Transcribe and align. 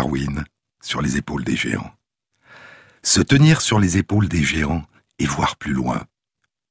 Darwin, 0.00 0.46
sur 0.80 1.02
les 1.02 1.18
épaules 1.18 1.44
des 1.44 1.56
géants. 1.56 1.92
Se 3.02 3.20
tenir 3.20 3.60
sur 3.60 3.78
les 3.78 3.98
épaules 3.98 4.30
des 4.30 4.42
géants 4.42 4.86
et 5.18 5.26
voir 5.26 5.56
plus 5.56 5.74
loin, 5.74 6.06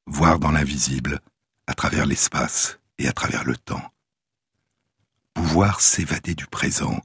voir 0.07 0.39
dans 0.39 0.49
l'invisible, 0.49 1.19
à 1.67 1.75
travers 1.75 2.07
l'espace 2.07 2.79
et 2.97 3.07
à 3.07 3.13
travers 3.13 3.43
le 3.43 3.55
temps. 3.55 3.93
Pouvoir 5.35 5.79
s'évader 5.79 6.33
du 6.33 6.47
présent 6.47 6.99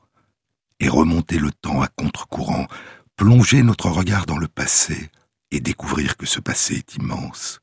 et 0.80 0.88
remonter 0.88 1.38
le 1.38 1.52
temps 1.52 1.82
à 1.82 1.88
contre-courant, 1.88 2.68
plonger 3.16 3.62
notre 3.62 3.90
regard 3.90 4.24
dans 4.24 4.38
le 4.38 4.48
passé 4.48 5.10
et 5.50 5.60
découvrir 5.60 6.16
que 6.16 6.24
ce 6.24 6.40
passé 6.40 6.76
est 6.76 6.94
immense. 6.94 7.60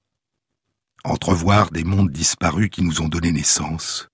Entrevoir 1.03 1.71
des 1.71 1.83
mondes 1.83 2.11
disparus 2.11 2.69
qui 2.69 2.83
nous 2.83 3.01
ont 3.01 3.09
donné 3.09 3.31
naissance, 3.31 4.10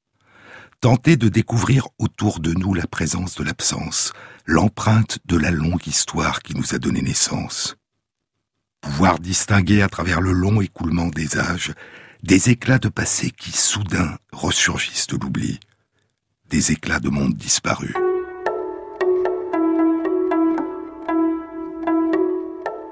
tenter 0.81 1.17
de 1.17 1.29
découvrir 1.29 1.87
autour 1.97 2.39
de 2.39 2.53
nous 2.53 2.73
la 2.73 2.87
présence 2.87 3.35
de 3.35 3.43
l'absence, 3.43 4.13
l'empreinte 4.45 5.19
de 5.25 5.37
la 5.37 5.51
longue 5.51 5.87
histoire 5.87 6.41
qui 6.41 6.55
nous 6.55 6.75
a 6.75 6.77
donné 6.77 7.01
naissance. 7.01 7.75
Pouvoir 8.81 9.19
distinguer 9.19 9.81
à 9.81 9.89
travers 9.89 10.21
le 10.21 10.31
long 10.31 10.61
écoulement 10.61 11.07
des 11.07 11.37
âges 11.37 11.73
des 12.23 12.49
éclats 12.49 12.79
de 12.79 12.89
passé 12.89 13.31
qui 13.31 13.51
soudain 13.51 14.17
ressurgissent 14.31 15.07
de 15.07 15.17
l'oubli, 15.17 15.59
des 16.49 16.71
éclats 16.71 16.99
de 16.99 17.09
mondes 17.09 17.35
disparus. 17.35 17.93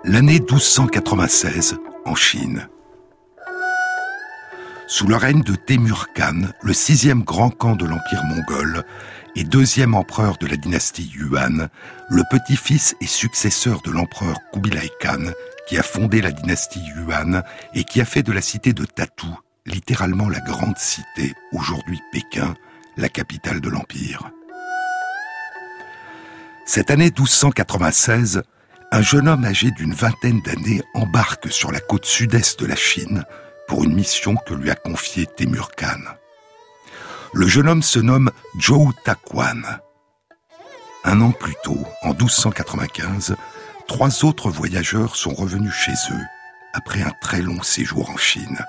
L'année 0.03 0.39
1296 0.39 1.77
en 2.05 2.15
Chine. 2.15 2.69
Sous 4.87 5.07
le 5.07 5.15
règne 5.15 5.41
de 5.41 5.55
Temur 5.55 6.13
Khan, 6.13 6.41
le 6.61 6.73
sixième 6.73 7.23
grand 7.23 7.49
khan 7.49 7.75
de 7.75 7.85
l'Empire 7.85 8.23
mongol 8.23 8.83
et 9.35 9.43
deuxième 9.43 9.95
empereur 9.95 10.37
de 10.37 10.45
la 10.45 10.57
dynastie 10.57 11.11
Yuan, 11.15 11.69
le 12.09 12.23
petit-fils 12.29 12.95
et 13.01 13.07
successeur 13.07 13.81
de 13.81 13.89
l'empereur 13.89 14.37
Kubilai 14.53 14.91
Khan, 15.01 15.31
qui 15.67 15.79
a 15.79 15.83
fondé 15.83 16.21
la 16.21 16.31
dynastie 16.31 16.83
Yuan 16.95 17.43
et 17.73 17.83
qui 17.83 17.99
a 17.99 18.05
fait 18.05 18.21
de 18.21 18.31
la 18.31 18.41
cité 18.41 18.73
de 18.73 18.85
Tatou, 18.85 19.35
littéralement 19.65 20.29
la 20.29 20.39
grande 20.39 20.77
cité, 20.77 21.33
aujourd'hui 21.51 21.99
Pékin, 22.11 22.53
la 22.95 23.09
capitale 23.09 23.61
de 23.61 23.69
l'Empire. 23.69 24.29
Cette 26.67 26.91
année 26.91 27.05
1296, 27.05 28.43
un 28.91 29.01
jeune 29.01 29.27
homme 29.27 29.45
âgé 29.45 29.71
d'une 29.71 29.93
vingtaine 29.93 30.41
d'années 30.41 30.83
embarque 30.93 31.51
sur 31.51 31.71
la 31.71 31.79
côte 31.79 32.05
sud-est 32.05 32.59
de 32.59 32.67
la 32.67 32.75
Chine 32.75 33.25
pour 33.67 33.83
une 33.83 33.93
mission 33.93 34.35
que 34.35 34.53
lui 34.53 34.69
a 34.69 34.75
confiée 34.75 35.25
Temur 35.25 35.71
Khan. 35.71 36.01
Le 37.33 37.47
jeune 37.47 37.67
homme 37.67 37.83
se 37.83 37.99
nomme 37.99 38.31
Zhou 38.59 38.93
Takwan. 39.03 39.79
Un 41.03 41.21
an 41.21 41.31
plus 41.31 41.55
tôt, 41.63 41.85
en 42.01 42.09
1295, 42.09 43.35
trois 43.87 44.25
autres 44.25 44.49
voyageurs 44.49 45.15
sont 45.15 45.33
revenus 45.33 45.73
chez 45.73 45.91
eux 46.11 46.25
après 46.73 47.01
un 47.01 47.11
très 47.21 47.41
long 47.41 47.61
séjour 47.63 48.09
en 48.09 48.17
Chine. 48.17 48.59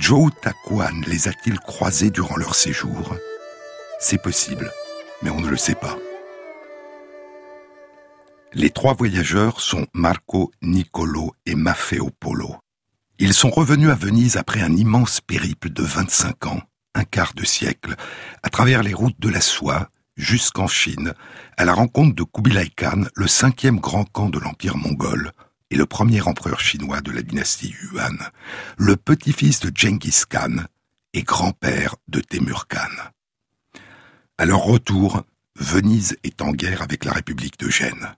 Zhou 0.00 0.30
Takwan 0.30 1.04
les 1.06 1.28
a-t-il 1.28 1.58
croisés 1.60 2.10
durant 2.10 2.36
leur 2.36 2.54
séjour? 2.54 3.14
C'est 4.00 4.20
possible, 4.20 4.72
mais 5.22 5.30
on 5.30 5.40
ne 5.40 5.48
le 5.48 5.56
sait 5.56 5.74
pas. 5.74 5.96
Les 8.52 8.70
trois 8.70 8.94
voyageurs 8.94 9.60
sont 9.60 9.86
Marco, 9.94 10.52
Nicolo 10.62 11.32
et 11.44 11.54
Maffeo 11.54 12.10
Polo. 12.20 12.56
Ils 13.20 13.32
sont 13.32 13.50
revenus 13.50 13.90
à 13.90 13.94
Venise 13.94 14.36
après 14.36 14.60
un 14.60 14.74
immense 14.74 15.20
périple 15.20 15.70
de 15.70 15.84
25 15.84 16.46
ans, 16.46 16.60
un 16.96 17.04
quart 17.04 17.32
de 17.34 17.44
siècle, 17.44 17.94
à 18.42 18.50
travers 18.50 18.82
les 18.82 18.92
routes 18.92 19.20
de 19.20 19.28
la 19.28 19.40
soie, 19.40 19.88
jusqu'en 20.16 20.66
Chine, 20.66 21.14
à 21.56 21.64
la 21.64 21.74
rencontre 21.74 22.16
de 22.16 22.24
Kubilai 22.24 22.70
Khan, 22.70 23.04
le 23.14 23.28
cinquième 23.28 23.78
grand 23.78 24.04
khan 24.04 24.30
de 24.30 24.40
l'Empire 24.40 24.76
mongol, 24.76 25.30
et 25.70 25.76
le 25.76 25.86
premier 25.86 26.22
empereur 26.22 26.58
chinois 26.58 27.02
de 27.02 27.12
la 27.12 27.22
dynastie 27.22 27.74
Yuan, 27.82 28.18
le 28.78 28.96
petit-fils 28.96 29.60
de 29.60 29.70
Genghis 29.72 30.22
Khan 30.28 30.64
et 31.12 31.22
grand-père 31.22 31.94
de 32.08 32.20
Temur 32.20 32.66
Khan. 32.66 33.10
À 34.38 34.44
leur 34.44 34.60
retour, 34.60 35.22
Venise 35.54 36.16
est 36.24 36.42
en 36.42 36.50
guerre 36.50 36.82
avec 36.82 37.04
la 37.04 37.12
République 37.12 37.60
de 37.60 37.70
Gênes. 37.70 38.16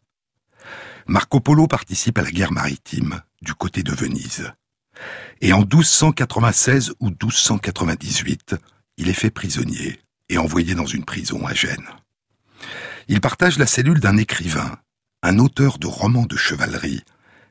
Marco 1.07 1.41
Polo 1.41 1.67
participe 1.67 2.19
à 2.19 2.23
la 2.23 2.31
guerre 2.31 2.53
maritime 2.53 3.21
du 3.43 3.55
côté 3.55 3.83
de 3.83 3.93
Venise. 3.93 4.53
Et 5.41 5.53
en 5.53 5.61
1296 5.61 6.95
ou 7.01 7.09
1298, 7.09 8.57
il 8.97 9.09
est 9.09 9.13
fait 9.13 9.31
prisonnier 9.31 10.01
et 10.29 10.39
envoyé 10.39 10.75
dans 10.75 10.87
une 10.87 11.05
prison 11.05 11.47
à 11.47 11.55
Gênes. 11.55 11.89
Il 13.09 13.21
partage 13.21 13.59
la 13.59 13.67
cellule 13.67 14.01
d'un 14.01 14.17
écrivain, 14.17 14.79
un 15.23 15.39
auteur 15.39 15.79
de 15.79 15.87
romans 15.87 16.27
de 16.27 16.37
chevalerie, 16.37 17.03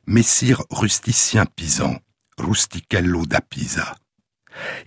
Messire 0.07 0.63
Rusticien 0.69 1.45
Pisan, 1.45 1.97
Rustichello 2.37 3.25
da 3.25 3.41
Pisa. 3.41 3.95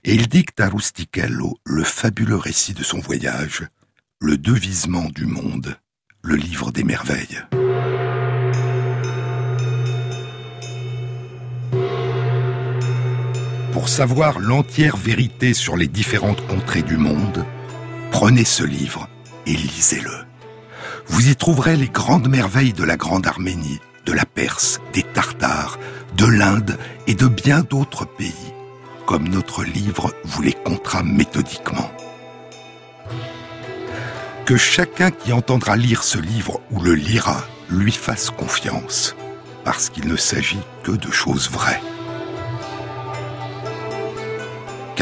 Et 0.04 0.14
il 0.14 0.28
dicte 0.28 0.60
à 0.60 0.68
Rustichello 0.68 1.58
le 1.64 1.84
fabuleux 1.84 2.36
récit 2.36 2.74
de 2.74 2.82
son 2.82 3.00
voyage, 3.00 3.66
le 4.20 4.36
devisement 4.36 5.08
du 5.10 5.26
monde, 5.26 5.76
le 6.22 6.36
livre 6.36 6.72
des 6.72 6.84
merveilles. 6.84 7.42
Pour 13.72 13.88
savoir 13.88 14.38
l'entière 14.38 14.96
vérité 14.96 15.52
sur 15.52 15.76
les 15.76 15.88
différentes 15.88 16.44
contrées 16.46 16.82
du 16.82 16.96
monde, 16.96 17.44
prenez 18.10 18.44
ce 18.44 18.64
livre 18.64 19.08
et 19.46 19.52
lisez-le. 19.52 20.24
Vous 21.06 21.28
y 21.28 21.36
trouverez 21.36 21.76
les 21.76 21.88
grandes 21.88 22.28
merveilles 22.28 22.72
de 22.72 22.84
la 22.84 22.96
Grande 22.96 23.26
Arménie, 23.26 23.80
de 24.06 24.12
la 24.12 24.24
Perse, 24.24 24.80
des 24.94 25.02
Tartares, 25.02 25.78
de 26.16 26.24
l'Inde 26.24 26.78
et 27.06 27.14
de 27.14 27.26
bien 27.26 27.60
d'autres 27.60 28.06
pays, 28.06 28.54
comme 29.04 29.28
notre 29.28 29.64
livre 29.64 30.14
vous 30.24 30.42
les 30.42 30.54
comptera 30.54 31.02
méthodiquement. 31.02 31.90
Que 34.46 34.56
chacun 34.56 35.10
qui 35.10 35.32
entendra 35.34 35.76
lire 35.76 36.04
ce 36.04 36.18
livre 36.18 36.62
ou 36.70 36.80
le 36.80 36.94
lira 36.94 37.44
lui 37.68 37.92
fasse 37.92 38.30
confiance, 38.30 39.14
parce 39.62 39.90
qu'il 39.90 40.08
ne 40.08 40.16
s'agit 40.16 40.60
que 40.84 40.92
de 40.92 41.10
choses 41.10 41.50
vraies 41.50 41.82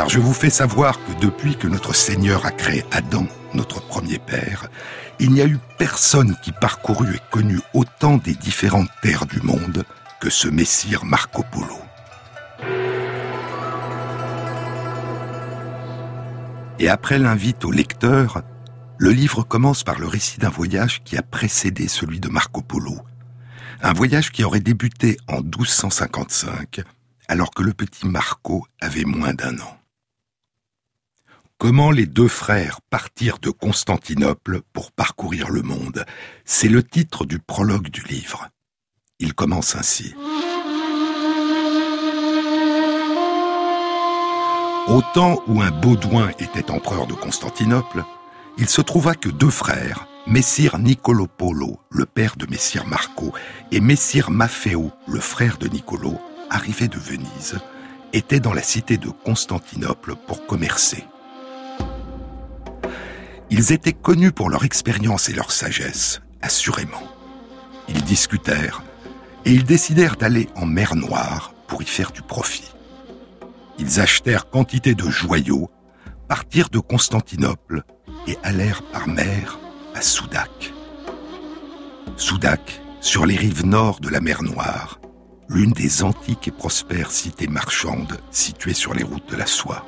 je 0.09 0.21
vous 0.21 0.33
fais 0.33 0.51
savoir 0.51 0.99
que 1.05 1.21
depuis 1.21 1.57
que 1.57 1.67
notre 1.67 1.95
Seigneur 1.95 2.47
a 2.47 2.51
créé 2.51 2.85
Adam, 2.93 3.27
notre 3.55 3.81
premier 3.81 4.19
père, 4.19 4.69
il 5.19 5.33
n'y 5.33 5.41
a 5.41 5.47
eu 5.47 5.59
personne 5.79 6.37
qui 6.43 6.53
parcourut 6.53 7.17
et 7.17 7.21
connut 7.31 7.61
autant 7.75 8.17
des 8.17 8.35
différentes 8.35 8.89
terres 9.03 9.27
du 9.27 9.41
monde 9.41 9.85
que 10.21 10.31
ce 10.31 10.49
messire 10.49 11.05
Marco 11.05 11.43
Polo. 11.51 11.79
Et 16.79 16.89
après 16.89 17.19
l'invite 17.19 17.65
au 17.65 17.71
lecteur, 17.71 18.43
le 18.99 19.11
livre 19.11 19.43
commence 19.43 19.83
par 19.83 19.99
le 19.99 20.07
récit 20.07 20.39
d'un 20.39 20.51
voyage 20.51 21.03
qui 21.05 21.17
a 21.17 21.23
précédé 21.23 21.89
celui 21.89 22.21
de 22.21 22.29
Marco 22.29 22.63
Polo. 22.63 22.99
Un 23.83 23.93
voyage 23.93 24.31
qui 24.31 24.45
aurait 24.45 24.61
débuté 24.61 25.17
en 25.27 25.41
1255, 25.41 26.81
alors 27.29 27.51
que 27.51 27.63
le 27.63 27.73
petit 27.73 28.07
Marco 28.07 28.67
avait 28.81 29.05
moins 29.05 29.35
d'un 29.35 29.59
an. 29.59 29.77
Comment 31.59 31.91
les 31.91 32.05
deux 32.05 32.29
frères 32.29 32.83
partirent 32.91 33.39
de 33.39 33.49
Constantinople 33.49 34.61
pour 34.75 34.93
parcourir 34.93 35.49
le 35.49 35.63
monde? 35.63 36.05
C'est 36.45 36.69
le 36.69 36.83
titre 36.83 37.25
du 37.25 37.39
prologue 37.39 37.89
du 37.89 38.03
livre. 38.03 38.49
Il 39.21 39.33
commence 39.33 39.75
ainsi. 39.75 40.15
Au 44.89 45.01
temps 45.15 45.43
où 45.47 45.63
un 45.63 45.71
Baudouin 45.71 46.29
était 46.39 46.71
empereur 46.71 47.07
de 47.07 47.15
Constantinople, 47.15 48.05
il 48.59 48.69
se 48.69 48.83
trouva 48.83 49.15
que 49.15 49.31
deux 49.31 49.51
frères, 49.51 50.07
Messire 50.27 50.79
Nicolo 50.79 51.27
Polo, 51.27 51.81
le 51.89 52.05
père 52.05 52.37
de 52.37 52.45
Messire 52.51 52.87
Marco, 52.87 53.33
et 53.73 53.81
Messire 53.81 54.31
Maffeo, 54.31 54.93
le 55.09 55.21
frère 55.21 55.57
de 55.57 55.69
Nicolo, 55.69 56.19
arrivés 56.51 56.89
de 56.89 56.99
Venise, 56.99 57.59
étaient 58.13 58.41
dans 58.41 58.53
la 58.53 58.63
cité 58.63 58.99
de 58.99 59.09
Constantinople 59.09 60.17
pour 60.27 60.47
commercer. 60.47 61.03
Ils 63.51 63.73
étaient 63.73 63.93
connus 63.93 64.33
pour 64.33 64.51
leur 64.51 64.65
expérience 64.65 65.29
et 65.29 65.33
leur 65.33 65.53
sagesse, 65.53 66.21
assurément. 66.43 67.03
Ils 67.89 68.03
discutèrent 68.03 68.83
et 69.45 69.53
ils 69.53 69.65
décidèrent 69.65 70.17
d'aller 70.17 70.49
en 70.57 70.67
mer 70.67 70.97
Noire 70.97 71.55
pour 71.69 71.83
y 71.83 71.87
faire 71.87 72.11
du 72.11 72.23
profit. 72.23 72.73
Ils 73.79 74.01
achetèrent 74.01 74.51
quantité 74.51 74.95
de 74.95 75.09
joyaux, 75.09 75.71
partirent 76.29 76.71
de 76.71 76.81
Constantinople 76.81 77.83
et 78.27 78.37
allèrent 78.43 78.83
par 78.83 79.07
mer 79.07 79.59
à 79.95 80.01
Soudac. 80.01 80.73
Soudac, 82.17 82.83
sur 83.01 83.27
les 83.27 83.37
rives 83.37 83.65
nord 83.65 84.01
de 84.01 84.09
la 84.09 84.21
mer 84.21 84.43
Noire, 84.43 84.99
l'une 85.49 85.71
des 85.71 86.03
antiques 86.03 86.49
et 86.49 86.53
prospères 86.53 87.13
cités 87.13 87.47
marchandes 87.47 88.19
situées 88.33 88.75
sur 88.75 88.95
les 88.95 89.05
routes 89.05 89.31
de 89.31 89.37
la 89.37 89.47
soie. 89.47 89.87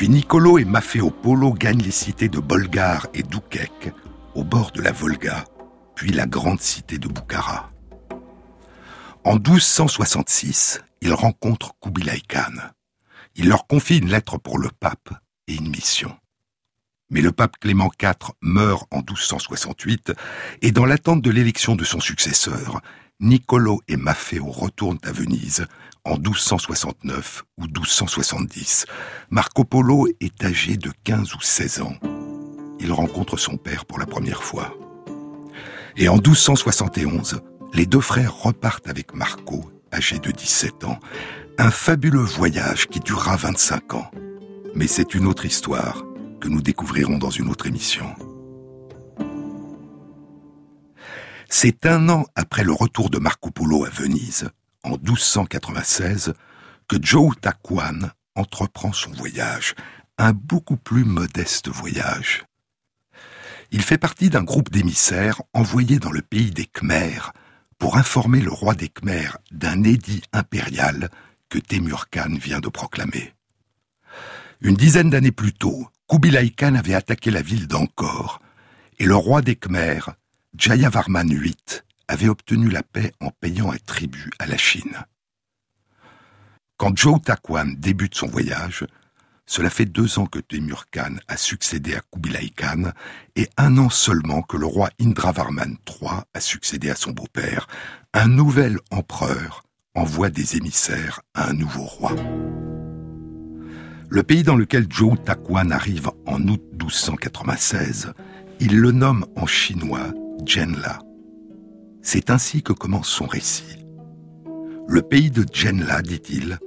Puis 0.00 0.08
Nicolo 0.08 0.56
et 0.56 0.64
Maffeo 0.64 1.12
gagnent 1.52 1.82
les 1.82 1.90
cités 1.90 2.30
de 2.30 2.38
Bolgar 2.38 3.06
et 3.12 3.22
Doukek, 3.22 3.92
au 4.34 4.44
bord 4.44 4.70
de 4.70 4.80
la 4.80 4.92
Volga, 4.92 5.44
puis 5.94 6.10
la 6.10 6.24
grande 6.24 6.62
cité 6.62 6.96
de 6.96 7.06
Boukhara. 7.06 7.70
En 9.24 9.34
1266, 9.34 10.80
ils 11.02 11.12
rencontrent 11.12 11.74
Kubilai 11.82 12.22
Khan. 12.26 12.70
Il 13.34 13.50
leur 13.50 13.66
confie 13.66 13.98
une 13.98 14.08
lettre 14.08 14.38
pour 14.38 14.58
le 14.58 14.70
pape 14.70 15.10
et 15.46 15.56
une 15.56 15.68
mission. 15.68 16.16
Mais 17.10 17.20
le 17.20 17.30
pape 17.30 17.58
Clément 17.60 17.90
IV 18.02 18.32
meurt 18.40 18.86
en 18.90 19.00
1268 19.00 20.14
et 20.62 20.72
dans 20.72 20.86
l'attente 20.86 21.20
de 21.20 21.30
l'élection 21.30 21.76
de 21.76 21.84
son 21.84 22.00
successeur, 22.00 22.80
Niccolo 23.20 23.82
et 23.86 23.98
Maffeo 23.98 24.46
retournent 24.50 24.98
à 25.02 25.12
Venise 25.12 25.66
en 26.06 26.14
1269 26.14 27.44
ou 27.58 27.64
1270. 27.64 28.86
Marco 29.28 29.64
Polo 29.64 30.08
est 30.20 30.42
âgé 30.42 30.78
de 30.78 30.90
15 31.04 31.34
ou 31.34 31.40
16 31.42 31.82
ans. 31.82 31.96
Il 32.80 32.90
rencontre 32.92 33.36
son 33.36 33.58
père 33.58 33.84
pour 33.84 33.98
la 33.98 34.06
première 34.06 34.42
fois. 34.42 34.74
Et 35.98 36.08
en 36.08 36.14
1271, 36.14 37.42
les 37.74 37.84
deux 37.84 38.00
frères 38.00 38.34
repartent 38.34 38.88
avec 38.88 39.14
Marco, 39.14 39.70
âgé 39.92 40.18
de 40.18 40.30
17 40.30 40.84
ans, 40.84 40.98
un 41.58 41.70
fabuleux 41.70 42.24
voyage 42.24 42.86
qui 42.86 43.00
durera 43.00 43.36
25 43.36 43.94
ans. 43.94 44.10
Mais 44.74 44.86
c'est 44.86 45.14
une 45.14 45.26
autre 45.26 45.44
histoire 45.44 46.04
que 46.40 46.48
nous 46.48 46.62
découvrirons 46.62 47.18
dans 47.18 47.28
une 47.28 47.50
autre 47.50 47.66
émission. 47.66 48.14
C'est 51.52 51.84
un 51.84 52.08
an 52.08 52.26
après 52.36 52.62
le 52.62 52.72
retour 52.72 53.10
de 53.10 53.18
Marco 53.18 53.50
Polo 53.50 53.84
à 53.84 53.90
Venise, 53.90 54.48
en 54.84 54.90
1296, 54.90 56.32
que 56.88 56.96
Joe 57.02 57.34
Taquan 57.40 58.12
entreprend 58.36 58.92
son 58.92 59.10
voyage, 59.10 59.74
un 60.16 60.32
beaucoup 60.32 60.76
plus 60.76 61.04
modeste 61.04 61.68
voyage. 61.68 62.44
Il 63.72 63.82
fait 63.82 63.98
partie 63.98 64.30
d'un 64.30 64.44
groupe 64.44 64.70
d'émissaires 64.70 65.42
envoyés 65.52 65.98
dans 65.98 66.12
le 66.12 66.22
pays 66.22 66.52
des 66.52 66.66
Khmers 66.66 67.32
pour 67.78 67.96
informer 67.96 68.40
le 68.40 68.52
roi 68.52 68.74
des 68.74 68.88
Khmers 68.88 69.36
d'un 69.50 69.82
édit 69.82 70.22
impérial 70.32 71.10
que 71.48 71.58
Temur 71.58 72.10
Khan 72.10 72.36
vient 72.40 72.60
de 72.60 72.68
proclamer. 72.68 73.34
Une 74.60 74.76
dizaine 74.76 75.10
d'années 75.10 75.32
plus 75.32 75.52
tôt, 75.52 75.88
Kubilai 76.08 76.50
Khan 76.50 76.76
avait 76.76 76.94
attaqué 76.94 77.32
la 77.32 77.42
ville 77.42 77.66
d'Angkor, 77.66 78.40
et 79.00 79.04
le 79.04 79.16
roi 79.16 79.42
des 79.42 79.56
Khmers, 79.56 80.14
Jayavarman 80.56 81.28
VIII, 81.28 81.54
avait 82.08 82.28
obtenu 82.28 82.70
la 82.70 82.82
paix 82.82 83.12
en 83.20 83.30
payant 83.30 83.70
un 83.70 83.78
tribut 83.78 84.30
à 84.40 84.46
la 84.46 84.56
Chine. 84.56 85.04
Quand 86.76 86.98
Zhou 86.98 87.20
Taquan 87.20 87.74
débute 87.78 88.16
son 88.16 88.26
voyage, 88.26 88.84
cela 89.46 89.70
fait 89.70 89.84
deux 89.84 90.18
ans 90.18 90.26
que 90.26 90.40
Temur 90.40 90.90
Khan 90.90 91.16
a 91.28 91.36
succédé 91.36 91.94
à 91.94 92.00
Kubilai 92.00 92.50
Khan 92.50 92.92
et 93.36 93.48
un 93.56 93.78
an 93.78 93.90
seulement 93.90 94.42
que 94.42 94.56
le 94.56 94.66
roi 94.66 94.90
Indravarman 95.00 95.76
III 95.88 96.22
a 96.34 96.40
succédé 96.40 96.90
à 96.90 96.96
son 96.96 97.12
beau-père. 97.12 97.68
Un 98.12 98.26
nouvel 98.26 98.78
empereur 98.90 99.62
envoie 99.94 100.30
des 100.30 100.56
émissaires 100.56 101.20
à 101.34 101.50
un 101.50 101.52
nouveau 101.52 101.84
roi. 101.84 102.14
Le 104.08 104.22
pays 104.24 104.42
dans 104.42 104.56
lequel 104.56 104.88
Zhou 104.92 105.16
Taquan 105.16 105.70
arrive 105.70 106.10
en 106.26 106.42
août 106.48 106.62
1296, 106.72 108.12
il 108.58 108.80
le 108.80 108.90
nomme 108.90 109.26
en 109.36 109.46
chinois 109.46 110.12
C'est 112.02 112.30
ainsi 112.30 112.62
que 112.62 112.72
commence 112.72 113.08
son 113.08 113.26
récit. 113.26 113.84
Le 114.88 115.02
pays 115.02 115.30
de 115.30 115.44
Zhenla, 115.44 116.02
dit-il, 116.02 116.58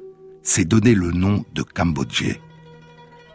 s'est 0.44 0.66
donné 0.66 0.94
le 0.94 1.12
nom 1.12 1.44
de 1.54 1.64
Cambodge. 1.64 2.40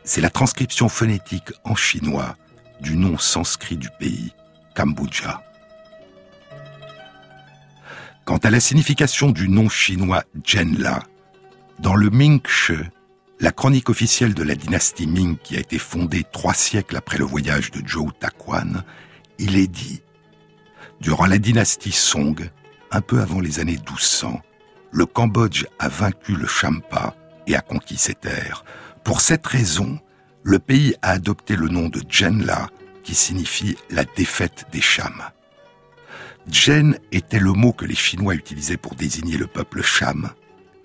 C'est 0.04 0.20
la 0.20 0.30
transcription 0.30 0.88
phonétique 0.88 1.52
en 1.64 1.74
chinois 1.74 2.36
du 2.80 2.96
nom 2.96 3.18
sanskrit 3.18 3.76
du 3.76 3.88
pays, 3.98 4.32
Kambuja. 4.74 5.42
Quant 8.24 8.38
à 8.38 8.50
la 8.50 8.60
signification 8.60 9.30
du 9.30 9.48
nom 9.48 9.68
chinois 9.68 10.22
Zhenla, 10.46 11.02
dans 11.80 11.94
le 11.94 12.10
Ming-She, 12.10 12.72
la 13.40 13.52
chronique 13.52 13.88
officielle 13.90 14.34
de 14.34 14.42
la 14.42 14.54
dynastie 14.54 15.06
Ming 15.06 15.36
qui 15.38 15.56
a 15.56 15.60
été 15.60 15.78
fondée 15.78 16.24
trois 16.30 16.54
siècles 16.54 16.96
après 16.96 17.18
le 17.18 17.24
voyage 17.24 17.70
de 17.70 17.86
Zhou 17.86 18.10
Taquan, 18.18 18.82
il 19.38 19.56
est 19.56 19.68
dit 19.68 20.00
Durant 21.00 21.26
la 21.26 21.38
dynastie 21.38 21.92
Song, 21.92 22.50
un 22.90 23.00
peu 23.00 23.20
avant 23.20 23.40
les 23.40 23.60
années 23.60 23.76
1200, 23.76 24.40
le 24.90 25.06
Cambodge 25.06 25.64
a 25.78 25.88
vaincu 25.88 26.34
le 26.34 26.46
Champa 26.46 27.14
et 27.46 27.54
a 27.54 27.60
conquis 27.60 27.96
ses 27.96 28.14
terres. 28.14 28.64
Pour 29.04 29.20
cette 29.20 29.46
raison, 29.46 30.00
le 30.42 30.58
pays 30.58 30.96
a 31.02 31.12
adopté 31.12 31.54
le 31.54 31.68
nom 31.68 31.88
de 31.88 32.00
Djenla, 32.08 32.68
qui 33.04 33.14
signifie 33.14 33.76
la 33.90 34.04
défaite 34.04 34.66
des 34.72 34.80
Chams. 34.80 35.22
Djen 36.50 36.98
était 37.12 37.38
le 37.38 37.52
mot 37.52 37.72
que 37.72 37.84
les 37.84 37.94
Chinois 37.94 38.34
utilisaient 38.34 38.76
pour 38.76 38.94
désigner 38.94 39.36
le 39.36 39.46
peuple 39.46 39.82
Cham, 39.82 40.30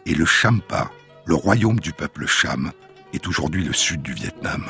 et 0.06 0.14
le 0.14 0.26
Champa, 0.26 0.92
le 1.26 1.36
royaume 1.36 1.80
du 1.80 1.92
peuple 1.92 2.28
Cham, 2.28 2.72
est 3.14 3.28
aujourd'hui 3.28 3.64
le 3.64 3.74
sud 3.74 4.02
du 4.02 4.14
Vietnam. 4.14 4.66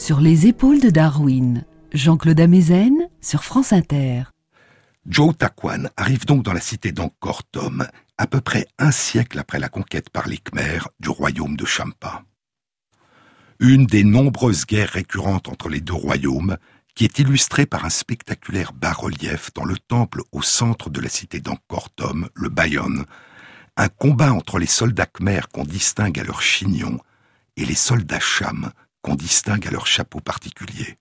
Sur 0.00 0.22
les 0.22 0.46
épaules 0.46 0.80
de 0.80 0.88
Darwin, 0.88 1.66
Jean-Claude 1.92 2.40
Amezen 2.40 3.10
sur 3.20 3.44
France 3.44 3.74
Inter. 3.74 4.22
Joe 5.04 5.36
Taquan 5.36 5.90
arrive 5.98 6.24
donc 6.24 6.42
dans 6.42 6.54
la 6.54 6.60
cité 6.62 6.90
d'Angkor 6.90 7.42
à 8.16 8.26
peu 8.26 8.40
près 8.40 8.66
un 8.78 8.92
siècle 8.92 9.38
après 9.38 9.58
la 9.58 9.68
conquête 9.68 10.08
par 10.08 10.26
les 10.26 10.38
Khmers 10.38 10.88
du 11.00 11.10
royaume 11.10 11.54
de 11.54 11.66
Champa. 11.66 12.22
Une 13.58 13.84
des 13.84 14.02
nombreuses 14.02 14.64
guerres 14.64 14.88
récurrentes 14.88 15.48
entre 15.48 15.68
les 15.68 15.82
deux 15.82 15.92
royaumes, 15.92 16.56
qui 16.94 17.04
est 17.04 17.18
illustrée 17.18 17.66
par 17.66 17.84
un 17.84 17.90
spectaculaire 17.90 18.72
bas-relief 18.72 19.52
dans 19.52 19.66
le 19.66 19.76
temple 19.76 20.22
au 20.32 20.40
centre 20.40 20.88
de 20.88 21.02
la 21.02 21.10
cité 21.10 21.40
d'Angkor 21.40 21.90
le 22.34 22.48
Bayon, 22.48 23.04
un 23.76 23.88
combat 23.88 24.32
entre 24.32 24.58
les 24.58 24.64
soldats 24.64 25.04
khmers 25.04 25.50
qu'on 25.50 25.64
distingue 25.64 26.18
à 26.18 26.24
leur 26.24 26.40
chignon 26.40 26.98
et 27.58 27.66
les 27.66 27.74
soldats 27.74 28.18
cham 28.18 28.72
qu'on 29.02 29.14
distingue 29.14 29.66
à 29.66 29.70
leur 29.70 29.86
chapeau 29.86 30.20
particulier. 30.20 30.98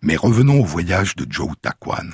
Mais 0.00 0.16
revenons 0.16 0.60
au 0.60 0.64
voyage 0.64 1.14
de 1.16 1.26
Joe 1.30 1.52
Taquan. 1.60 2.10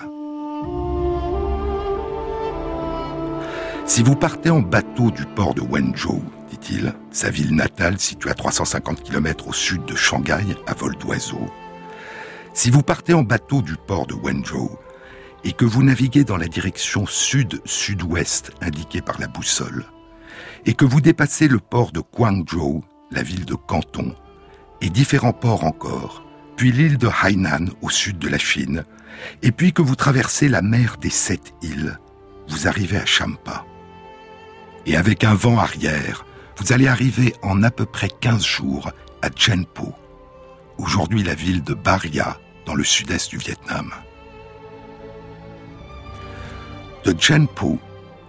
Si 3.87 4.03
vous 4.03 4.17
partez 4.17 4.51
en 4.51 4.61
bateau 4.61 5.11
du 5.11 5.25
port 5.25 5.55
de 5.55 5.63
Wenzhou, 5.63 6.23
dit-il, 6.51 6.95
sa 7.11 7.31
ville 7.31 7.55
natale 7.55 7.99
située 7.99 8.31
à 8.31 8.35
350 8.35 9.03
km 9.03 9.49
au 9.49 9.53
sud 9.53 9.85
de 9.87 9.97
Shanghai 9.97 10.45
à 10.67 10.75
vol 10.75 10.95
d'oiseau, 10.97 11.51
si 12.53 12.71
vous 12.71 12.83
partez 12.83 13.15
en 13.15 13.23
bateau 13.23 13.63
du 13.63 13.77
port 13.77 14.07
de 14.07 14.15
Wenzhou 14.15 14.71
et 15.45 15.53
que 15.53 15.65
vous 15.65 15.83
naviguez 15.83 16.25
dans 16.25 16.37
la 16.37 16.49
direction 16.49 17.07
sud-sud-ouest 17.07 18.53
indiquée 18.61 19.01
par 19.01 19.19
la 19.21 19.29
boussole, 19.29 19.87
et 20.67 20.75
que 20.75 20.85
vous 20.85 21.01
dépassez 21.01 21.49
le 21.49 21.61
port 21.61 21.93
de 21.93 22.01
Guangzhou 22.01 22.85
la 23.11 23.23
ville 23.23 23.45
de 23.45 23.55
Canton, 23.55 24.15
et 24.81 24.91
différents 24.91 25.33
ports 25.33 25.65
encore, 25.65 26.25
puis 26.57 26.73
l'île 26.73 26.99
de 26.99 27.09
Hainan 27.09 27.67
au 27.83 27.91
sud 27.91 28.19
de 28.19 28.29
la 28.29 28.39
Chine, 28.39 28.85
et 29.43 29.53
puis 29.53 29.73
que 29.73 29.83
vous 29.83 29.97
traversez 29.97 30.49
la 30.49 30.63
mer 30.63 30.97
des 31.01 31.11
sept 31.11 31.55
îles, 31.63 31.99
vous 32.49 32.69
arrivez 32.69 32.99
à 32.99 33.07
Champa. 33.07 33.65
Et 34.87 34.97
avec 34.97 35.25
un 35.25 35.35
vent 35.35 35.59
arrière, 35.59 36.25
vous 36.57 36.73
allez 36.73 36.89
arriver 36.89 37.35
en 37.43 37.63
à 37.63 37.71
peu 37.71 37.85
près 37.85 38.09
15 38.09 38.45
jours 38.45 38.91
à 39.23 39.29
Chenpo, 39.35 39.95
aujourd'hui 40.79 41.23
la 41.23 41.35
ville 41.35 41.63
de 41.63 41.75
Baria, 41.75 42.39
dans 42.67 42.75
le 42.75 42.85
sud-est 42.85 43.31
du 43.31 43.39
Vietnam. 43.39 43.93
De 47.05 47.15
Chenpo, 47.19 47.79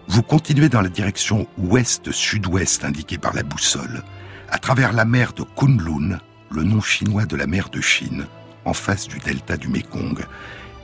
vous 0.07 0.24
continuez 0.24 0.69
dans 0.69 0.81
la 0.81 0.89
direction 0.89 1.48
ouest-sud-ouest 1.57 2.83
indiquée 2.86 3.17
par 3.17 3.33
la 3.33 3.43
boussole, 3.43 4.03
à 4.51 4.58
travers 4.58 4.94
la 4.94 5.06
mer 5.06 5.34
de 5.34 5.44
Kunlun, 5.44 6.20
le 6.51 6.63
nom 6.63 6.82
chinois 6.82 7.25
de 7.25 7.36
la 7.36 7.48
mer 7.48 7.70
de 7.70 7.82
Chine, 7.82 8.25
en 8.65 8.74
face 8.74 9.08
du 9.08 9.20
delta 9.20 9.58
du 9.58 9.68
Mekong, 9.68 10.20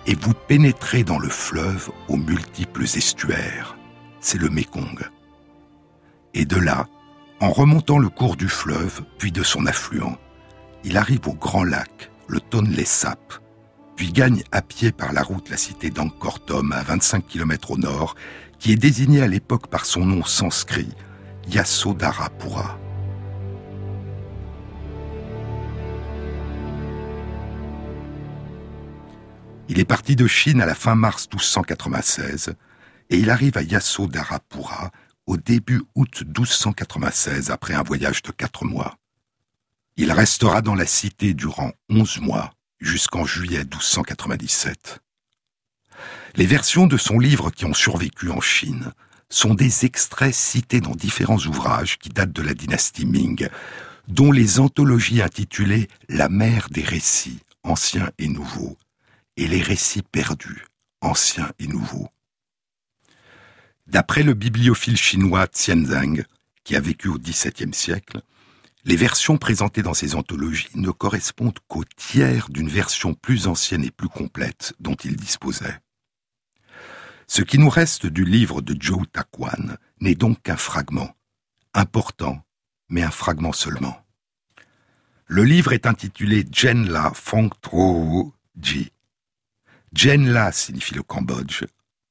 et 0.07 0.15
vous 0.15 0.33
pénétrez 0.47 1.03
dans 1.03 1.19
le 1.19 1.29
fleuve 1.29 1.89
aux 2.07 2.17
multiples 2.17 2.83
estuaires. 2.83 3.77
C'est 4.19 4.39
le 4.39 4.49
Mekong. 4.49 4.99
Et 6.33 6.45
de 6.45 6.57
là, 6.57 6.87
en 7.39 7.49
remontant 7.49 7.97
le 7.97 8.09
cours 8.09 8.35
du 8.35 8.47
fleuve, 8.47 9.01
puis 9.17 9.31
de 9.31 9.43
son 9.43 9.65
affluent, 9.65 10.17
il 10.83 10.97
arrive 10.97 11.27
au 11.27 11.33
grand 11.33 11.63
lac, 11.63 12.11
le 12.27 12.39
Tonle 12.39 12.85
Sap, 12.85 13.33
puis 13.95 14.11
gagne 14.11 14.43
à 14.51 14.61
pied 14.61 14.91
par 14.91 15.13
la 15.13 15.23
route 15.23 15.49
la 15.49 15.57
cité 15.57 15.89
d'Angkor 15.89 16.43
Thom 16.45 16.71
à 16.71 16.83
25 16.83 17.25
km 17.27 17.71
au 17.71 17.77
nord, 17.77 18.15
qui 18.59 18.73
est 18.73 18.77
désignée 18.77 19.21
à 19.21 19.27
l'époque 19.27 19.67
par 19.67 19.85
son 19.85 20.05
nom 20.05 20.23
sanskrit, 20.23 20.89
Yasodharapura. 21.47 22.79
Il 29.67 29.79
est 29.79 29.85
parti 29.85 30.15
de 30.15 30.27
Chine 30.27 30.61
à 30.61 30.65
la 30.67 30.75
fin 30.75 30.93
mars 30.93 31.23
1296 31.23 32.53
et 33.09 33.17
il 33.17 33.31
arrive 33.31 33.57
à 33.57 33.63
Yasodharapura 33.63 34.91
au 35.25 35.37
début 35.37 35.81
août 35.95 36.23
1296 36.25 37.49
après 37.49 37.73
un 37.73 37.81
voyage 37.81 38.21
de 38.21 38.31
quatre 38.31 38.63
mois. 38.63 38.97
Il 39.97 40.11
restera 40.11 40.61
dans 40.61 40.75
la 40.75 40.85
cité 40.85 41.33
durant 41.33 41.71
onze 41.89 42.19
mois, 42.19 42.53
jusqu'en 42.79 43.25
juillet 43.25 43.63
1297. 43.63 44.99
Les 46.35 46.45
versions 46.45 46.85
de 46.85 46.97
son 46.97 47.17
livre 47.17 47.49
qui 47.49 47.65
ont 47.65 47.73
survécu 47.73 48.29
en 48.29 48.41
Chine 48.41 48.91
sont 49.29 49.55
des 49.55 49.85
extraits 49.85 50.35
cités 50.35 50.81
dans 50.81 50.95
différents 50.95 51.39
ouvrages 51.39 51.97
qui 51.97 52.09
datent 52.09 52.33
de 52.33 52.43
la 52.43 52.53
dynastie 52.53 53.05
Ming, 53.05 53.47
dont 54.07 54.31
les 54.31 54.59
anthologies 54.59 55.23
intitulées 55.23 55.87
La 56.07 56.29
mère 56.29 56.67
des 56.69 56.83
récits, 56.83 57.39
anciens 57.63 58.11
et 58.19 58.27
nouveaux, 58.27 58.77
et 59.37 59.47
Les 59.47 59.61
récits 59.61 60.01
perdus, 60.01 60.65
anciens 61.01 61.51
et 61.59 61.67
nouveaux. 61.67 62.09
D'après 63.87 64.23
le 64.23 64.33
bibliophile 64.33 64.97
chinois 64.97 65.47
Tianzang, 65.47 66.23
qui 66.63 66.75
a 66.75 66.79
vécu 66.79 67.09
au 67.09 67.19
XVIIe 67.19 67.73
siècle, 67.73 68.21
les 68.85 68.95
versions 68.95 69.37
présentées 69.37 69.81
dans 69.81 69.93
ces 69.93 70.15
anthologies 70.15 70.69
ne 70.75 70.91
correspondent 70.91 71.59
qu'au 71.67 71.83
tiers 71.83 72.49
d'une 72.49 72.69
version 72.69 73.13
plus 73.13 73.47
ancienne 73.47 73.83
et 73.83 73.91
plus 73.91 74.09
complète 74.09 74.73
dont 74.79 74.95
il 74.95 75.15
disposait. 75.15 75.79
Ce 77.27 77.41
qui 77.41 77.57
nous 77.57 77.69
reste 77.69 78.05
du 78.05 78.23
livre 78.23 78.61
de 78.61 78.75
Zhou 78.79 79.05
Taquan 79.05 79.77
n'est 79.99 80.15
donc 80.15 80.43
qu'un 80.43 80.57
fragment, 80.57 81.15
important, 81.73 82.39
mais 82.89 83.03
un 83.03 83.11
fragment 83.11 83.53
seulement. 83.53 83.97
Le 85.27 85.43
livre 85.43 85.73
est 85.73 85.87
intitulé 85.87 86.45
Jenla 86.51 87.11
Fong 87.15 87.49
Tro 87.61 88.33
Ji. 88.59 88.91
Jenla 89.95 90.51
signifie 90.51 90.93
le 90.93 91.03
Cambodge, 91.03 91.63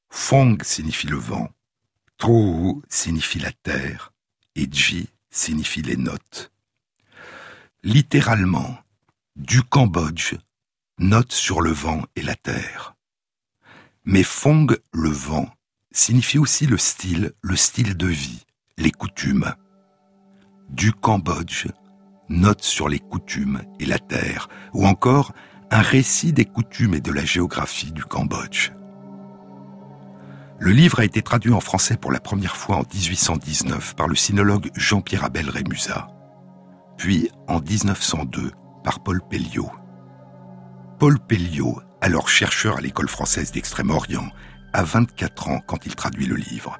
Fong 0.08 0.56
signifie 0.62 1.06
le 1.06 1.18
vent, 1.18 1.50
Tro 2.16 2.82
signifie 2.88 3.38
la 3.38 3.52
terre, 3.52 4.14
et 4.56 4.66
Ji 4.72 5.10
signifie 5.30 5.82
les 5.82 5.98
notes. 5.98 6.50
Littéralement, 7.82 8.78
du 9.36 9.62
Cambodge, 9.62 10.34
note 10.98 11.32
sur 11.32 11.60
le 11.60 11.72
vent 11.72 12.02
et 12.16 12.22
la 12.22 12.34
terre. 12.34 12.94
Mais 14.04 14.22
Fong, 14.22 14.74
le 14.94 15.10
vent, 15.10 15.54
signifie 15.92 16.38
aussi 16.38 16.66
le 16.66 16.78
style, 16.78 17.32
le 17.42 17.54
style 17.54 17.98
de 17.98 18.06
vie, 18.06 18.46
les 18.78 18.92
coutumes. 18.92 19.54
Du 20.70 20.92
Cambodge, 20.92 21.66
note 22.30 22.62
sur 22.62 22.88
les 22.88 22.98
coutumes 22.98 23.60
et 23.78 23.84
la 23.84 23.98
terre, 23.98 24.48
ou 24.72 24.86
encore 24.86 25.34
un 25.74 25.82
récit 25.82 26.32
des 26.32 26.44
coutumes 26.44 26.94
et 26.94 27.00
de 27.00 27.10
la 27.10 27.24
géographie 27.24 27.90
du 27.90 28.04
Cambodge. 28.04 28.70
Le 30.60 30.70
livre 30.70 31.00
a 31.00 31.04
été 31.04 31.20
traduit 31.20 31.52
en 31.52 31.58
français 31.58 31.96
pour 31.96 32.12
la 32.12 32.20
première 32.20 32.56
fois 32.56 32.76
en 32.76 32.84
1819 32.94 33.96
par 33.96 34.06
le 34.06 34.14
sinologue 34.14 34.70
Jean-Pierre 34.76 35.24
Abel 35.24 35.50
Rémusat, 35.50 36.06
puis 36.96 37.28
en 37.48 37.58
1902 37.58 38.52
par 38.84 39.02
Paul 39.02 39.20
Pelliot. 39.28 39.68
Paul 41.00 41.18
Pelliot 41.18 41.80
alors 42.00 42.28
chercheur 42.28 42.76
à 42.76 42.80
l'école 42.80 43.08
française 43.08 43.50
d'Extrême-Orient, 43.50 44.28
a 44.74 44.84
24 44.84 45.48
ans 45.48 45.60
quand 45.66 45.86
il 45.86 45.96
traduit 45.96 46.26
le 46.26 46.36
livre. 46.36 46.78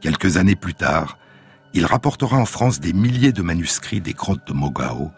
Quelques 0.00 0.36
années 0.36 0.54
plus 0.54 0.74
tard, 0.74 1.18
il 1.74 1.84
rapportera 1.84 2.36
en 2.36 2.44
France 2.44 2.78
des 2.78 2.92
milliers 2.92 3.32
de 3.32 3.42
manuscrits 3.42 4.00
des 4.00 4.12
grottes 4.12 4.46
de 4.46 4.52
Mogao, 4.52 5.10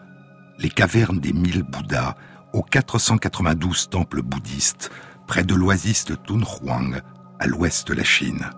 les 0.57 0.69
cavernes 0.69 1.19
des 1.19 1.33
mille 1.33 1.61
Bouddhas, 1.61 2.15
aux 2.53 2.63
492 2.63 3.89
temples 3.89 4.21
bouddhistes, 4.21 4.91
près 5.27 5.43
de 5.43 5.55
l'oasis 5.55 6.05
de 6.05 6.15
Tunhuang, 6.15 7.01
à 7.39 7.47
l'ouest 7.47 7.87
de 7.87 7.93
la 7.93 8.03
Chine. 8.03 8.49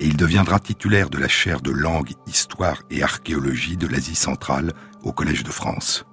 Et 0.00 0.06
il 0.06 0.16
deviendra 0.16 0.58
titulaire 0.58 1.10
de 1.10 1.18
la 1.18 1.28
chaire 1.28 1.60
de 1.60 1.70
langue, 1.70 2.12
histoire 2.26 2.82
et 2.90 3.02
archéologie 3.02 3.76
de 3.76 3.86
l'Asie 3.86 4.16
centrale 4.16 4.72
au 5.02 5.12
Collège 5.12 5.44
de 5.44 5.50
France. 5.50 6.04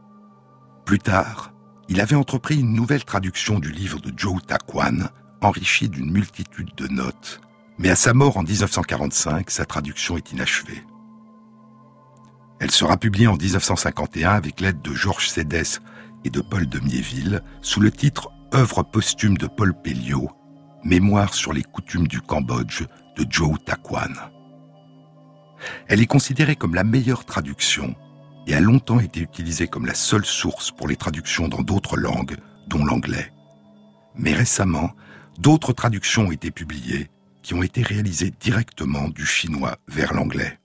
Plus 0.85 0.99
tard, 0.99 1.51
il 1.89 1.99
avait 1.99 2.15
entrepris 2.15 2.59
une 2.59 2.73
nouvelle 2.73 3.03
traduction 3.03 3.59
du 3.59 3.71
livre 3.71 3.99
de 3.99 4.13
Joe 4.15 4.41
Taquan, 4.45 5.09
enrichi 5.41 5.89
d'une 5.89 6.11
multitude 6.11 6.75
de 6.75 6.87
notes, 6.87 7.41
mais 7.79 7.89
à 7.89 7.95
sa 7.95 8.13
mort 8.13 8.37
en 8.37 8.43
1945, 8.43 9.49
sa 9.49 9.65
traduction 9.65 10.15
est 10.15 10.31
inachevée. 10.31 10.83
Elle 12.61 12.69
sera 12.69 12.95
publiée 12.95 13.25
en 13.25 13.37
1951 13.37 14.33
avec 14.33 14.61
l'aide 14.61 14.83
de 14.83 14.93
Georges 14.93 15.29
Sédès 15.29 15.79
et 16.23 16.29
de 16.29 16.41
Paul 16.41 16.69
de 16.69 16.79
Miéville 16.79 17.41
sous 17.63 17.79
le 17.79 17.91
titre 17.91 18.29
Œuvre 18.53 18.83
posthume 18.83 19.35
de 19.35 19.47
Paul 19.47 19.73
Pelliot, 19.73 20.29
Mémoire 20.83 21.33
sur 21.33 21.53
les 21.53 21.63
coutumes 21.63 22.07
du 22.07 22.21
Cambodge 22.21 22.83
de 23.17 23.25
Joe 23.27 23.57
Taquan. 23.65 24.13
Elle 25.87 26.01
est 26.01 26.07
considérée 26.07 26.55
comme 26.55 26.75
la 26.75 26.83
meilleure 26.83 27.25
traduction 27.25 27.95
et 28.45 28.53
a 28.53 28.59
longtemps 28.59 28.99
été 28.99 29.21
utilisé 29.21 29.67
comme 29.67 29.87
la 29.87 29.95
seule 29.95 30.25
source 30.25 30.69
pour 30.69 30.87
les 30.87 30.97
traductions 30.97 31.47
dans 31.47 31.63
d'autres 31.63 31.97
langues, 31.97 32.37
dont 32.67 32.85
l'anglais. 32.85 33.33
Mais 34.15 34.33
récemment, 34.33 34.91
d'autres 35.39 35.73
traductions 35.73 36.27
ont 36.27 36.31
été 36.31 36.51
publiées 36.51 37.09
qui 37.41 37.55
ont 37.55 37.63
été 37.63 37.81
réalisées 37.81 38.31
directement 38.39 39.09
du 39.09 39.25
chinois 39.25 39.77
vers 39.87 40.13
l'anglais. 40.13 40.60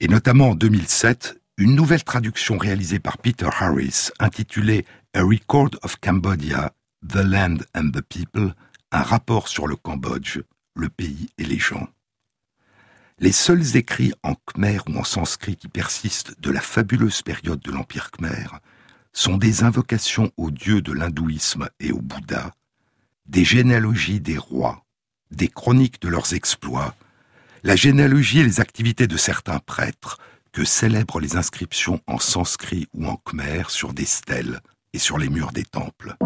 Et 0.00 0.08
notamment 0.08 0.50
en 0.50 0.54
2007, 0.54 1.38
une 1.58 1.74
nouvelle 1.74 2.04
traduction 2.04 2.56
réalisée 2.56 2.98
par 2.98 3.18
Peter 3.18 3.50
Harris 3.58 4.08
intitulée 4.18 4.86
A 5.12 5.22
Record 5.22 5.72
of 5.82 5.96
Cambodia, 6.00 6.72
The 7.06 7.16
Land 7.16 7.58
and 7.74 7.90
the 7.90 8.00
People, 8.00 8.54
un 8.92 9.02
rapport 9.02 9.48
sur 9.48 9.66
le 9.66 9.76
Cambodge, 9.76 10.38
le 10.74 10.88
pays 10.88 11.28
et 11.36 11.44
les 11.44 11.58
gens. 11.58 11.86
Les 13.18 13.32
seuls 13.32 13.76
écrits 13.76 14.14
en 14.22 14.34
khmer 14.34 14.78
ou 14.88 14.96
en 14.96 15.04
sanskrit 15.04 15.56
qui 15.56 15.68
persistent 15.68 16.40
de 16.40 16.50
la 16.50 16.62
fabuleuse 16.62 17.20
période 17.20 17.60
de 17.60 17.70
l'Empire 17.70 18.10
khmer 18.10 18.46
sont 19.12 19.36
des 19.36 19.64
invocations 19.64 20.32
aux 20.38 20.50
dieux 20.50 20.80
de 20.80 20.92
l'hindouisme 20.92 21.68
et 21.78 21.92
au 21.92 22.00
Bouddha, 22.00 22.52
des 23.26 23.44
généalogies 23.44 24.20
des 24.20 24.38
rois, 24.38 24.86
des 25.30 25.48
chroniques 25.48 26.00
de 26.00 26.08
leurs 26.08 26.32
exploits, 26.32 26.94
la 27.62 27.76
généalogie 27.76 28.40
et 28.40 28.44
les 28.44 28.60
activités 28.60 29.06
de 29.06 29.16
certains 29.16 29.58
prêtres 29.58 30.18
que 30.52 30.64
célèbrent 30.64 31.20
les 31.20 31.36
inscriptions 31.36 32.00
en 32.06 32.18
sanskrit 32.18 32.86
ou 32.94 33.06
en 33.06 33.16
khmer 33.16 33.64
sur 33.68 33.92
des 33.92 34.04
stèles 34.04 34.60
et 34.92 34.98
sur 34.98 35.18
les 35.18 35.28
murs 35.28 35.52
des 35.52 35.64
temples. 35.64 36.16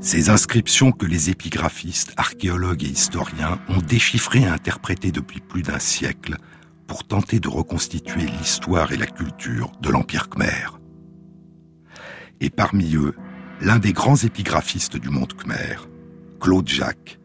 Ces 0.00 0.28
inscriptions 0.28 0.92
que 0.92 1.06
les 1.06 1.30
épigraphistes, 1.30 2.12
archéologues 2.16 2.84
et 2.84 2.88
historiens 2.88 3.58
ont 3.68 3.80
déchiffrées 3.80 4.42
et 4.42 4.46
interprétées 4.46 5.12
depuis 5.12 5.40
plus 5.40 5.62
d'un 5.62 5.78
siècle 5.78 6.36
pour 6.86 7.04
tenter 7.04 7.40
de 7.40 7.48
reconstituer 7.48 8.26
l'histoire 8.26 8.92
et 8.92 8.98
la 8.98 9.06
culture 9.06 9.72
de 9.80 9.88
l'Empire 9.88 10.28
khmer. 10.28 10.78
Et 12.40 12.50
parmi 12.50 12.94
eux, 12.96 13.14
l'un 13.62 13.78
des 13.78 13.94
grands 13.94 14.16
épigraphistes 14.16 14.98
du 14.98 15.08
monde 15.08 15.32
khmer, 15.32 15.88
Claude 16.38 16.68
Jacques, 16.68 17.18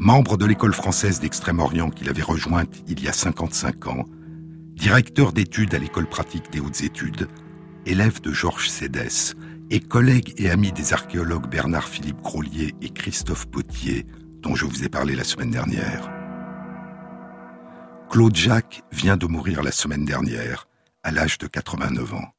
membre 0.00 0.38
de 0.38 0.46
l'école 0.46 0.72
française 0.72 1.20
d'Extrême-Orient 1.20 1.90
qu'il 1.90 2.08
avait 2.08 2.22
rejointe 2.22 2.82
il 2.88 3.02
y 3.02 3.08
a 3.08 3.12
55 3.12 3.86
ans, 3.86 4.06
directeur 4.74 5.30
d'études 5.34 5.74
à 5.74 5.78
l'école 5.78 6.08
pratique 6.08 6.50
des 6.50 6.58
hautes 6.58 6.80
études, 6.80 7.28
élève 7.84 8.22
de 8.22 8.32
Georges 8.32 8.70
Sédès, 8.70 9.34
et 9.68 9.80
collègue 9.80 10.32
et 10.38 10.48
ami 10.50 10.72
des 10.72 10.94
archéologues 10.94 11.50
Bernard-Philippe 11.50 12.22
Grolier 12.22 12.74
et 12.80 12.88
Christophe 12.88 13.46
Potier, 13.46 14.06
dont 14.40 14.54
je 14.54 14.64
vous 14.64 14.84
ai 14.84 14.88
parlé 14.88 15.14
la 15.14 15.22
semaine 15.22 15.50
dernière. 15.50 16.10
Claude 18.08 18.34
Jacques 18.34 18.82
vient 18.90 19.18
de 19.18 19.26
mourir 19.26 19.62
la 19.62 19.70
semaine 19.70 20.06
dernière, 20.06 20.66
à 21.02 21.10
l'âge 21.10 21.36
de 21.36 21.46
89 21.46 22.14
ans. 22.14 22.34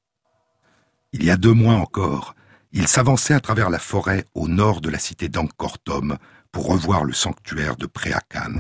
Il 1.14 1.24
y 1.24 1.30
a 1.30 1.38
deux 1.38 1.54
mois 1.54 1.76
encore, 1.76 2.34
il 2.74 2.88
s'avançait 2.88 3.36
à 3.36 3.40
travers 3.40 3.70
la 3.70 3.80
forêt 3.80 4.26
au 4.34 4.48
nord 4.48 4.82
de 4.82 4.90
la 4.90 4.98
cité 4.98 5.30
d'Angkortom 5.30 6.18
pour 6.52 6.68
revoir 6.68 7.04
le 7.06 7.14
sanctuaire 7.14 7.76
de 7.78 7.86
Préakan. 7.86 8.54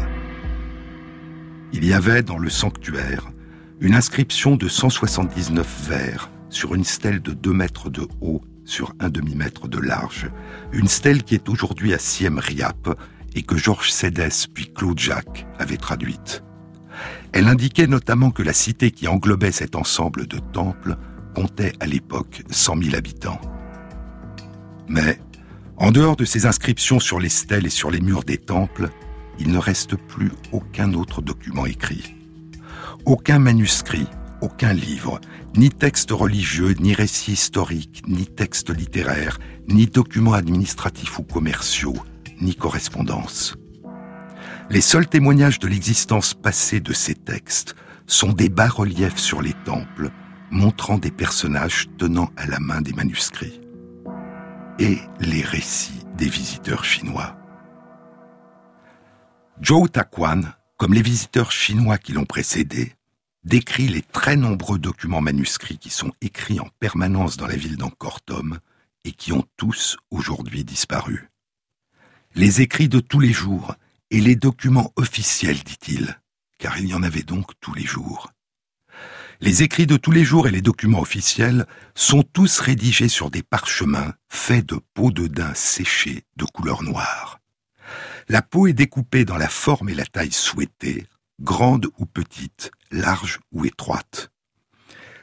Il 1.74 1.86
y 1.86 1.94
avait 1.94 2.24
dans 2.24 2.38
le 2.38 2.50
sanctuaire 2.50 3.32
une 3.80 3.96
inscription 3.96 4.56
de 4.56 4.68
179 4.68 5.90
vers 5.90 6.30
sur 6.50 6.76
une 6.76 6.84
stèle 6.84 7.22
de 7.22 7.32
2 7.32 7.54
mètres 7.54 7.90
de 7.90 8.08
haut 8.22 8.42
sur 8.66 8.94
un 9.00 9.10
demi-mètre 9.10 9.68
de 9.68 9.80
large, 9.80 10.30
une 10.72 10.88
stèle 10.88 11.24
qui 11.24 11.36
est 11.36 11.50
aujourd'hui 11.50 11.94
à 11.94 11.98
Siem 11.98 12.38
Riap 12.38 12.90
et 13.36 13.44
que 13.44 13.58
Georges 13.58 13.92
Sédès 13.92 14.48
puis 14.54 14.72
Claude 14.74 15.00
Jacques 15.00 15.46
avaient 15.60 15.78
traduite. 15.78 16.44
Elle 17.34 17.48
indiquait 17.48 17.88
notamment 17.88 18.32
que 18.32 18.44
la 18.44 18.54
cité 18.54 18.92
qui 18.92 19.08
englobait 19.08 19.52
cet 19.52 19.76
ensemble 19.76 20.28
de 20.28 20.38
temples 20.38 20.98
comptait 21.34 21.74
à 21.80 21.88
l'époque 21.88 22.44
100 22.50 22.84
000 22.84 22.96
habitants. 22.96 23.40
Mais, 24.88 25.20
en 25.78 25.92
dehors 25.92 26.16
de 26.16 26.26
ces 26.26 26.46
inscriptions 26.46 27.00
sur 27.00 27.20
les 27.20 27.30
stèles 27.30 27.66
et 27.66 27.72
sur 27.72 27.92
les 27.92 28.02
murs 28.02 28.24
des 28.24 28.38
temples, 28.38 28.90
il 29.40 29.52
ne 29.52 29.58
reste 29.58 29.96
plus 29.96 30.32
aucun 30.52 30.94
autre 30.94 31.22
document 31.22 31.66
écrit. 31.66 32.16
Aucun 33.06 33.40
manuscrit, 33.40 34.08
aucun 34.42 34.74
livre, 34.74 35.20
ni 35.56 35.70
texte 35.70 36.12
religieux, 36.12 36.76
ni 36.80 36.94
récit 36.94 37.34
historique, 37.34 38.04
ni 38.08 38.28
texte 38.28 38.70
littéraire, 38.70 39.40
ni 39.68 39.88
documents 39.88 40.34
administratifs 40.34 41.20
ou 41.20 41.24
commerciaux 41.24 41.96
ni 42.42 42.56
correspondance. 42.56 43.56
Les 44.70 44.82
seuls 44.82 45.08
témoignages 45.08 45.60
de 45.60 45.68
l'existence 45.68 46.34
passée 46.34 46.80
de 46.80 46.94
ces 46.94 47.14
textes 47.14 47.76
sont 48.08 48.34
des 48.34 48.50
bas-reliefs 48.50 49.18
sur 49.18 49.42
les 49.42 49.54
temples 49.66 50.10
montrant 50.50 50.98
des 50.98 51.12
personnages 51.12 51.88
tenant 51.98 52.30
à 52.36 52.48
la 52.48 52.60
main 52.60 52.82
des 52.82 52.94
manuscrits 52.94 53.62
et 54.80 55.00
les 55.20 55.42
récits 55.42 56.04
des 56.18 56.30
visiteurs 56.30 56.84
chinois. 56.84 57.38
Zhou 59.64 59.88
Taquan, 59.88 60.42
comme 60.78 60.94
les 60.94 61.02
visiteurs 61.02 61.52
chinois 61.52 61.98
qui 61.98 62.14
l'ont 62.14 62.26
précédé, 62.26 62.96
décrit 63.44 63.88
les 63.88 64.02
très 64.02 64.36
nombreux 64.36 64.80
documents 64.80 65.22
manuscrits 65.22 65.78
qui 65.78 65.90
sont 65.90 66.12
écrits 66.22 66.60
en 66.60 66.70
permanence 66.80 67.38
dans 67.38 67.48
la 67.48 67.56
ville 67.56 67.78
d'Angkor-Thom 67.78 68.60
et 69.06 69.12
qui 69.12 69.34
ont 69.34 69.46
tous 69.58 69.98
aujourd'hui 70.10 70.64
disparu. 70.64 71.30
Les 72.36 72.62
écrits 72.62 72.90
de 72.90 73.00
tous 73.00 73.20
les 73.20 73.34
jours 73.34 73.76
et 74.10 74.22
les 74.22 74.36
documents 74.36 74.92
officiels, 74.96 75.64
dit-il, 75.64 76.20
car 76.58 76.78
il 76.78 76.88
y 76.88 76.94
en 76.94 77.04
avait 77.04 77.24
donc 77.24 77.52
tous 77.60 77.74
les 77.74 77.86
jours. 77.86 78.32
Les 79.44 79.64
écrits 79.64 79.88
de 79.88 79.98
tous 79.98 80.12
les 80.12 80.24
jours 80.24 80.48
et 80.48 80.52
les 80.52 80.62
documents 80.62 81.02
officiels 81.02 81.66
sont 81.96 82.22
tous 82.22 82.60
rédigés 82.60 83.10
sur 83.10 83.32
des 83.32 83.42
parchemins 83.42 84.14
faits 84.30 84.68
de 84.68 84.80
peau 84.94 85.10
de 85.10 85.26
daim 85.26 85.52
séchée 85.56 86.26
de 86.38 86.46
couleur 86.46 86.84
noire. 86.84 87.40
La 88.30 88.44
peau 88.44 88.68
est 88.68 88.74
découpée 88.74 89.26
dans 89.26 89.38
la 89.38 89.50
forme 89.50 89.90
et 89.90 89.96
la 89.96 90.06
taille 90.06 90.32
souhaitées, 90.32 91.08
grande 91.42 91.88
ou 91.98 92.06
petite, 92.06 92.70
large 92.92 93.40
ou 93.52 93.66
étroite. 93.66 94.32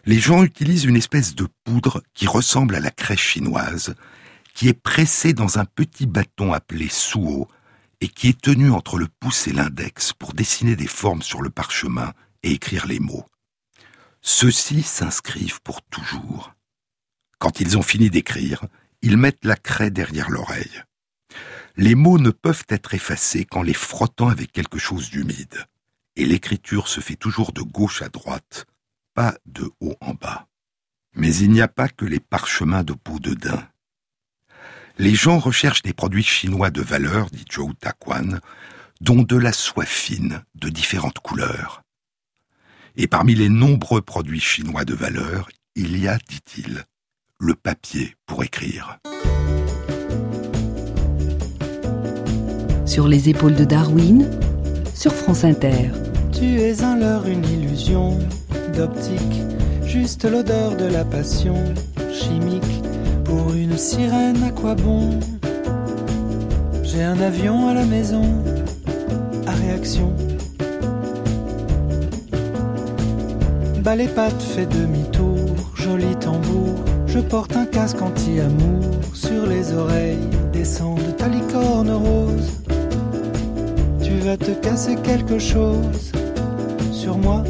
Les 0.05 0.19
gens 0.19 0.43
utilisent 0.43 0.85
une 0.85 0.97
espèce 0.97 1.37
de 1.37 1.47
poudre 1.63 2.03
qui 2.13 2.27
ressemble 2.27 2.75
à 2.75 2.81
la 2.81 2.91
crèche 2.91 3.35
chinoise, 3.35 3.95
qui 4.53 4.67
est 4.67 4.75
pressée 4.75 5.33
dans 5.33 5.61
un 5.61 5.65
petit 5.65 6.07
bâton 6.07 6.53
appelé 6.53 6.89
suo 6.89 7.47
et 8.01 8.09
qui 8.09 8.31
est 8.31 8.41
tenu 8.41 8.73
entre 8.73 8.99
le 8.99 9.07
pouce 9.21 9.47
et 9.47 9.53
l'index 9.53 10.13
pour 10.13 10.35
dessiner 10.35 10.75
des 10.75 10.89
formes 10.89 11.23
sur 11.23 11.41
le 11.41 11.51
parchemin 11.51 12.13
et 12.43 12.51
écrire 12.51 12.89
les 12.89 12.99
mots. 12.99 13.25
Ceux-ci 14.30 14.82
s'inscrivent 14.82 15.62
pour 15.62 15.80
toujours. 15.80 16.54
Quand 17.38 17.61
ils 17.61 17.78
ont 17.78 17.82
fini 17.82 18.11
d'écrire, 18.11 18.66
ils 19.00 19.16
mettent 19.16 19.47
la 19.47 19.56
craie 19.56 19.90
derrière 19.90 20.28
l'oreille. 20.28 20.82
Les 21.76 21.94
mots 21.94 22.18
ne 22.18 22.28
peuvent 22.30 22.66
être 22.68 22.92
effacés 22.92 23.47
qu'en 23.47 23.62
les 23.62 23.73
frottant 23.73 24.28
avec 24.28 24.52
quelque 24.52 24.78
chose 24.78 25.08
d'humide, 25.08 25.64
et 26.14 26.26
l'écriture 26.26 26.88
se 26.88 27.00
fait 27.00 27.16
toujours 27.16 27.52
de 27.52 27.62
gauche 27.62 28.02
à 28.02 28.11
droite, 28.11 28.66
pas 29.14 29.35
de 29.47 29.70
haut 29.80 29.97
en 30.02 30.12
bas. 30.12 30.47
Mais 31.14 31.35
il 31.35 31.50
n'y 31.50 31.62
a 31.62 31.66
pas 31.68 31.88
que 31.88 32.04
les 32.04 32.20
parchemins 32.20 32.85
de 32.85 32.92
peau 32.92 33.18
de 33.18 33.32
daim. 33.32 33.66
Les 34.99 35.14
gens 35.14 35.38
recherchent 35.38 35.82
des 35.82 35.94
produits 35.94 36.23
chinois 36.23 36.70
de 36.70 36.82
valeur, 36.82 37.30
dit 37.30 37.47
Zhou 37.50 37.73
Taquan, 37.73 38.40
dont 39.00 39.23
de 39.23 39.37
la 39.37 39.54
soie 39.54 39.87
fine 39.87 40.44
de 40.54 40.68
différentes 40.68 41.18
couleurs. 41.18 41.82
Et 43.00 43.07
parmi 43.07 43.37
les 43.37 43.49
nombreux 43.49 44.00
produits 44.00 44.40
chinois 44.40 44.85
de 44.85 44.93
valeur, 44.93 45.49
il 45.76 45.97
y 46.02 46.09
a, 46.09 46.19
dit-il, 46.28 46.83
le 47.38 47.55
papier 47.55 48.17
pour 48.26 48.43
écrire. 48.43 48.99
Sur 52.84 53.06
les 53.06 53.28
épaules 53.28 53.54
de 53.54 53.65
Darwin, 53.65 54.28
sur 54.95 55.15
France 55.15 55.45
Inter. 55.45 55.93
Tu 56.32 56.61
es 56.61 56.82
un 56.82 56.99
leurre, 56.99 57.28
une 57.28 57.45
illusion 57.45 58.19
d'optique, 58.75 59.43
juste 59.84 60.25
l'odeur 60.25 60.76
de 60.76 60.87
la 60.87 61.04
passion 61.04 61.54
chimique. 62.13 62.65
Pour 63.25 63.54
une 63.54 63.78
sirène, 63.78 64.43
à 64.43 64.50
quoi 64.50 64.75
bon? 64.75 65.21
J'ai 66.82 67.04
un 67.04 67.21
avion 67.21 67.69
à 67.69 67.75
la 67.75 67.84
maison, 67.84 68.43
à 69.47 69.52
réaction. 69.52 70.13
Les 73.97 74.09
pattes, 74.09 74.43
fait 74.43 74.67
demi-tour, 74.67 75.57
joli 75.75 76.15
tambour. 76.17 76.75
Je 77.07 77.21
porte 77.21 77.57
un 77.57 77.65
casque 77.65 78.03
anti-amour 78.03 78.85
sur 79.15 79.47
les 79.47 79.73
oreilles, 79.73 80.29
descendent 80.53 81.17
ta 81.17 81.29
licorne 81.29 81.91
rose. 81.91 82.63
Tu 84.03 84.19
vas 84.19 84.37
te 84.37 84.51
casser 84.51 84.97
quelque 84.97 85.39
chose 85.39 86.13
sur 86.93 87.17
moi. 87.17 87.45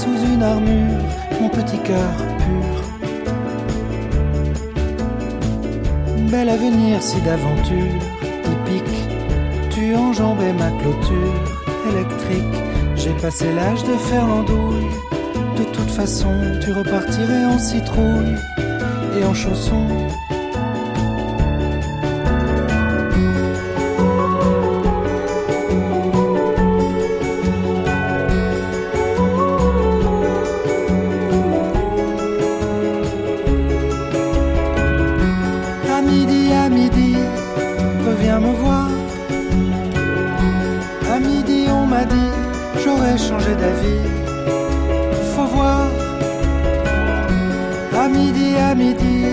Sous 0.00 0.18
une 0.32 0.42
armure 0.42 1.04
mon 1.42 1.50
petit 1.50 1.78
cœur 1.78 2.12
pur. 2.42 2.74
Bel 6.30 6.48
avenir 6.48 7.02
si 7.02 7.20
d'aventure 7.20 8.00
typique, 8.46 9.00
tu 9.70 9.94
enjambais 9.94 10.54
ma 10.54 10.70
clôture 10.80 11.36
électrique. 11.90 12.58
J'ai 12.96 13.14
passé 13.20 13.52
l'âge 13.52 13.84
de 13.84 13.96
faire 14.08 14.26
l'andouille. 14.26 14.94
De 15.58 15.64
toute 15.64 15.90
façon, 15.90 16.32
tu 16.62 16.72
repartirais 16.72 17.44
en 17.44 17.58
citrouille 17.58 18.36
et 19.18 19.24
en 19.24 19.34
chanson. 19.34 19.86
J'aurais 43.10 43.18
changé 43.18 43.54
d'avis. 43.56 44.08
Faut 45.34 45.46
voir 45.46 45.88
à 47.98 48.08
midi, 48.08 48.56
à 48.56 48.74
midi, 48.74 49.24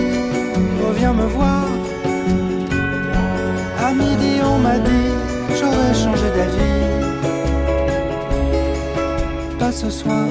reviens 0.87 1.13
me 1.13 1.25
voir. 1.25 1.65
À 3.79 3.93
midi, 3.93 4.41
on 4.43 4.57
m'a 4.59 4.77
dit, 4.79 5.11
j'aurais 5.59 5.93
changé 5.93 6.27
d'avis. 6.35 6.81
Pas 9.59 9.71
ce 9.71 9.89
soir. 9.89 10.27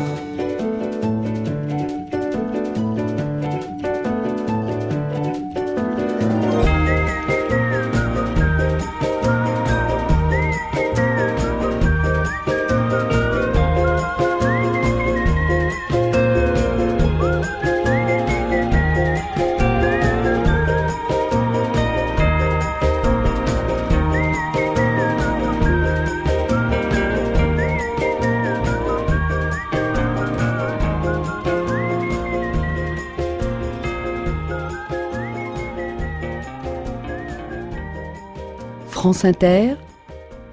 France 39.06 39.24
Inter, 39.24 39.76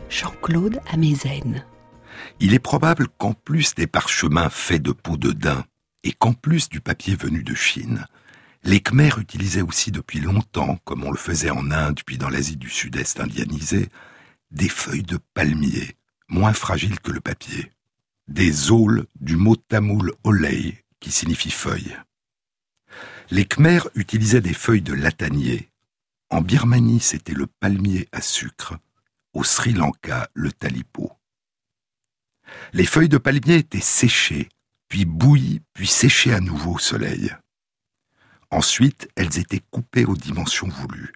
Jean-Claude 0.10 0.80
Amezen. 0.92 1.66
Il 2.39 2.54
est 2.54 2.60
probable 2.60 3.08
qu'en 3.18 3.34
plus 3.34 3.74
des 3.74 3.88
parchemins 3.88 4.52
faits 4.52 4.84
de 4.84 4.92
peau 4.92 5.18
de 5.18 5.32
daim, 5.32 5.66
et 6.04 6.12
qu'en 6.12 6.34
plus 6.34 6.70
du 6.70 6.80
papier 6.80 7.16
venu 7.16 7.42
de 7.42 7.56
Chine, 7.56 8.06
Les 8.63 8.80
Khmers 8.80 9.18
utilisaient 9.18 9.63
aussi 9.63 9.89
depuis 9.89 10.20
longtemps, 10.20 10.78
comme 10.84 11.04
on 11.04 11.10
le 11.10 11.18
faisait 11.18 11.50
en 11.50 11.72
Inde 11.72 12.02
puis 12.06 12.20
dans 12.20 12.30
l'Asie 12.30 12.56
du 12.56 12.70
Sud-Est 12.70 13.20
indianisée, 13.20 13.89
des 14.52 14.70
feuilles 14.70 15.02
de 15.02 15.18
palmier, 15.34 15.96
moins 16.30 16.54
fragiles 16.54 17.00
que 17.00 17.12
le 17.12 17.22
papier. 17.22 17.72
Des 18.28 18.70
aules 18.70 19.08
du 19.20 19.36
mot 19.36 19.56
tamoul 19.56 20.13
olei, 20.24 20.76
qui 21.00 21.10
signifie 21.10 21.50
feuille. 21.50 21.98
Les 23.32 23.46
Khmers 23.46 23.88
utilisaient 23.96 24.42
des 24.42 24.54
feuilles 24.54 24.84
de 24.84 24.94
latanier. 24.94 25.72
En 26.34 26.41
Birmanie, 26.41 27.00
c'était 27.00 27.36
le 27.36 27.46
palmier 27.46 28.10
à 28.12 28.19
sucre. 28.19 28.80
Au 29.34 29.43
Sri 29.43 29.72
Lanka, 29.72 30.32
le 30.34 30.52
talipo. 30.52 31.12
Les 32.74 32.88
feuilles 32.88 33.08
de 33.08 33.19
palmier 33.19 33.58
étaient 33.58 33.80
séchées, 33.80 34.50
puis 34.88 35.06
bouillies, 35.06 35.62
puis 35.74 35.86
séchées 35.86 36.34
à 36.34 36.39
nouveau 36.39 36.74
au 36.74 36.80
soleil. 36.80 37.36
Ensuite, 38.50 39.08
elles 39.15 39.38
étaient 39.38 39.62
coupées 39.69 40.06
aux 40.06 40.17
dimensions 40.17 40.69
voulues. 40.69 41.13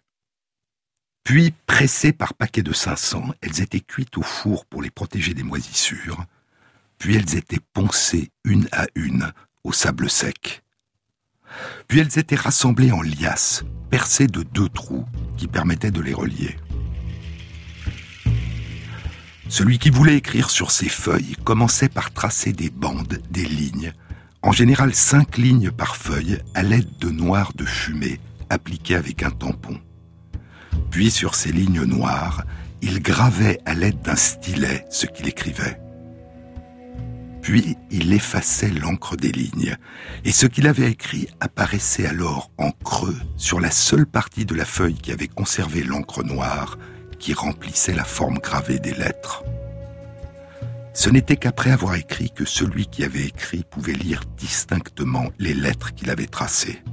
Puis, 1.24 1.52
pressées 1.66 2.14
par 2.14 2.36
paquets 2.36 2.62
de 2.62 2.74
500, 2.74 3.34
elles 3.42 3.64
étaient 3.64 3.80
cuites 3.80 4.20
au 4.20 4.22
four 4.22 4.68
pour 4.68 4.84
les 4.84 4.92
protéger 4.92 5.34
des 5.34 5.42
moisissures. 5.42 6.28
Puis 7.00 7.16
elles 7.16 7.36
étaient 7.36 7.66
poncées 7.74 8.30
une 8.44 8.70
à 8.72 8.86
une 8.94 9.34
au 9.64 9.74
sable 9.74 10.12
sec. 10.12 10.62
Puis 11.88 12.00
elles 12.00 12.20
étaient 12.20 12.36
rassemblées 12.36 12.92
en 12.92 13.02
liasses, 13.02 13.64
percées 13.90 14.28
de 14.28 14.44
deux 14.44 14.70
trous 14.70 15.06
qui 15.38 15.48
permettaient 15.48 15.92
de 15.92 16.02
les 16.02 16.14
relier. 16.14 16.58
Celui 19.50 19.80
qui 19.80 19.90
voulait 19.90 20.18
écrire 20.18 20.50
sur 20.50 20.72
ces 20.72 20.90
feuilles 20.90 21.36
commençait 21.46 21.90
par 21.90 22.12
tracer 22.12 22.52
des 22.52 22.70
bandes, 22.70 23.22
des 23.32 23.46
lignes, 23.46 23.94
en 24.42 24.52
général 24.52 24.94
cinq 24.94 25.38
lignes 25.38 25.72
par 25.72 25.96
feuille 25.96 26.40
à 26.54 26.64
l'aide 26.64 26.98
de 27.00 27.10
noir 27.10 27.54
de 27.56 27.66
fumée 27.66 28.20
appliquées 28.50 28.96
avec 28.96 29.24
un 29.24 29.32
tampon. 29.32 29.80
Puis 30.92 31.12
sur 31.12 31.36
ces 31.36 31.52
lignes 31.52 31.84
noires, 31.84 32.44
il 32.82 33.02
gravait 33.02 33.60
à 33.66 33.74
l'aide 33.74 34.02
d'un 34.02 34.16
stylet 34.16 34.86
ce 34.90 35.06
qu'il 35.06 35.28
écrivait. 35.28 35.80
Puis 37.48 37.78
il 37.92 38.12
effaçait 38.12 38.72
l'encre 38.72 39.16
des 39.16 39.32
lignes, 39.32 39.78
et 40.26 40.34
ce 40.34 40.48
qu'il 40.48 40.68
avait 40.68 40.92
écrit 40.92 41.30
apparaissait 41.40 42.06
alors 42.06 42.52
en 42.58 42.72
creux 42.72 43.16
sur 43.38 43.62
la 43.62 43.72
seule 43.72 44.06
partie 44.06 44.44
de 44.44 44.54
la 44.54 44.66
feuille 44.66 44.96
qui 44.96 45.14
avait 45.14 45.30
conservé 45.30 45.82
l'encre 45.82 46.26
noire 46.26 46.78
qui 47.20 47.34
remplissait 47.34 47.94
la 47.94 48.04
forme 48.04 48.40
gravée 48.40 48.80
des 48.80 48.94
lettres. 48.94 49.46
Ce 50.94 51.10
n'était 51.10 51.38
qu'après 51.38 51.72
avoir 51.72 51.96
écrit 51.96 52.32
que 52.32 52.44
celui 52.44 52.86
qui 52.86 53.06
avait 53.06 53.28
écrit 53.28 53.64
pouvait 53.64 53.94
lire 53.94 54.24
distinctement 54.36 55.28
les 55.40 55.54
lettres 55.54 55.94
qu'il 55.94 56.10
avait 56.10 56.28
tracées. 56.28 56.84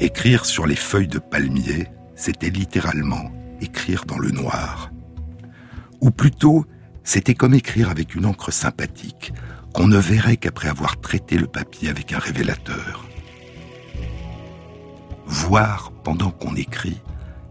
Écrire 0.00 0.44
sur 0.44 0.66
les 0.66 0.76
feuilles 0.76 1.08
de 1.08 1.18
palmier, 1.18 1.86
c'était 2.14 2.50
littéralement 2.50 3.32
écrire 3.62 4.04
dans 4.04 4.18
le 4.18 4.32
noir. 4.32 4.90
Ou 6.02 6.10
plutôt, 6.10 6.66
c'était 7.04 7.34
comme 7.34 7.54
écrire 7.54 7.90
avec 7.90 8.14
une 8.14 8.26
encre 8.26 8.52
sympathique 8.52 9.32
qu'on 9.72 9.88
ne 9.88 9.98
verrait 9.98 10.36
qu'après 10.36 10.68
avoir 10.68 11.00
traité 11.00 11.36
le 11.36 11.46
papier 11.46 11.88
avec 11.88 12.12
un 12.12 12.18
révélateur. 12.18 13.06
Voir 15.26 15.92
pendant 16.02 16.30
qu'on 16.30 16.56
écrit 16.56 17.00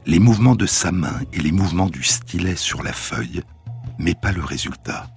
les 0.06 0.20
mouvements 0.20 0.56
de 0.56 0.66
sa 0.66 0.92
main 0.92 1.20
et 1.34 1.40
les 1.40 1.52
mouvements 1.52 1.90
du 1.90 2.04
stylet 2.04 2.56
sur 2.56 2.84
la 2.84 2.94
feuille, 2.94 3.42
mais 3.98 4.16
pas 4.16 4.32
le 4.32 4.44
résultat. 4.44 5.08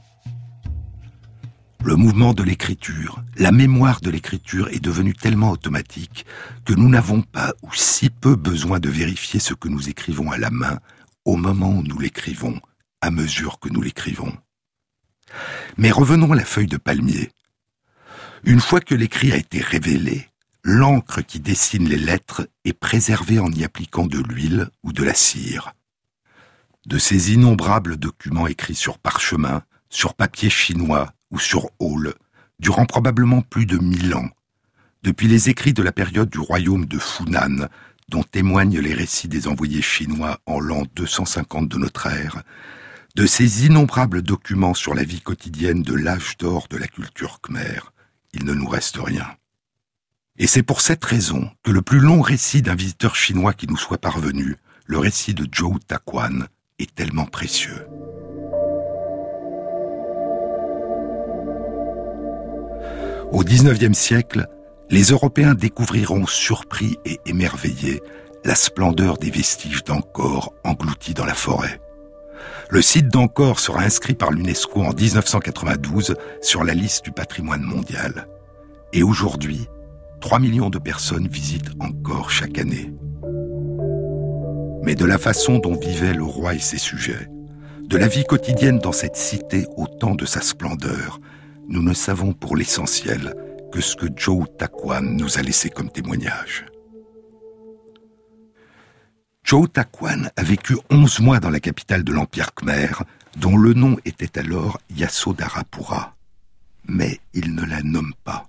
Le 1.85 1.97
mouvement 1.97 2.33
de 2.33 2.45
l'écriture, 2.45 3.25
la 3.37 3.51
mémoire 3.51 4.01
de 4.01 4.11
l'écriture 4.11 4.69
est 4.69 4.79
devenue 4.79 5.15
tellement 5.15 5.51
automatique 5.51 6.25
que 6.65 6.75
nous 6.75 6.89
n'avons 6.89 7.23
pas 7.23 7.55
ou 7.63 7.75
si 7.75 8.09
peu 8.09 8.37
besoin 8.37 8.79
de 8.79 8.89
vérifier 8.89 9.41
ce 9.41 9.55
que 9.55 9.69
nous 9.69 9.89
écrivons 9.89 10.31
à 10.31 10.39
la 10.39 10.51
main 10.51 10.79
au 11.25 11.37
moment 11.37 11.71
où 11.71 11.83
nous 11.83 11.99
l'écrivons, 11.99 12.61
à 13.03 13.11
mesure 13.11 13.59
que 13.59 13.69
nous 13.69 13.83
l'écrivons. 13.83 14.33
Mais 15.77 15.91
revenons 15.91 16.33
à 16.33 16.37
la 16.37 16.45
feuille 16.45 16.67
de 16.67 16.77
palmier. 16.79 17.31
Une 18.45 18.61
fois 18.61 18.81
que 18.81 18.95
l'écrit 18.95 19.33
a 19.33 19.37
été 19.37 19.61
révélé, 19.61 20.29
l'encre 20.65 21.21
qui 21.21 21.41
dessine 21.41 21.89
les 21.89 21.99
lettres 21.99 22.49
est 22.65 22.73
préservée 22.73 23.39
en 23.39 23.51
y 23.51 23.65
appliquant 23.65 24.07
de 24.07 24.19
l'huile 24.19 24.71
ou 24.83 24.93
de 24.93 25.03
la 25.03 25.15
cire. 25.15 25.73
De 26.87 26.99
ces 26.99 27.33
innombrables 27.33 27.97
documents 27.97 28.47
écrits 28.47 28.75
sur 28.75 28.99
parchemin, 28.99 29.63
sur 29.91 30.15
papier 30.15 30.51
chinois 30.51 31.13
ou 31.31 31.39
sur 31.39 31.71
hall, 31.79 32.15
durant 32.59 32.87
probablement 32.87 33.43
plus 33.43 33.67
de 33.67 33.79
mille 33.79 34.15
ans, 34.15 34.29
depuis 35.03 35.27
les 35.27 35.49
écrits 35.49 35.73
de 35.73 35.83
la 35.83 35.93
période 35.93 36.31
du 36.31 36.39
royaume 36.39 36.87
de 36.87 36.99
Funan, 36.99 37.69
dont 38.09 38.23
témoignent 38.23 38.81
les 38.81 38.95
récits 38.95 39.29
des 39.29 39.49
envoyés 39.49 39.83
chinois 39.83 40.39
en 40.47 40.61
l'an 40.61 40.85
250 40.95 41.69
de 41.69 41.79
notre 41.79 42.07
ère, 42.07 42.43
de 43.15 43.27
ces 43.27 43.67
innombrables 43.67 44.23
documents 44.23 44.75
sur 44.75 44.95
la 44.95 45.05
vie 45.05 45.21
quotidienne 45.21 45.83
de 45.83 45.95
l'âge 45.95 46.37
d'or 46.39 46.67
de 46.71 46.79
la 46.79 46.87
culture 46.87 47.41
khmer, 47.41 47.93
il 48.33 48.45
ne 48.45 48.55
nous 48.55 48.69
reste 48.69 48.97
rien. 48.97 49.27
Et 50.39 50.47
c'est 50.47 50.63
pour 50.63 50.81
cette 50.81 51.05
raison 51.05 51.51
que 51.63 51.71
le 51.71 51.83
plus 51.83 52.01
long 52.01 52.23
récit 52.23 52.63
d'un 52.63 52.75
visiteur 52.75 53.15
chinois 53.15 53.53
qui 53.53 53.67
nous 53.67 53.77
soit 53.77 53.99
parvenu, 53.99 54.57
le 54.87 54.99
récit 54.99 55.35
de 55.35 55.47
Zhou 55.55 55.79
Taquan, 55.87 56.47
est 56.79 56.95
tellement 56.95 57.27
précieux. 57.27 57.87
Au 63.31 63.45
XIXe 63.45 63.97
siècle, 63.97 64.47
les 64.91 65.05
Européens 65.05 65.55
découvriront 65.55 66.27
surpris 66.27 66.97
et 67.05 67.21
émerveillés 67.27 68.01
la 68.45 68.55
splendeur 68.55 69.19
des 69.19 69.31
vestiges 69.31 69.85
d'Angkor 69.85 70.55
engloutis 70.65 71.15
dans 71.15 71.25
la 71.25 71.35
forêt. 71.35 71.81
Le 72.71 72.83
site 72.83 73.09
d'Angkor 73.09 73.61
sera 73.61 73.83
inscrit 73.83 74.15
par 74.15 74.31
l'UNESCO 74.31 74.83
en 74.83 74.93
1992 74.93 76.15
sur 76.41 76.65
la 76.65 76.75
liste 76.75 77.05
du 77.05 77.13
patrimoine 77.13 77.63
mondial. 77.63 78.27
Et 78.93 79.03
aujourd'hui, 79.03 79.67
3 80.21 80.39
millions 80.39 80.71
de 80.71 80.79
personnes 80.79 81.29
visitent 81.29 81.71
Angkor 81.81 82.31
chaque 82.31 82.59
année. 82.59 82.93
Mais 84.83 84.95
de 84.95 85.05
la 85.05 85.19
façon 85.19 85.59
dont 85.59 85.77
vivaient 85.77 86.15
le 86.15 86.25
roi 86.25 86.55
et 86.55 86.61
ses 86.61 86.79
sujets, 86.79 87.29
de 87.83 87.97
la 87.97 88.09
vie 88.09 88.25
quotidienne 88.25 88.79
dans 88.79 88.93
cette 88.93 89.17
cité 89.17 89.67
au 89.77 89.87
temps 89.87 90.15
de 90.15 90.25
sa 90.25 90.41
splendeur, 90.41 91.21
nous 91.69 91.83
ne 91.83 91.95
savons 91.95 92.33
pour 92.33 92.57
l'essentiel 92.57 93.35
que 93.73 93.81
ce 93.81 93.97
que 93.97 94.07
Joe 94.17 94.47
Taquan 94.59 95.03
nous 95.03 95.39
a 95.39 95.43
laissé 95.43 95.71
comme 95.71 95.91
témoignage. 95.91 96.67
Joe 99.45 99.71
Taquan 99.71 100.31
a 100.37 100.43
vécu 100.43 100.77
11 100.91 101.21
mois 101.21 101.41
dans 101.41 101.51
la 101.51 101.61
capitale 101.61 102.05
de 102.05 102.13
l'Empire 102.13 102.55
Khmer, 102.55 103.03
dont 103.37 103.57
le 103.57 103.75
nom 103.75 103.99
était 104.05 104.39
alors 104.39 104.81
Yasodharapura. 104.97 106.15
Mais 106.87 107.21
il 107.35 107.55
ne 107.55 107.65
la 107.65 107.83
nomme 107.83 108.15
pas. 108.25 108.49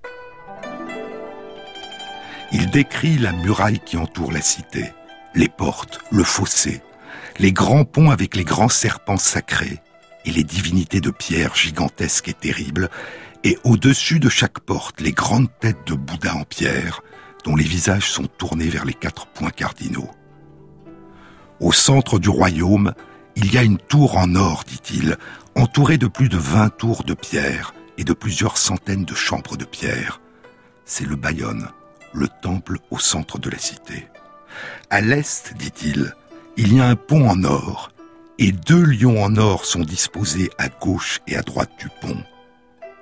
Il 2.51 2.69
décrit 2.69 3.17
la 3.17 3.31
muraille 3.31 3.79
qui 3.79 3.97
entoure 3.97 4.31
la 4.31 4.41
cité, 4.41 4.91
les 5.33 5.49
portes, 5.49 5.99
le 6.11 6.23
fossé, 6.23 6.81
les 7.39 7.51
grands 7.51 7.85
ponts 7.85 8.11
avec 8.11 8.35
les 8.35 8.43
grands 8.43 8.69
serpents 8.69 9.17
sacrés 9.17 9.79
et 10.25 10.31
les 10.31 10.43
divinités 10.43 11.01
de 11.01 11.09
pierre 11.09 11.55
gigantesques 11.55 12.29
et 12.29 12.33
terribles, 12.33 12.89
et 13.43 13.57
au-dessus 13.63 14.19
de 14.19 14.29
chaque 14.29 14.59
porte 14.59 15.01
les 15.01 15.11
grandes 15.11 15.49
têtes 15.59 15.85
de 15.87 15.95
Bouddha 15.95 16.35
en 16.35 16.43
pierre, 16.43 17.01
dont 17.43 17.55
les 17.55 17.65
visages 17.65 18.09
sont 18.09 18.27
tournés 18.27 18.69
vers 18.69 18.85
les 18.85 18.93
quatre 18.93 19.27
points 19.27 19.49
cardinaux. 19.49 20.09
Au 21.63 21.71
centre 21.71 22.19
du 22.19 22.27
royaume, 22.27 22.93
il 23.37 23.53
y 23.53 23.57
a 23.57 23.63
une 23.63 23.77
tour 23.77 24.17
en 24.17 24.35
or, 24.35 24.65
dit-il, 24.67 25.15
entourée 25.55 25.97
de 25.97 26.07
plus 26.07 26.27
de 26.27 26.35
vingt 26.35 26.67
tours 26.67 27.05
de 27.05 27.13
pierre 27.13 27.73
et 27.97 28.03
de 28.03 28.11
plusieurs 28.11 28.57
centaines 28.57 29.05
de 29.05 29.15
chambres 29.15 29.55
de 29.55 29.63
pierre. 29.63 30.19
C'est 30.83 31.05
le 31.05 31.15
Bayonne, 31.15 31.69
le 32.13 32.27
temple 32.41 32.79
au 32.91 32.99
centre 32.99 33.39
de 33.39 33.49
la 33.49 33.57
cité. 33.57 34.09
À 34.89 34.99
l'est, 34.99 35.53
dit-il, 35.55 36.13
il 36.57 36.75
y 36.75 36.81
a 36.81 36.85
un 36.85 36.97
pont 36.97 37.29
en 37.29 37.41
or, 37.45 37.93
et 38.39 38.51
deux 38.51 38.83
lions 38.83 39.23
en 39.23 39.37
or 39.37 39.63
sont 39.63 39.85
disposés 39.85 40.49
à 40.57 40.67
gauche 40.67 41.21
et 41.27 41.37
à 41.37 41.43
droite 41.43 41.71
du 41.79 41.87
pont. 42.01 42.21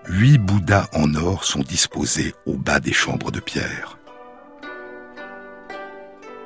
Huit 0.08 0.38
Bouddhas 0.38 0.88
en 0.94 1.16
or 1.16 1.46
sont 1.46 1.64
disposés 1.64 2.36
au 2.46 2.58
bas 2.58 2.80
des 2.80 2.94
chambres 2.94 3.32
de 3.32 3.40
pierre. 3.40 3.98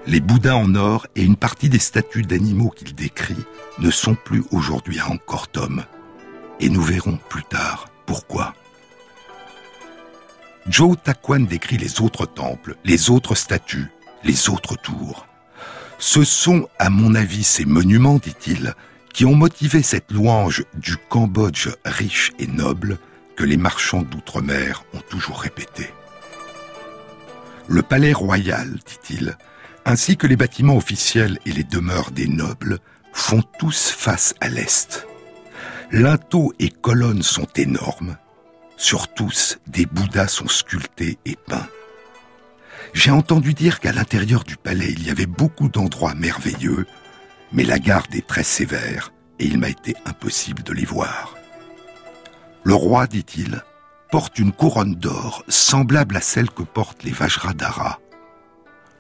Les 0.08 0.20
Bouddhas 0.20 0.56
en 0.56 0.76
or 0.76 1.08
et 1.16 1.24
une 1.24 1.36
partie 1.36 1.68
des 1.68 1.80
statues 1.80 2.22
d'animaux 2.22 2.70
qu'il 2.70 2.94
décrit 2.94 3.44
ne 3.80 3.90
sont 3.90 4.14
plus 4.14 4.44
aujourd'hui 4.52 5.00
à 5.00 5.10
Angkor-Thom. 5.10 5.84
Et 6.60 6.70
nous 6.70 6.84
verrons 6.84 7.18
plus 7.28 7.44
tard 7.44 7.88
pourquoi. 8.06 8.54
Joe 10.68 10.96
Taquan 11.04 11.42
décrit 11.42 11.78
les 11.78 12.02
autres 12.02 12.28
temples, 12.28 12.76
les 12.84 13.10
autres 13.10 13.34
statues, 13.34 13.92
les 14.24 14.50
autres 14.50 14.76
tours. 14.76 15.26
Ce 15.98 16.24
sont, 16.24 16.68
à 16.78 16.92
mon 16.92 17.16
avis, 17.16 17.44
ces 17.44 17.66
monuments, 17.66 18.20
dit-il, 18.20 18.76
qui 19.12 19.26
ont 19.26 19.36
motivé 19.36 19.82
cette 19.82 20.12
louange 20.12 20.64
du 20.76 20.98
Cambodge 20.98 21.70
riche 21.84 22.32
et 22.38 22.48
noble 22.48 23.00
que 23.36 23.44
les 23.44 23.58
marchands 23.58 24.04
d'outre-mer 24.04 24.84
ont 24.94 25.02
toujours 25.10 25.40
répété. 25.40 25.90
Le 27.68 27.82
palais 27.82 28.14
royal, 28.14 28.78
dit-il, 28.86 29.38
ainsi 29.86 30.18
que 30.18 30.28
les 30.28 30.36
bâtiments 30.36 30.76
officiels 30.76 31.40
et 31.46 31.52
les 31.52 31.64
demeures 31.64 32.12
des 32.12 32.28
nobles, 32.28 32.80
font 33.14 33.44
tous 33.60 33.90
face 33.90 34.34
à 34.42 34.50
l'est. 34.50 35.08
Linteaux 35.92 36.52
et 36.60 36.70
colonnes 36.70 37.24
sont 37.24 37.48
énormes. 37.56 38.18
Sur 38.78 39.08
tous, 39.14 39.60
des 39.68 39.86
Bouddhas 39.86 40.28
sont 40.28 40.48
sculptés 40.48 41.18
et 41.26 41.38
peints. 41.48 41.68
J'ai 42.94 43.12
entendu 43.12 43.54
dire 43.54 43.80
qu'à 43.80 43.94
l'intérieur 43.94 44.44
du 44.44 44.58
palais, 44.58 44.92
il 44.92 45.06
y 45.06 45.12
avait 45.12 45.26
beaucoup 45.26 45.70
d'endroits 45.70 46.16
merveilleux, 46.16 46.86
mais 47.52 47.64
la 47.64 47.80
garde 47.80 48.14
est 48.16 48.28
très 48.28 48.44
sévère 48.44 49.14
et 49.40 49.46
il 49.46 49.60
m'a 49.60 49.70
été 49.70 49.96
impossible 50.06 50.64
de 50.64 50.74
les 50.74 50.86
voir. 50.86 51.36
Le 52.64 52.74
roi, 52.74 53.06
dit-il, 53.06 53.62
porte 54.12 54.40
une 54.40 54.52
couronne 54.52 54.96
d'or 54.96 55.44
semblable 55.48 56.18
à 56.18 56.22
celle 56.22 56.50
que 56.50 56.64
portent 56.64 57.04
les 57.04 57.12
Vajradhara. 57.12 58.00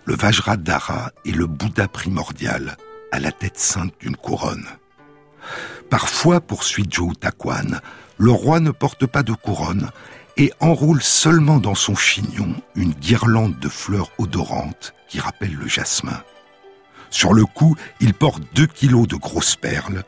Le 0.06 0.16
Vajradhara 0.16 1.12
est 1.26 1.32
le 1.32 1.48
Bouddha 1.48 1.88
primordial, 1.88 2.78
à 3.12 3.20
la 3.20 3.32
tête 3.32 3.58
sainte 3.58 3.94
d'une 4.00 4.16
couronne. 4.16 4.68
Parfois, 5.90 6.42
poursuit 6.42 6.86
Joe 6.88 7.18
Takwan, 7.20 7.82
le 8.20 8.32
roi 8.32 8.60
ne 8.60 8.70
porte 8.70 9.08
pas 9.08 9.24
de 9.24 9.34
couronne 9.34 9.90
et 10.38 10.54
enroule 10.60 11.02
seulement 11.02 11.58
dans 11.58 11.74
son 11.74 11.96
chignon 11.96 12.54
une 12.76 12.94
guirlande 12.94 13.58
de 13.58 13.68
fleurs 13.68 14.12
odorantes 14.20 14.94
qui 15.08 15.20
rappelle 15.20 15.56
le 15.56 15.68
jasmin. 15.68 16.22
Sur 17.10 17.34
le 17.34 17.46
cou, 17.46 17.76
il 18.00 18.14
porte 18.14 18.44
deux 18.54 18.68
kilos 18.68 19.08
de 19.08 19.16
grosses 19.16 19.56
perles. 19.56 20.04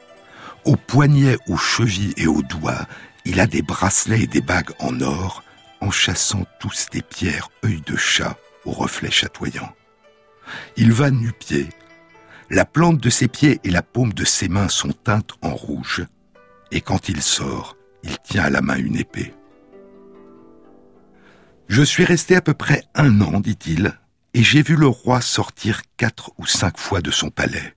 Aux 0.64 0.76
poignets, 0.76 1.38
aux 1.48 1.58
chevilles 1.58 2.14
et 2.18 2.28
aux 2.28 2.44
doigts, 2.44 2.86
il 3.26 3.40
a 3.40 3.48
des 3.48 3.62
bracelets 3.64 4.22
et 4.22 4.28
des 4.28 4.42
bagues 4.42 4.74
en 4.80 5.02
or, 5.02 5.44
en 5.82 5.90
chassant 5.90 6.46
tous 6.60 6.88
des 6.92 7.02
pierres 7.02 7.50
œil 7.66 7.82
de 7.86 7.96
chat 7.96 8.38
aux 8.66 8.72
reflets 8.72 9.12
chatoyants. 9.12 9.74
Il 10.76 10.92
va 10.94 11.12
nu-pied. 11.12 11.70
La 12.50 12.66
plante 12.66 13.00
de 13.00 13.10
ses 13.10 13.28
pieds 13.28 13.60
et 13.64 13.70
la 13.70 13.82
paume 13.82 14.14
de 14.14 14.26
ses 14.26 14.48
mains 14.48 14.70
sont 14.70 14.94
teintes 14.94 15.34
en 15.42 15.54
rouge. 15.54 16.06
Et 16.72 16.82
quand 16.82 17.10
il 17.10 17.22
sort, 17.22 17.76
il 18.04 18.18
tient 18.20 18.44
à 18.44 18.50
la 18.50 18.62
main 18.62 18.78
une 18.78 18.96
épée. 18.96 19.34
Je 21.68 21.82
suis 21.82 22.06
resté 22.06 22.36
à 22.36 22.42
peu 22.42 22.54
près 22.54 22.84
un 22.96 23.20
an, 23.20 23.42
dit-il, 23.42 23.94
et 24.34 24.44
j'ai 24.44 24.62
vu 24.62 24.76
le 24.76 24.88
roi 24.88 25.20
sortir 25.20 25.82
quatre 25.98 26.32
ou 26.38 26.46
cinq 26.46 26.78
fois 26.78 27.02
de 27.02 27.12
son 27.12 27.30
palais. 27.30 27.74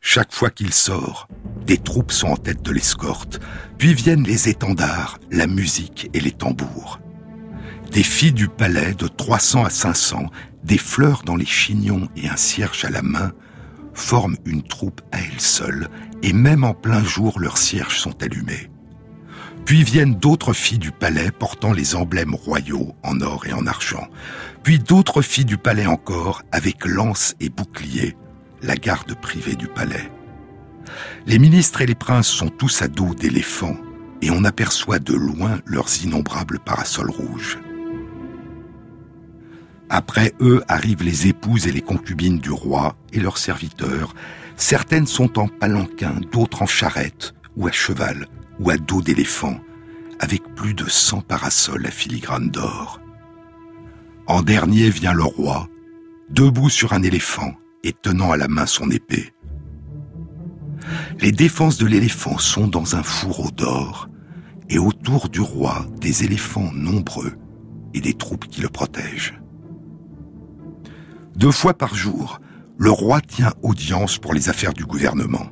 Chaque 0.00 0.32
fois 0.32 0.50
qu'il 0.50 0.72
sort, 0.72 1.26
des 1.66 1.78
troupes 1.78 2.12
sont 2.12 2.28
en 2.28 2.36
tête 2.36 2.62
de 2.62 2.70
l'escorte, 2.70 3.40
puis 3.76 3.92
viennent 3.92 4.22
les 4.22 4.48
étendards, 4.48 5.18
la 5.32 5.48
musique 5.48 6.08
et 6.14 6.20
les 6.20 6.30
tambours. 6.30 7.00
Des 7.90 8.04
filles 8.04 8.32
du 8.32 8.46
palais 8.46 8.94
de 8.94 9.08
300 9.08 9.64
à 9.64 9.70
500, 9.70 10.26
des 10.66 10.78
fleurs 10.78 11.22
dans 11.24 11.36
les 11.36 11.46
chignons 11.46 12.08
et 12.16 12.28
un 12.28 12.36
cierge 12.36 12.84
à 12.84 12.90
la 12.90 13.02
main, 13.02 13.32
forment 13.94 14.36
une 14.44 14.62
troupe 14.62 15.00
à 15.12 15.18
elles 15.18 15.40
seules, 15.40 15.88
et 16.22 16.32
même 16.32 16.64
en 16.64 16.74
plein 16.74 17.02
jour 17.02 17.38
leurs 17.38 17.56
cierges 17.56 17.98
sont 17.98 18.22
allumés. 18.22 18.68
Puis 19.64 19.84
viennent 19.84 20.16
d'autres 20.16 20.52
filles 20.52 20.78
du 20.78 20.90
palais 20.90 21.30
portant 21.30 21.72
les 21.72 21.94
emblèmes 21.96 22.34
royaux 22.34 22.94
en 23.02 23.20
or 23.20 23.46
et 23.46 23.52
en 23.52 23.66
argent. 23.66 24.08
Puis 24.62 24.78
d'autres 24.78 25.22
filles 25.22 25.44
du 25.44 25.56
palais 25.56 25.86
encore 25.86 26.42
avec 26.52 26.84
lance 26.84 27.34
et 27.40 27.48
bouclier, 27.48 28.16
la 28.62 28.74
garde 28.74 29.14
privée 29.14 29.56
du 29.56 29.68
palais. 29.68 30.10
Les 31.26 31.38
ministres 31.38 31.80
et 31.80 31.86
les 31.86 31.94
princes 31.94 32.28
sont 32.28 32.48
tous 32.48 32.82
à 32.82 32.88
dos 32.88 33.14
d'éléphants 33.14 33.76
et 34.22 34.30
on 34.30 34.44
aperçoit 34.44 34.98
de 34.98 35.14
loin 35.14 35.60
leurs 35.64 36.02
innombrables 36.04 36.58
parasols 36.58 37.10
rouges. 37.10 37.58
Après 39.88 40.32
eux 40.40 40.62
arrivent 40.68 41.04
les 41.04 41.28
épouses 41.28 41.66
et 41.66 41.72
les 41.72 41.80
concubines 41.80 42.38
du 42.38 42.50
roi 42.50 42.96
et 43.12 43.20
leurs 43.20 43.38
serviteurs. 43.38 44.14
Certaines 44.56 45.06
sont 45.06 45.38
en 45.38 45.48
palanquin, 45.48 46.14
d'autres 46.32 46.62
en 46.62 46.66
charrette 46.66 47.34
ou 47.56 47.66
à 47.66 47.72
cheval 47.72 48.26
ou 48.58 48.70
à 48.70 48.76
dos 48.76 49.02
d'éléphant, 49.02 49.60
avec 50.18 50.42
plus 50.54 50.74
de 50.74 50.88
cent 50.88 51.20
parasols 51.20 51.86
à 51.86 51.90
filigrane 51.90 52.50
d'or. 52.50 53.00
En 54.26 54.42
dernier 54.42 54.90
vient 54.90 55.12
le 55.12 55.22
roi, 55.22 55.68
debout 56.30 56.70
sur 56.70 56.92
un 56.92 57.02
éléphant, 57.02 57.54
et 57.84 57.92
tenant 57.92 58.32
à 58.32 58.36
la 58.36 58.48
main 58.48 58.66
son 58.66 58.90
épée. 58.90 59.32
Les 61.20 61.32
défenses 61.32 61.78
de 61.78 61.86
l'éléphant 61.86 62.38
sont 62.38 62.66
dans 62.66 62.96
un 62.96 63.02
fourreau 63.02 63.50
d'or, 63.50 64.08
et 64.68 64.78
autour 64.78 65.28
du 65.28 65.40
roi 65.40 65.86
des 66.00 66.24
éléphants 66.24 66.72
nombreux 66.72 67.34
et 67.94 68.00
des 68.00 68.14
troupes 68.14 68.46
qui 68.46 68.60
le 68.60 68.68
protègent. 68.68 69.38
Deux 71.36 71.50
fois 71.50 71.74
par 71.74 71.94
jour, 71.94 72.40
le 72.78 72.90
roi 72.90 73.20
tient 73.20 73.52
audience 73.62 74.16
pour 74.16 74.32
les 74.32 74.48
affaires 74.48 74.72
du 74.72 74.86
gouvernement. 74.86 75.50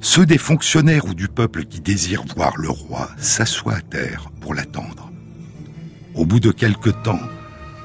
Ceux 0.00 0.26
des 0.26 0.36
fonctionnaires 0.36 1.04
ou 1.04 1.14
du 1.14 1.28
peuple 1.28 1.64
qui 1.64 1.80
désirent 1.80 2.24
voir 2.34 2.56
le 2.56 2.70
roi 2.70 3.08
s'assoient 3.16 3.76
à 3.76 3.80
terre 3.82 4.30
pour 4.40 4.52
l'attendre. 4.52 5.12
Au 6.16 6.26
bout 6.26 6.40
de 6.40 6.50
quelque 6.50 6.90
temps, 6.90 7.20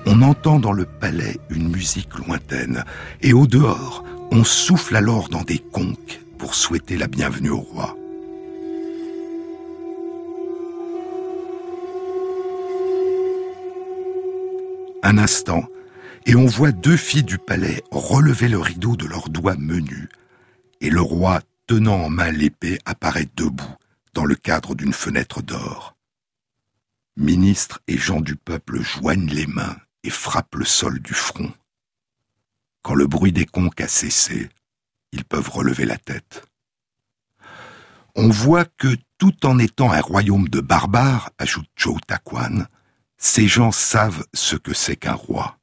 on 0.07 0.23
entend 0.23 0.57
dans 0.57 0.71
le 0.71 0.85
palais 0.85 1.37
une 1.51 1.69
musique 1.69 2.17
lointaine, 2.17 2.83
et 3.21 3.33
au 3.33 3.45
dehors, 3.45 4.03
on 4.31 4.43
souffle 4.43 4.95
alors 4.95 5.29
dans 5.29 5.43
des 5.43 5.59
conques 5.59 6.21
pour 6.39 6.55
souhaiter 6.55 6.97
la 6.97 7.07
bienvenue 7.07 7.51
au 7.51 7.59
roi. 7.59 7.95
Un 15.03 15.19
instant, 15.19 15.65
et 16.25 16.35
on 16.35 16.45
voit 16.45 16.71
deux 16.71 16.97
filles 16.97 17.23
du 17.23 17.37
palais 17.37 17.83
relever 17.91 18.49
le 18.49 18.59
rideau 18.59 18.95
de 18.95 19.05
leurs 19.05 19.29
doigts 19.29 19.57
menus, 19.57 20.09
et 20.81 20.89
le 20.89 21.01
roi, 21.01 21.41
tenant 21.67 22.03
en 22.03 22.09
main 22.09 22.31
l'épée, 22.31 22.79
apparaît 22.85 23.29
debout 23.35 23.75
dans 24.13 24.25
le 24.25 24.35
cadre 24.35 24.75
d'une 24.75 24.93
fenêtre 24.93 25.41
d'or. 25.41 25.95
Ministres 27.17 27.79
et 27.87 27.97
gens 27.97 28.21
du 28.21 28.35
peuple 28.35 28.81
joignent 28.81 29.29
les 29.29 29.47
mains 29.47 29.77
et 30.03 30.09
frappent 30.09 30.55
le 30.55 30.65
sol 30.65 30.99
du 30.99 31.13
front. 31.13 31.53
Quand 32.81 32.95
le 32.95 33.07
bruit 33.07 33.31
des 33.31 33.45
conques 33.45 33.81
a 33.81 33.87
cessé, 33.87 34.49
ils 35.11 35.23
peuvent 35.23 35.49
relever 35.49 35.85
la 35.85 35.97
tête. 35.97 36.45
On 38.15 38.29
voit 38.29 38.65
que 38.65 38.95
tout 39.17 39.45
en 39.45 39.59
étant 39.59 39.91
un 39.91 40.01
royaume 40.01 40.49
de 40.49 40.61
barbares, 40.61 41.29
ajoute 41.37 41.69
Chow 41.75 41.97
Takwan, 42.05 42.67
ces 43.17 43.47
gens 43.47 43.71
savent 43.71 44.25
ce 44.33 44.55
que 44.55 44.73
c'est 44.73 44.95
qu'un 44.95 45.13
roi. 45.13 45.57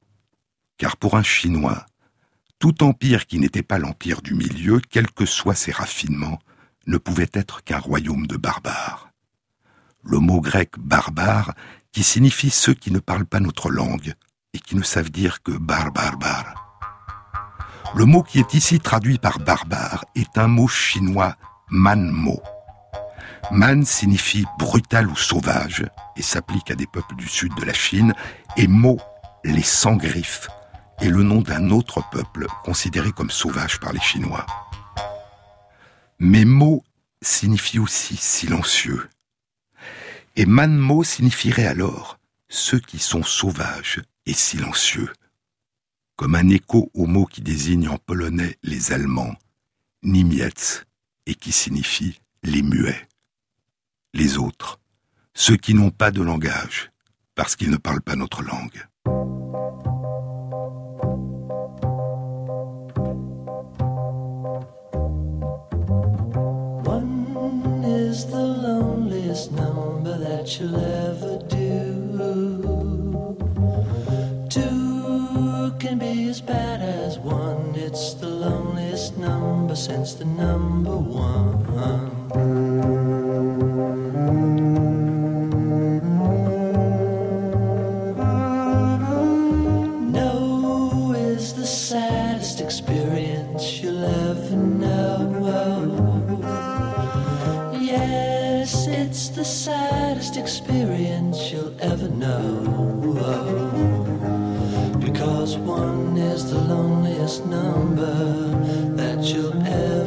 Car 0.82 0.96
pour 0.96 1.14
un 1.14 1.22
Chinois, 1.22 1.86
tout 2.58 2.82
empire 2.82 3.26
qui 3.26 3.38
n'était 3.38 3.62
pas 3.62 3.78
l'empire 3.78 4.20
du 4.20 4.34
milieu, 4.34 4.80
quels 4.80 5.12
que 5.12 5.26
soient 5.26 5.54
ses 5.54 5.70
raffinements, 5.70 6.40
ne 6.88 6.98
pouvait 6.98 7.30
être 7.34 7.62
qu'un 7.62 7.78
royaume 7.78 8.26
de 8.26 8.36
barbares. 8.36 9.12
Le 10.02 10.18
mot 10.18 10.40
grec 10.40 10.72
barbare, 10.80 11.54
qui 11.92 12.02
signifie 12.02 12.50
ceux 12.50 12.74
qui 12.74 12.90
ne 12.90 12.98
parlent 12.98 13.26
pas 13.26 13.38
notre 13.38 13.70
langue, 13.70 14.14
et 14.54 14.58
qui 14.58 14.74
ne 14.74 14.82
savent 14.82 15.12
dire 15.12 15.44
que 15.44 15.52
bar 15.52 15.92
bar 15.92 16.18
bar. 16.18 16.82
Le 17.94 18.04
mot 18.04 18.24
qui 18.24 18.40
est 18.40 18.52
ici 18.52 18.80
traduit 18.80 19.18
par 19.18 19.38
barbare 19.38 20.04
est 20.16 20.36
un 20.36 20.48
mot 20.48 20.66
chinois 20.66 21.36
man-mo. 21.70 22.42
Man 23.52 23.84
signifie 23.84 24.46
brutal 24.58 25.06
ou 25.06 25.14
sauvage 25.14 25.88
et 26.16 26.22
s'applique 26.22 26.72
à 26.72 26.74
des 26.74 26.88
peuples 26.88 27.14
du 27.14 27.28
sud 27.28 27.54
de 27.54 27.64
la 27.64 27.72
Chine, 27.72 28.14
et 28.56 28.66
mo, 28.66 28.98
les 29.44 29.62
sans-griffes, 29.62 30.48
est 31.02 31.10
le 31.10 31.24
nom 31.24 31.42
d'un 31.42 31.70
autre 31.70 32.00
peuple 32.10 32.46
considéré 32.62 33.10
comme 33.10 33.30
sauvage 33.30 33.80
par 33.80 33.92
les 33.92 34.00
Chinois. 34.00 34.46
Mais 36.20 36.44
mo 36.44 36.84
signifie 37.20 37.80
aussi 37.80 38.16
silencieux. 38.16 39.08
Et 40.36 40.46
man-mo 40.46 41.02
signifierait 41.02 41.66
alors 41.66 42.18
ceux 42.48 42.78
qui 42.78 43.00
sont 43.00 43.24
sauvages 43.24 44.00
et 44.26 44.32
silencieux, 44.32 45.12
comme 46.16 46.36
un 46.36 46.48
écho 46.48 46.90
au 46.94 47.06
mot 47.06 47.26
qui 47.26 47.42
désigne 47.42 47.88
en 47.88 47.98
polonais 47.98 48.56
les 48.62 48.92
Allemands, 48.92 49.34
Nimiec, 50.04 50.84
et 51.26 51.34
qui 51.34 51.50
signifie 51.50 52.20
les 52.44 52.62
muets. 52.62 53.08
Les 54.14 54.38
autres, 54.38 54.78
ceux 55.34 55.56
qui 55.56 55.74
n'ont 55.74 55.90
pas 55.90 56.12
de 56.12 56.22
langage, 56.22 56.90
parce 57.34 57.56
qu'ils 57.56 57.70
ne 57.70 57.76
parlent 57.76 58.02
pas 58.02 58.16
notre 58.16 58.42
langue. 58.42 58.86
Is 68.12 68.26
the 68.26 68.36
loneliest 68.36 69.52
number 69.52 70.18
that 70.18 70.60
you'll 70.60 70.76
ever 70.76 71.38
do. 71.48 72.18
Two 74.50 75.72
can 75.78 75.98
be 75.98 76.28
as 76.28 76.42
bad 76.42 76.82
as 76.82 77.18
one. 77.18 77.72
It's 77.74 78.12
the 78.12 78.28
loneliest 78.28 79.16
number 79.16 79.74
since 79.74 80.12
the 80.12 80.26
number 80.26 80.94
one. 80.94 83.01
know. 102.22 102.48
Because 105.00 105.56
one 105.58 106.16
is 106.16 106.50
the 106.50 106.58
loneliest 106.58 107.46
number 107.46 108.14
that 108.96 109.18
you'll 109.24 109.60
ever. 109.66 110.01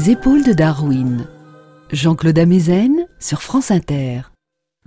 Les 0.00 0.08
épaules 0.08 0.42
de 0.42 0.54
Darwin. 0.54 1.28
Jean-Claude 1.92 2.38
Amezen 2.38 3.06
sur 3.18 3.42
France 3.42 3.70
Inter. 3.70 4.22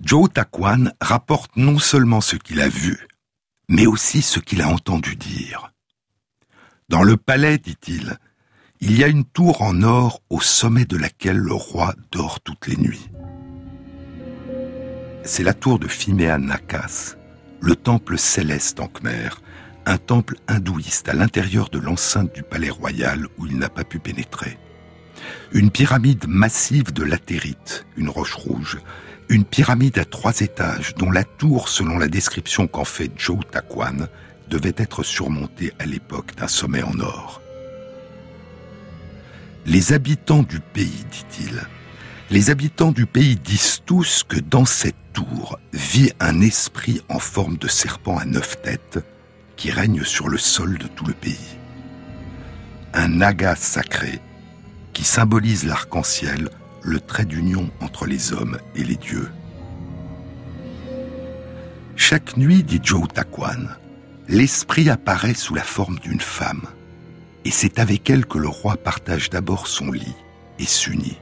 Joe 0.02 0.28
Taquan 0.34 0.86
rapporte 1.00 1.56
non 1.56 1.78
seulement 1.78 2.20
ce 2.20 2.36
qu'il 2.36 2.60
a 2.60 2.68
vu, 2.68 2.98
mais 3.70 3.86
aussi 3.86 4.24
ce 4.24 4.40
qu'il 4.40 4.64
a 4.64 4.70
entendu 4.70 5.16
dire. 5.16 5.72
Dans 6.90 7.04
le 7.04 7.16
palais, 7.16 7.60
dit-il, 7.60 8.18
il 8.80 8.98
y 8.98 9.04
a 9.04 9.08
une 9.08 9.24
tour 9.24 9.62
en 9.62 9.84
or 9.84 10.20
au 10.32 10.42
sommet 10.42 10.86
de 10.86 10.98
laquelle 10.98 11.38
le 11.38 11.54
roi 11.54 11.94
dort 12.12 12.40
toutes 12.40 12.66
les 12.66 12.78
nuits. 12.78 13.12
C'est 15.24 15.44
la 15.44 15.54
tour 15.54 15.78
de 15.78 15.88
Phimea 15.88 16.40
Nakas, 16.40 17.18
le 17.62 17.76
temple 17.76 18.18
céleste 18.18 18.80
en 18.80 18.88
Khmer, 18.88 19.30
un 19.86 19.98
temple 20.00 20.38
hindouiste 20.48 21.08
à 21.08 21.14
l'intérieur 21.14 21.70
de 21.70 21.78
l'enceinte 21.78 22.34
du 22.34 22.42
palais 22.42 22.72
royal 22.72 23.28
où 23.38 23.46
il 23.46 23.60
n'a 23.60 23.70
pas 23.70 23.84
pu 23.84 24.00
pénétrer. 24.00 24.58
Une 25.52 25.72
pyramide 25.72 26.26
massive 26.28 26.94
de 26.94 27.04
latérite, 27.04 27.86
une 27.98 28.10
roche 28.10 28.34
rouge, 28.34 28.80
une 29.30 29.46
pyramide 29.46 29.98
à 29.98 30.06
trois 30.06 30.40
étages 30.42 30.96
dont 30.96 31.12
la 31.12 31.24
tour, 31.24 31.70
selon 31.70 31.98
la 31.98 32.08
description 32.08 32.68
qu'en 32.68 32.86
fait 32.86 33.12
Joe 33.16 33.40
Taquan, 33.52 34.08
devait 34.50 34.76
être 34.78 35.04
surmontée 35.04 35.74
à 35.80 35.86
l'époque 35.86 36.36
d'un 36.36 36.48
sommet 36.48 36.84
en 36.84 37.00
or. 37.00 37.42
Les 39.66 39.94
habitants 39.94 40.44
du 40.44 40.60
pays, 40.60 41.06
dit-il, 41.12 41.62
les 42.30 42.50
habitants 42.50 42.92
du 42.92 43.06
pays 43.06 43.36
disent 43.36 43.82
tous 43.86 44.24
que 44.28 44.40
dans 44.40 44.66
cette 44.66 44.96
tour 45.14 45.60
vit 45.72 46.12
un 46.20 46.42
esprit 46.42 47.02
en 47.08 47.20
forme 47.20 47.58
de 47.58 47.68
serpent 47.68 48.18
à 48.18 48.26
neuf 48.26 48.62
têtes 48.62 49.00
qui 49.56 49.72
règne 49.72 50.04
sur 50.04 50.28
le 50.28 50.38
sol 50.38 50.78
de 50.78 50.88
tout 50.88 51.06
le 51.06 51.14
pays. 51.14 51.58
Un 52.94 53.08
naga 53.08 53.56
sacré 53.56 54.20
qui 54.94 55.04
symbolise 55.04 55.66
l'arc-en-ciel, 55.66 56.50
le 56.82 57.00
trait 57.00 57.26
d'union 57.26 57.70
entre 57.82 58.06
les 58.06 58.34
hommes 58.34 58.58
et 58.76 58.84
les 58.84 58.96
dieux. 58.96 59.30
Chaque 61.96 62.38
nuit, 62.38 62.64
dit 62.64 62.80
Joe 62.82 63.08
Taquan, 63.14 63.68
l'esprit 64.28 64.90
apparaît 64.90 65.34
sous 65.34 65.56
la 65.56 65.64
forme 65.64 66.00
d'une 66.00 66.20
femme, 66.20 66.64
et 67.46 67.52
c'est 67.52 67.80
avec 67.80 68.10
elle 68.10 68.26
que 68.26 68.38
le 68.38 68.48
roi 68.48 68.78
partage 68.78 69.30
d'abord 69.30 69.68
son 69.68 69.92
lit 69.92 70.16
et 70.60 70.66
s'unit. 70.66 71.18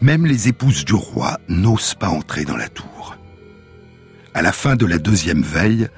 Même 0.00 0.26
les 0.26 0.48
épouses 0.48 0.84
du 0.84 0.94
roi 0.94 1.38
n'osent 1.48 1.94
pas 1.94 2.08
entrer 2.08 2.44
dans 2.44 2.56
la 2.56 2.68
tour. 2.68 3.16
À 4.34 4.42
la 4.42 4.52
fin 4.52 4.76
de 4.76 4.86
la 4.86 4.98
deuxième 4.98 5.42
veille, 5.42 5.88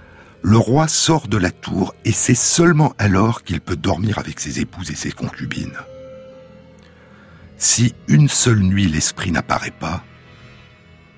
le 0.43 0.59
roi 0.59 0.89
sort 0.89 1.29
de 1.29 1.39
la 1.39 1.51
tour 1.51 1.95
et 2.05 2.13
c'est 2.13 2.35
seulement 2.35 2.95
alors 2.99 3.43
qu'il 3.43 3.61
peut 3.61 3.77
dormir 3.77 4.19
avec 4.19 4.41
ses 4.41 4.61
épouses 4.61 4.91
et 4.91 4.97
ses 4.97 5.13
concubines. 5.13 5.79
Si 7.67 7.95
une 8.09 8.29
seule 8.29 8.61
nuit 8.61 8.85
l'esprit 8.85 9.33
n'apparaît 9.33 9.71
pas, 9.71 10.05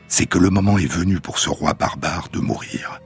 c'est 0.07 0.27
que 0.27 0.39
le 0.39 0.49
moment 0.49 0.79
est 0.79 0.87
venu 0.87 1.19
pour 1.19 1.41
ce 1.41 1.51
roi 1.51 1.75
barbare 1.75 2.29
de 2.33 2.39
mourir. 2.39 3.01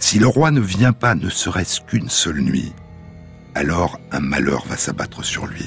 Si 0.00 0.18
le 0.18 0.26
roi 0.26 0.50
ne 0.50 0.60
vient 0.60 0.92
pas 0.92 1.14
ne 1.14 1.30
serait-ce 1.30 1.80
qu'une 1.80 2.10
seule 2.10 2.40
nuit, 2.40 2.72
alors 3.54 4.00
un 4.10 4.18
malheur 4.18 4.66
va 4.66 4.76
s'abattre 4.76 5.24
sur 5.24 5.46
lui. 5.46 5.64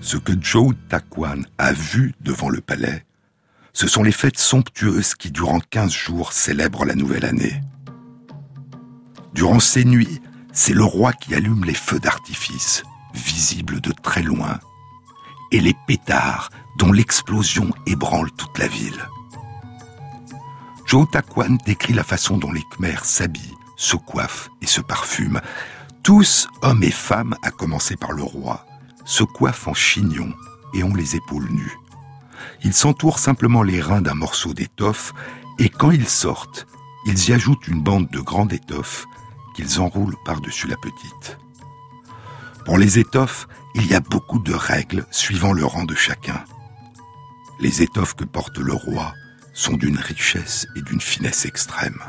Ce 0.00 0.16
que 0.16 0.32
Joe 0.38 0.74
Taquan 0.88 1.42
a 1.58 1.72
vu 1.72 2.12
devant 2.20 2.50
le 2.50 2.60
palais, 2.60 3.06
ce 3.72 3.86
sont 3.86 4.02
les 4.02 4.10
fêtes 4.10 4.40
somptueuses 4.40 5.14
qui, 5.14 5.30
durant 5.30 5.60
15 5.60 5.92
jours, 5.92 6.32
célèbrent 6.32 6.84
la 6.84 6.96
nouvelle 6.96 7.26
année. 7.26 7.60
Durant 9.34 9.60
ces 9.60 9.84
nuits, 9.84 10.20
c'est 10.52 10.74
le 10.74 10.84
roi 10.84 11.12
qui 11.12 11.32
allume 11.32 11.64
les 11.64 11.74
feux 11.74 12.00
d'artifice, 12.00 12.82
visibles 13.14 13.80
de 13.80 13.92
très 13.92 14.22
loin, 14.22 14.58
et 15.50 15.60
les 15.60 15.74
pétards 15.86 16.50
dont 16.78 16.92
l'explosion 16.92 17.70
ébranle 17.86 18.30
toute 18.32 18.58
la 18.58 18.68
ville. 18.68 19.08
Joe 20.86 21.08
Taquan 21.10 21.56
décrit 21.64 21.92
la 21.92 22.04
façon 22.04 22.38
dont 22.38 22.52
les 22.52 22.62
Khmers 22.70 23.04
s'habillent, 23.04 23.56
se 23.76 23.96
coiffent 23.96 24.50
et 24.60 24.66
se 24.66 24.80
parfument. 24.80 25.40
Tous, 26.02 26.48
hommes 26.62 26.82
et 26.82 26.90
femmes, 26.90 27.34
à 27.42 27.50
commencer 27.50 27.96
par 27.96 28.12
le 28.12 28.22
roi, 28.22 28.66
se 29.04 29.24
coiffent 29.24 29.68
en 29.68 29.74
chignon 29.74 30.32
et 30.74 30.84
ont 30.84 30.94
les 30.94 31.16
épaules 31.16 31.48
nues. 31.50 31.78
Ils 32.64 32.74
s'entourent 32.74 33.18
simplement 33.18 33.62
les 33.62 33.80
reins 33.80 34.02
d'un 34.02 34.14
morceau 34.14 34.54
d'étoffe 34.54 35.12
et 35.58 35.68
quand 35.68 35.90
ils 35.90 36.08
sortent, 36.08 36.66
ils 37.06 37.28
y 37.28 37.32
ajoutent 37.32 37.68
une 37.68 37.82
bande 37.82 38.08
de 38.10 38.20
grande 38.20 38.52
étoffe 38.52 39.06
qu'ils 39.54 39.80
enroulent 39.80 40.16
par-dessus 40.24 40.68
la 40.68 40.76
petite. 40.76 41.38
Pour 42.64 42.78
les 42.78 42.98
étoffes, 42.98 43.48
il 43.74 43.86
y 43.86 43.94
a 43.94 44.00
beaucoup 44.00 44.38
de 44.38 44.54
règles 44.54 45.04
suivant 45.10 45.52
le 45.52 45.64
rang 45.64 45.84
de 45.84 45.94
chacun. 45.94 46.44
Les 47.60 47.82
étoffes 47.82 48.14
que 48.14 48.24
porte 48.24 48.58
le 48.58 48.72
roi 48.72 49.14
sont 49.52 49.76
d'une 49.76 49.98
richesse 49.98 50.66
et 50.76 50.82
d'une 50.82 51.00
finesse 51.00 51.44
extrême. 51.44 52.00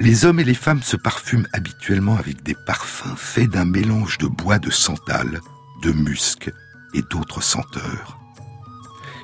Les 0.00 0.24
hommes 0.24 0.40
et 0.40 0.44
les 0.44 0.54
femmes 0.54 0.82
se 0.82 0.96
parfument 0.96 1.46
habituellement 1.52 2.16
avec 2.16 2.42
des 2.42 2.56
parfums 2.66 3.16
faits 3.16 3.50
d'un 3.50 3.64
mélange 3.64 4.18
de 4.18 4.26
bois 4.26 4.58
de 4.58 4.70
santal, 4.70 5.40
de 5.82 5.92
musc 5.92 6.50
et 6.94 7.02
d'autres 7.02 7.42
senteurs. 7.42 8.18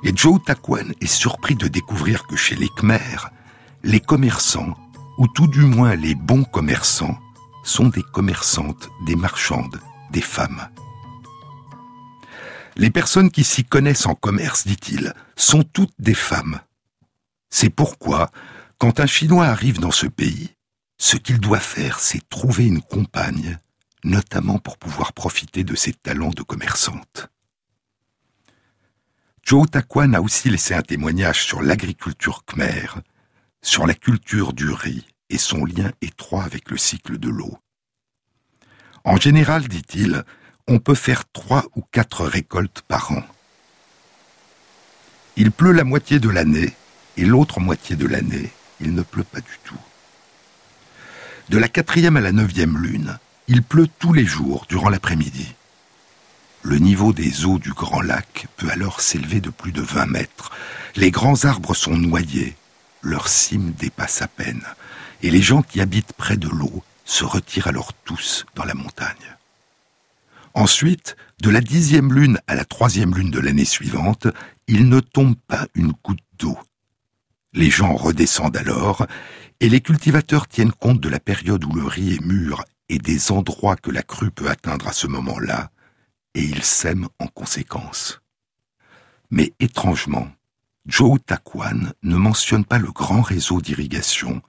Et 0.04 0.12
Joe 0.14 0.40
Taquan 0.44 0.92
est 1.00 1.06
surpris 1.06 1.56
de 1.56 1.66
découvrir 1.66 2.26
que 2.26 2.36
chez 2.36 2.54
les 2.54 2.68
Khmers, 2.68 3.30
les 3.82 4.00
commerçants, 4.00 4.76
ou 5.18 5.26
tout 5.28 5.48
du 5.48 5.62
moins 5.62 5.96
les 5.96 6.14
bons 6.14 6.44
commerçants, 6.44 7.18
sont 7.66 7.88
des 7.88 8.02
commerçantes, 8.02 8.88
des 9.04 9.16
marchandes, 9.16 9.80
des 10.10 10.20
femmes. 10.20 10.68
Les 12.76 12.90
personnes 12.90 13.30
qui 13.30 13.44
s'y 13.44 13.64
connaissent 13.64 14.06
en 14.06 14.14
commerce, 14.14 14.66
dit-il, 14.66 15.12
sont 15.36 15.62
toutes 15.62 15.94
des 15.98 16.14
femmes. 16.14 16.60
C'est 17.50 17.70
pourquoi, 17.70 18.30
quand 18.78 19.00
un 19.00 19.06
Chinois 19.06 19.46
arrive 19.46 19.80
dans 19.80 19.90
ce 19.90 20.06
pays, 20.06 20.50
ce 20.98 21.16
qu'il 21.16 21.40
doit 21.40 21.60
faire, 21.60 21.98
c'est 21.98 22.26
trouver 22.28 22.66
une 22.66 22.82
compagne, 22.82 23.58
notamment 24.04 24.58
pour 24.58 24.78
pouvoir 24.78 25.12
profiter 25.12 25.64
de 25.64 25.74
ses 25.74 25.92
talents 25.92 26.30
de 26.30 26.42
commerçante. 26.42 27.28
Joe 29.42 29.70
Taquan 29.70 30.12
a 30.12 30.20
aussi 30.20 30.50
laissé 30.50 30.74
un 30.74 30.82
témoignage 30.82 31.44
sur 31.44 31.62
l'agriculture 31.62 32.44
khmère, 32.44 33.00
sur 33.62 33.86
la 33.86 33.94
culture 33.94 34.52
du 34.52 34.70
riz 34.70 35.06
et 35.30 35.38
son 35.38 35.64
lien 35.64 35.92
étroit 36.02 36.44
avec 36.44 36.70
le 36.70 36.76
cycle 36.76 37.18
de 37.18 37.28
l'eau. 37.28 37.58
En 39.04 39.16
général, 39.16 39.68
dit-il, 39.68 40.24
on 40.68 40.78
peut 40.78 40.94
faire 40.94 41.30
trois 41.32 41.64
ou 41.76 41.82
quatre 41.82 42.24
récoltes 42.24 42.82
par 42.88 43.12
an. 43.12 43.22
Il 45.36 45.52
pleut 45.52 45.72
la 45.72 45.84
moitié 45.84 46.18
de 46.18 46.28
l'année, 46.28 46.72
et 47.16 47.24
l'autre 47.24 47.60
moitié 47.60 47.94
de 47.94 48.06
l'année, 48.06 48.50
il 48.80 48.94
ne 48.94 49.02
pleut 49.02 49.24
pas 49.24 49.40
du 49.40 49.58
tout. 49.64 49.78
De 51.48 51.58
la 51.58 51.68
quatrième 51.68 52.16
à 52.16 52.20
la 52.20 52.32
neuvième 52.32 52.78
lune, 52.78 53.18
il 53.46 53.62
pleut 53.62 53.88
tous 53.98 54.12
les 54.12 54.24
jours 54.24 54.66
durant 54.68 54.88
l'après-midi. 54.88 55.54
Le 56.62 56.78
niveau 56.78 57.12
des 57.12 57.44
eaux 57.44 57.60
du 57.60 57.72
Grand 57.72 58.00
Lac 58.00 58.48
peut 58.56 58.68
alors 58.70 59.00
s'élever 59.00 59.40
de 59.40 59.50
plus 59.50 59.70
de 59.70 59.82
20 59.82 60.06
mètres. 60.06 60.50
Les 60.96 61.12
grands 61.12 61.44
arbres 61.44 61.76
sont 61.76 61.96
noyés, 61.96 62.56
leur 63.02 63.28
cime 63.28 63.70
dépasse 63.72 64.22
à 64.22 64.26
peine, 64.26 64.64
et 65.22 65.30
les 65.30 65.42
gens 65.42 65.62
qui 65.62 65.80
habitent 65.80 66.12
près 66.12 66.36
de 66.36 66.48
l'eau 66.48 66.82
se 67.04 67.24
retirent 67.24 67.68
alors 67.68 67.92
tous 68.04 68.44
dans 68.54 68.64
la 68.64 68.74
montagne. 68.74 69.36
Ensuite, 70.54 71.16
de 71.42 71.50
la 71.50 71.60
dixième 71.60 72.12
lune 72.12 72.40
à 72.46 72.54
la 72.54 72.64
troisième 72.64 73.14
lune 73.14 73.30
de 73.30 73.40
l'année 73.40 73.66
suivante, 73.66 74.26
il 74.66 74.88
ne 74.88 75.00
tombe 75.00 75.36
pas 75.46 75.66
une 75.74 75.92
goutte 76.02 76.24
d'eau. 76.38 76.58
Les 77.52 77.70
gens 77.70 77.94
redescendent 77.94 78.56
alors, 78.56 79.06
et 79.60 79.68
les 79.68 79.80
cultivateurs 79.80 80.48
tiennent 80.48 80.72
compte 80.72 81.00
de 81.00 81.08
la 81.08 81.20
période 81.20 81.64
où 81.64 81.72
le 81.72 81.84
riz 81.84 82.14
est 82.14 82.24
mûr 82.24 82.64
et 82.88 82.98
des 82.98 83.32
endroits 83.32 83.76
que 83.76 83.90
la 83.90 84.02
crue 84.02 84.30
peut 84.30 84.48
atteindre 84.48 84.88
à 84.88 84.92
ce 84.92 85.06
moment-là, 85.06 85.70
et 86.34 86.42
ils 86.42 86.62
sèment 86.62 87.08
en 87.18 87.26
conséquence. 87.26 88.20
Mais 89.30 89.52
étrangement, 89.58 90.28
Joe 90.86 91.18
Takwan 91.24 91.92
ne 92.02 92.16
mentionne 92.16 92.64
pas 92.64 92.78
le 92.78 92.92
grand 92.92 93.22
réseau 93.22 93.60
d'irrigation, 93.60 94.40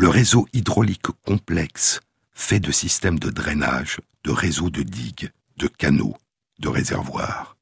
le 0.00 0.08
réseau 0.08 0.48
hydraulique 0.54 1.08
complexe, 1.26 2.00
fait 2.32 2.58
de 2.58 2.72
systèmes 2.72 3.18
de 3.18 3.28
drainage, 3.28 3.98
de 4.24 4.30
réseaux 4.30 4.70
de 4.70 4.82
digues, 4.82 5.30
de 5.58 5.66
canaux, 5.66 6.16
de 6.58 6.68
réservoirs. 6.70 7.58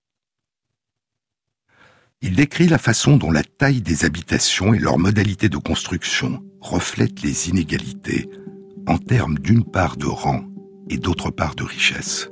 Il 2.23 2.37
décrit 2.37 2.69
la 2.69 2.79
façon 2.79 3.17
dont 3.17 3.33
la 3.33 3.43
taille 3.43 3.81
des 3.81 4.05
habitations 4.05 4.73
et 4.73 4.79
leur 4.79 5.01
modalité 5.01 5.49
de 5.49 5.57
construction 5.57 6.41
reflètent 6.61 7.23
les 7.23 7.49
inégalités 7.49 8.31
en 8.87 8.99
termes 8.99 9.41
d'une 9.41 9.65
part 9.65 9.97
de 9.97 10.07
rang 10.07 10.45
et 10.89 10.99
d'autre 10.99 11.33
part 11.33 11.57
de 11.57 11.65
richesse. 11.65 12.29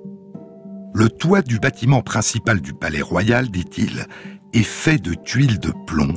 Le 0.94 1.08
toit 1.08 1.42
du 1.42 1.58
bâtiment 1.58 2.02
principal 2.02 2.60
du 2.60 2.74
palais 2.74 3.02
royal, 3.02 3.48
dit-il, 3.50 4.06
est 4.52 4.62
fait 4.62 4.98
de 4.98 5.14
tuiles 5.14 5.58
de 5.58 5.72
plomb 5.84 6.14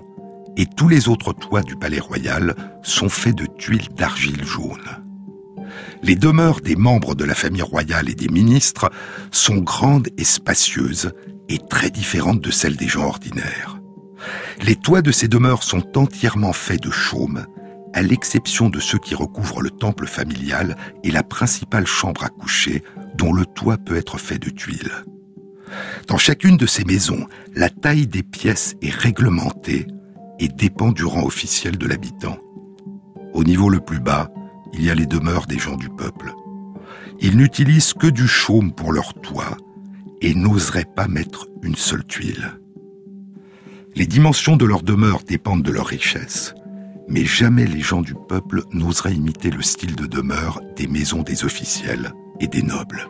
et 0.58 0.66
tous 0.66 0.88
les 0.88 1.08
autres 1.08 1.34
toits 1.34 1.64
du 1.64 1.76
palais 1.76 2.00
royal 2.00 2.56
sont 2.84 3.10
faits 3.10 3.36
de 3.36 3.46
tuiles 3.46 3.90
d'argile 3.96 4.44
jaune. 4.44 5.04
Les 6.02 6.16
demeures 6.16 6.62
des 6.62 6.76
membres 6.76 7.16
de 7.16 7.26
la 7.26 7.36
famille 7.36 7.62
royale 7.62 8.10
et 8.10 8.16
des 8.16 8.30
ministres 8.30 8.90
sont 9.32 9.58
grandes 9.58 10.08
et 10.18 10.24
spacieuses 10.24 11.12
et 11.50 11.58
très 11.58 11.90
différentes 11.90 12.42
de 12.42 12.52
celles 12.52 12.78
des 12.78 12.88
gens 12.88 13.06
ordinaires. 13.06 13.80
Les 14.62 14.76
toits 14.76 15.02
de 15.02 15.12
ces 15.12 15.28
demeures 15.28 15.64
sont 15.64 15.98
entièrement 15.98 16.54
faits 16.54 16.84
de 16.84 16.92
chaume, 16.92 17.46
à 17.94 18.02
l'exception 18.02 18.70
de 18.70 18.80
ceux 18.80 19.00
qui 19.00 19.16
recouvrent 19.16 19.62
le 19.62 19.72
temple 19.72 20.06
familial 20.06 20.76
et 21.04 21.12
la 21.12 21.24
principale 21.24 21.88
chambre 21.88 22.24
à 22.24 22.30
coucher, 22.30 22.84
dont 23.16 23.34
le 23.34 23.46
toit 23.46 23.78
peut 23.78 23.98
être 23.98 24.18
fait 24.18 24.40
de 24.40 24.50
tuiles. 24.50 24.92
Dans 26.08 26.18
chacune 26.18 26.58
de 26.58 26.66
ces 26.66 26.84
maisons, 26.84 27.28
la 27.56 27.70
taille 27.70 28.08
des 28.08 28.24
pièces 28.24 28.76
est 28.82 28.94
réglementée 28.94 29.88
et 30.40 30.48
dépend 30.48 30.92
du 30.92 31.06
rang 31.06 31.24
officiel 31.24 31.78
de 31.78 31.88
l'habitant. 31.88 32.38
Au 33.34 33.44
niveau 33.44 33.70
le 33.70 33.80
plus 33.80 34.00
bas, 34.00 34.30
il 34.74 34.84
y 34.84 34.90
a 34.90 34.96
les 34.96 35.06
demeures 35.06 35.46
des 35.46 35.60
gens 35.60 35.76
du 35.76 35.90
peuple. 35.90 36.34
Ils 37.20 37.38
n'utilisent 37.38 37.94
que 37.94 38.08
du 38.08 38.28
chaume 38.28 38.72
pour 38.72 38.92
leur 38.92 39.14
toit 39.14 39.58
et 40.22 40.34
n'oseraient 40.34 40.86
pas 40.96 41.08
mettre 41.08 41.48
une 41.64 41.76
seule 41.76 42.06
tuile. 42.06 42.60
Les 43.96 44.06
dimensions 44.06 44.56
de 44.56 44.66
leur 44.66 44.84
demeure 44.84 45.24
dépendent 45.24 45.64
de 45.64 45.72
leur 45.72 45.88
richesse, 45.88 46.54
mais 47.08 47.26
jamais 47.26 47.66
les 47.66 47.82
gens 47.82 48.02
du 48.02 48.14
peuple 48.14 48.64
n'oseraient 48.72 49.16
imiter 49.16 49.50
le 49.50 49.62
style 49.62 49.96
de 49.96 50.06
demeure 50.06 50.62
des 50.76 50.88
maisons 50.88 51.24
des 51.24 51.44
officiels 51.44 52.14
et 52.40 52.48
des 52.48 52.62
nobles. 52.62 53.10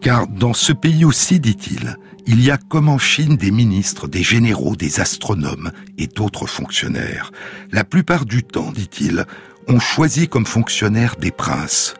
Car 0.00 0.26
dans 0.26 0.54
ce 0.54 0.72
pays 0.72 1.04
aussi, 1.04 1.40
dit-il, 1.40 1.96
il 2.26 2.42
y 2.42 2.50
a 2.50 2.58
comme 2.58 2.88
en 2.88 2.98
Chine 2.98 3.36
des 3.36 3.50
ministres, 3.50 4.08
des 4.08 4.22
généraux, 4.22 4.76
des 4.76 5.00
astronomes 5.00 5.70
et 5.96 6.06
d'autres 6.06 6.46
fonctionnaires. 6.46 7.30
La 7.70 7.84
plupart 7.84 8.24
du 8.24 8.42
temps, 8.42 8.72
dit-il, 8.72 9.24
on 9.68 9.78
choisit 9.78 10.28
comme 10.28 10.46
fonctionnaires 10.46 11.16
des 11.16 11.30
princes. 11.30 11.94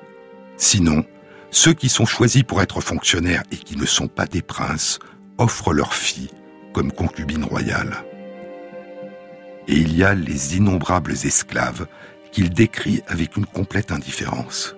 Sinon, 0.57 1.05
ceux 1.51 1.73
qui 1.73 1.89
sont 1.89 2.07
choisis 2.07 2.43
pour 2.43 2.61
être 2.61 2.81
fonctionnaires 2.81 3.43
et 3.51 3.57
qui 3.57 3.77
ne 3.77 3.87
sont 3.87 4.09
pas 4.09 4.27
des 4.27 4.43
princes 4.43 4.99
offrent 5.39 5.73
leurs 5.73 5.95
filles 5.95 6.31
comme 6.73 6.93
concubines 6.93 7.45
royales. 7.45 8.05
Et 9.69 9.75
il 9.75 9.97
y 9.97 10.05
a 10.05 10.15
les 10.15 10.57
innombrables 10.57 11.13
esclaves 11.13 11.87
qu'il 12.33 12.51
décrit 12.51 13.03
avec 13.07 13.37
une 13.37 13.47
complète 13.47 13.93
indifférence. 13.93 14.77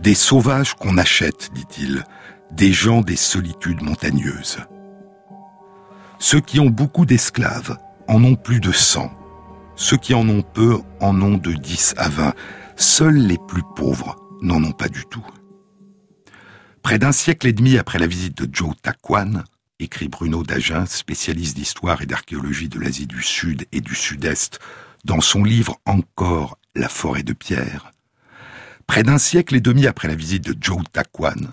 Des 0.00 0.14
sauvages 0.14 0.74
qu'on 0.74 0.98
achète, 0.98 1.50
dit-il, 1.54 2.04
des 2.50 2.72
gens 2.72 3.00
des 3.00 3.16
solitudes 3.16 3.82
montagneuses. 3.82 4.58
Ceux 6.18 6.40
qui 6.40 6.60
ont 6.60 6.70
beaucoup 6.70 7.06
d'esclaves 7.06 7.76
en 8.08 8.22
ont 8.24 8.36
plus 8.36 8.60
de 8.60 8.72
cent. 8.72 9.10
Ceux 9.76 9.96
qui 9.96 10.14
en 10.14 10.28
ont 10.28 10.42
peu 10.42 10.78
en 11.00 11.20
ont 11.20 11.36
de 11.36 11.52
dix 11.52 11.94
à 11.96 12.08
vingt. 12.08 12.34
Seuls 12.76 13.16
les 13.16 13.38
plus 13.48 13.62
pauvres 13.76 14.16
n'en 14.42 14.62
ont 14.62 14.72
pas 14.72 14.88
du 14.88 15.04
tout. 15.06 15.26
Près 16.82 16.98
d'un 16.98 17.12
siècle 17.12 17.46
et 17.46 17.52
demi 17.52 17.78
après 17.78 17.98
la 17.98 18.06
visite 18.06 18.36
de 18.42 18.54
Joe 18.54 18.74
Takwan, 18.82 19.44
écrit 19.80 20.08
Bruno 20.08 20.42
Dagen, 20.42 20.86
spécialiste 20.86 21.56
d'histoire 21.56 22.02
et 22.02 22.06
d'archéologie 22.06 22.68
de 22.68 22.78
l'Asie 22.78 23.06
du 23.06 23.22
Sud 23.22 23.66
et 23.72 23.80
du 23.80 23.94
Sud-Est, 23.94 24.60
dans 25.04 25.20
son 25.20 25.44
livre 25.44 25.78
Encore 25.86 26.58
la 26.74 26.88
forêt 26.88 27.22
de 27.22 27.32
pierre, 27.32 27.90
Près 28.86 29.02
d'un 29.02 29.18
siècle 29.18 29.56
et 29.56 29.60
demi 29.60 29.86
après 29.86 30.08
la 30.08 30.14
visite 30.14 30.44
de 30.44 30.56
Joe 30.60 30.82
Takwan, 30.92 31.52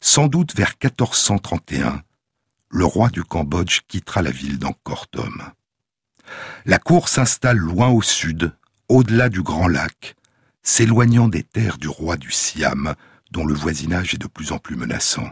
sans 0.00 0.28
doute 0.28 0.54
vers 0.54 0.74
1431, 0.82 2.02
le 2.70 2.84
roi 2.84 3.08
du 3.08 3.22
Cambodge 3.22 3.80
quittera 3.88 4.22
la 4.22 4.30
ville 4.30 4.58
d'Angkor. 4.58 5.06
La 6.66 6.78
cour 6.78 7.08
s'installe 7.08 7.56
loin 7.56 7.88
au 7.88 8.02
sud, 8.02 8.52
au-delà 8.88 9.28
du 9.28 9.42
Grand 9.42 9.68
Lac, 9.68 10.16
s'éloignant 10.62 11.28
des 11.28 11.42
terres 11.42 11.78
du 11.78 11.88
roi 11.88 12.16
du 12.16 12.30
Siam, 12.30 12.94
dont 13.30 13.46
le 13.46 13.54
voisinage 13.54 14.14
est 14.14 14.18
de 14.18 14.26
plus 14.26 14.52
en 14.52 14.58
plus 14.58 14.76
menaçant. 14.76 15.30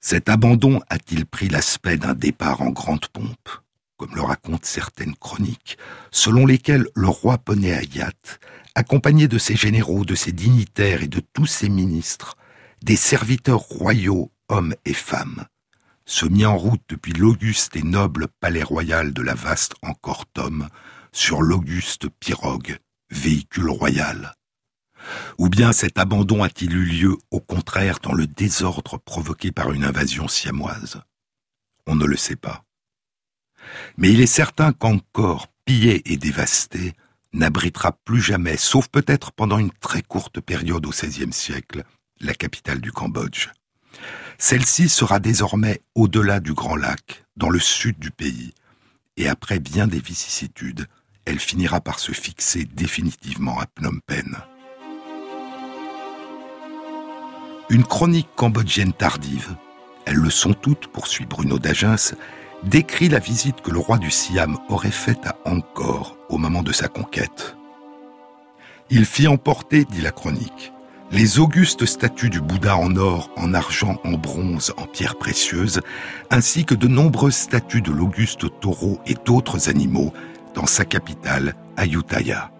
Cet 0.00 0.28
abandon 0.28 0.80
a-t-il 0.88 1.26
pris 1.26 1.48
l'aspect 1.48 1.96
d'un 1.96 2.14
départ 2.14 2.62
en 2.62 2.70
grande 2.70 3.06
pompe, 3.06 3.48
comme 3.96 4.14
le 4.14 4.22
racontent 4.22 4.58
certaines 4.64 5.14
chroniques, 5.14 5.78
selon 6.10 6.44
lesquelles 6.44 6.88
le 6.96 7.08
roi 7.08 7.38
Ayat 7.48 8.10
accompagné 8.74 9.28
de 9.28 9.38
ses 9.38 9.56
généraux, 9.56 10.04
de 10.04 10.14
ses 10.14 10.32
dignitaires 10.32 11.02
et 11.02 11.08
de 11.08 11.20
tous 11.32 11.46
ses 11.46 11.68
ministres, 11.68 12.36
des 12.82 12.96
serviteurs 12.96 13.60
royaux, 13.60 14.32
hommes 14.48 14.74
et 14.84 14.94
femmes, 14.94 15.46
se 16.04 16.26
mit 16.26 16.44
en 16.44 16.56
route 16.56 16.82
depuis 16.88 17.12
l'auguste 17.12 17.76
et 17.76 17.82
noble 17.82 18.28
palais 18.40 18.62
royal 18.62 19.12
de 19.12 19.22
la 19.22 19.34
vaste 19.34 19.74
Encortum 19.82 20.68
sur 21.12 21.42
l'auguste 21.42 22.08
pirogue, 22.08 22.78
véhicule 23.10 23.70
royal. 23.70 24.34
Ou 25.38 25.48
bien 25.48 25.72
cet 25.72 25.98
abandon 25.98 26.42
a-t-il 26.42 26.74
eu 26.74 26.84
lieu 26.84 27.16
au 27.30 27.40
contraire 27.40 27.98
dans 28.02 28.12
le 28.12 28.26
désordre 28.26 28.98
provoqué 28.98 29.52
par 29.52 29.72
une 29.72 29.84
invasion 29.84 30.28
siamoise? 30.28 31.00
On 31.86 31.96
ne 31.96 32.06
le 32.06 32.16
sait 32.16 32.36
pas. 32.36 32.64
Mais 33.96 34.12
il 34.12 34.20
est 34.20 34.26
certain 34.26 34.72
qu'encore 34.72 35.48
pillé 35.64 36.12
et 36.12 36.16
dévasté, 36.16 36.94
n'abritera 37.32 37.92
plus 38.04 38.20
jamais, 38.20 38.56
sauf 38.56 38.88
peut-être 38.88 39.32
pendant 39.32 39.58
une 39.58 39.72
très 39.72 40.02
courte 40.02 40.40
période 40.40 40.86
au 40.86 40.90
XVIe 40.90 41.32
siècle, 41.32 41.84
la 42.20 42.34
capitale 42.34 42.80
du 42.80 42.92
Cambodge. 42.92 43.48
Celle-ci 44.38 44.88
sera 44.88 45.18
désormais 45.18 45.80
au-delà 45.94 46.40
du 46.40 46.52
Grand 46.52 46.76
Lac, 46.76 47.24
dans 47.36 47.50
le 47.50 47.58
sud 47.58 47.98
du 47.98 48.10
pays, 48.10 48.52
et 49.16 49.28
après 49.28 49.58
bien 49.58 49.86
des 49.86 50.00
vicissitudes, 50.00 50.86
elle 51.24 51.38
finira 51.38 51.80
par 51.80 51.98
se 51.98 52.12
fixer 52.12 52.64
définitivement 52.64 53.60
à 53.60 53.66
Phnom 53.76 54.00
Penh. 54.06 54.36
Une 57.70 57.84
chronique 57.84 58.28
cambodgienne 58.36 58.92
tardive, 58.92 59.56
elles 60.04 60.16
le 60.16 60.30
sont 60.30 60.52
toutes, 60.52 60.88
poursuit 60.88 61.26
Bruno 61.26 61.58
Dagens, 61.58 62.14
décrit 62.64 63.08
la 63.08 63.18
visite 63.18 63.60
que 63.60 63.70
le 63.70 63.78
roi 63.78 63.98
du 63.98 64.10
Siam 64.10 64.56
aurait 64.68 64.90
faite 64.90 65.26
à 65.26 65.36
Angkor 65.44 66.16
au 66.28 66.38
moment 66.38 66.62
de 66.62 66.72
sa 66.72 66.88
conquête. 66.88 67.56
Il 68.90 69.04
fit 69.04 69.26
emporter, 69.26 69.84
dit 69.84 70.00
la 70.00 70.12
chronique, 70.12 70.72
les 71.10 71.38
augustes 71.38 71.84
statues 71.84 72.30
du 72.30 72.40
Bouddha 72.40 72.76
en 72.76 72.96
or, 72.96 73.30
en 73.36 73.52
argent, 73.52 73.96
en 74.04 74.12
bronze, 74.12 74.72
en 74.76 74.86
pierres 74.86 75.16
précieuses, 75.16 75.80
ainsi 76.30 76.64
que 76.64 76.74
de 76.74 76.88
nombreuses 76.88 77.34
statues 77.34 77.82
de 77.82 77.92
l'auguste 77.92 78.60
taureau 78.60 78.98
et 79.06 79.14
d'autres 79.14 79.68
animaux 79.68 80.12
dans 80.54 80.66
sa 80.66 80.84
capitale, 80.84 81.54
Ayutthaya. 81.76 82.50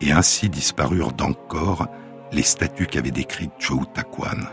Et 0.00 0.12
ainsi 0.12 0.50
disparurent 0.50 1.12
d'Angkor 1.12 1.88
les 2.32 2.42
statues 2.42 2.86
qu'avait 2.86 3.10
décrites 3.10 3.52
Takwan. 3.94 4.46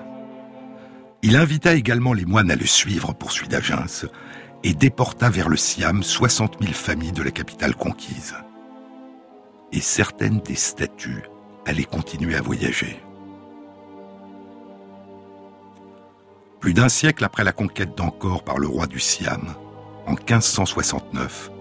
Il 1.25 1.37
invita 1.37 1.73
également 1.73 2.11
les 2.11 2.25
moines 2.25 2.51
à 2.51 2.57
le 2.57 2.65
suivre, 2.65 3.13
poursuit 3.13 3.47
d'Agens, 3.47 4.05
et 4.65 4.73
déporta 4.73 5.29
vers 5.29 5.47
le 5.47 5.55
Siam 5.55 6.03
60 6.03 6.57
000 6.59 6.73
familles 6.73 7.13
de 7.13 7.23
la 7.23 7.31
capitale 7.31 7.75
conquise. 7.75 8.35
Et 9.71 9.79
certaines 9.79 10.39
des 10.39 10.55
statues 10.55 11.23
allaient 11.65 11.85
continuer 11.85 12.35
à 12.35 12.41
voyager. 12.41 13.01
Plus 16.59 16.73
d'un 16.73 16.89
siècle 16.89 17.23
après 17.23 17.45
la 17.45 17.53
conquête 17.53 17.95
d'Angkor 17.95 18.43
par 18.43 18.59
le 18.59 18.67
roi 18.67 18.85
du 18.85 18.99
Siam, 18.99 19.55
en 20.05 20.15
1569, 20.15 21.51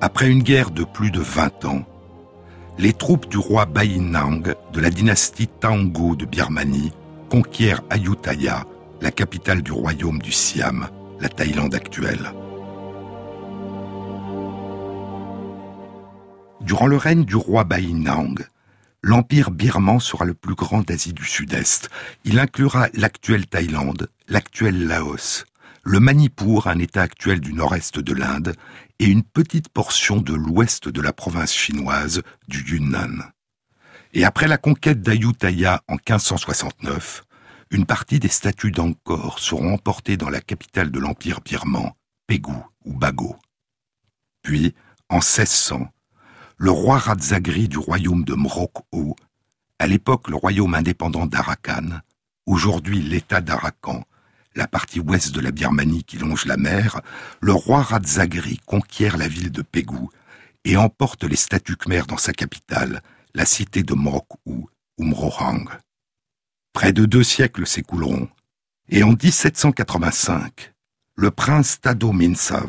après 0.00 0.28
une 0.28 0.42
guerre 0.42 0.72
de 0.72 0.82
plus 0.82 1.12
de 1.12 1.20
20 1.20 1.64
ans, 1.64 1.84
les 2.76 2.92
troupes 2.92 3.28
du 3.28 3.38
roi 3.38 3.66
Bainang 3.66 4.42
de 4.72 4.80
la 4.80 4.90
dynastie 4.90 5.46
Taongo 5.46 6.16
de 6.16 6.26
Birmanie 6.26 6.92
conquièrent 7.30 7.82
Ayutthaya, 7.88 8.66
la 9.00 9.10
capitale 9.10 9.62
du 9.62 9.72
royaume 9.72 10.18
du 10.20 10.32
Siam, 10.32 10.88
la 11.20 11.28
Thaïlande 11.28 11.74
actuelle. 11.74 12.32
Durant 16.60 16.86
le 16.86 16.96
règne 16.96 17.24
du 17.24 17.36
roi 17.36 17.64
Bainang, 17.64 18.34
l'empire 19.02 19.50
birman 19.50 20.00
sera 20.00 20.24
le 20.24 20.34
plus 20.34 20.54
grand 20.54 20.82
d'Asie 20.82 21.12
du 21.12 21.24
Sud-Est. 21.24 21.90
Il 22.24 22.38
inclura 22.38 22.88
l'actuelle 22.94 23.46
Thaïlande, 23.46 24.08
l'actuel 24.28 24.86
Laos, 24.86 25.44
le 25.84 26.00
Manipur, 26.00 26.66
un 26.66 26.80
état 26.80 27.02
actuel 27.02 27.40
du 27.40 27.52
nord-est 27.52 28.00
de 28.00 28.12
l'Inde, 28.12 28.54
et 28.98 29.06
une 29.06 29.22
petite 29.22 29.68
portion 29.68 30.16
de 30.16 30.34
l'ouest 30.34 30.88
de 30.88 31.00
la 31.00 31.12
province 31.12 31.54
chinoise 31.54 32.22
du 32.48 32.64
Yunnan. 32.68 33.30
Et 34.12 34.24
après 34.24 34.48
la 34.48 34.58
conquête 34.58 35.02
d'Ayutthaya 35.02 35.82
en 35.86 35.94
1569, 35.94 37.25
une 37.70 37.86
partie 37.86 38.20
des 38.20 38.28
statues 38.28 38.70
d'Angkor 38.70 39.38
seront 39.38 39.74
emportées 39.74 40.16
dans 40.16 40.30
la 40.30 40.40
capitale 40.40 40.90
de 40.90 40.98
l'Empire 40.98 41.40
birman, 41.40 41.92
Pegu 42.26 42.52
ou 42.84 42.92
Bago. 42.92 43.36
Puis, 44.42 44.74
en 45.08 45.16
1600, 45.16 45.88
le 46.58 46.70
roi 46.70 46.98
Radzagri 46.98 47.68
du 47.68 47.78
royaume 47.78 48.24
de 48.24 48.34
Mrok-O, 48.34 49.16
à 49.78 49.86
l'époque 49.86 50.28
le 50.28 50.36
royaume 50.36 50.74
indépendant 50.74 51.26
d'Arakan, 51.26 52.00
aujourd'hui 52.46 53.00
l'État 53.02 53.40
d'Arakan, 53.40 54.04
la 54.54 54.66
partie 54.66 55.00
ouest 55.00 55.32
de 55.32 55.40
la 55.40 55.50
Birmanie 55.50 56.04
qui 56.04 56.16
longe 56.16 56.46
la 56.46 56.56
mer, 56.56 57.00
le 57.40 57.52
roi 57.52 57.82
Radzagri 57.82 58.58
conquiert 58.64 59.16
la 59.18 59.28
ville 59.28 59.50
de 59.50 59.62
Pegu 59.62 60.08
et 60.64 60.76
emporte 60.76 61.24
les 61.24 61.36
statues 61.36 61.76
khmers 61.76 62.06
dans 62.06 62.16
sa 62.16 62.32
capitale, 62.32 63.02
la 63.34 63.44
cité 63.44 63.82
de 63.82 63.94
Mrok-O 63.94 64.70
ou 64.98 65.04
Mrohang. 65.04 65.68
Près 66.76 66.92
de 66.92 67.06
deux 67.06 67.22
siècles 67.22 67.66
s'écouleront, 67.66 68.28
et 68.90 69.02
en 69.02 69.12
1785, 69.12 70.74
le 71.14 71.30
prince 71.30 71.80
Tado 71.80 72.12
Minsav 72.12 72.68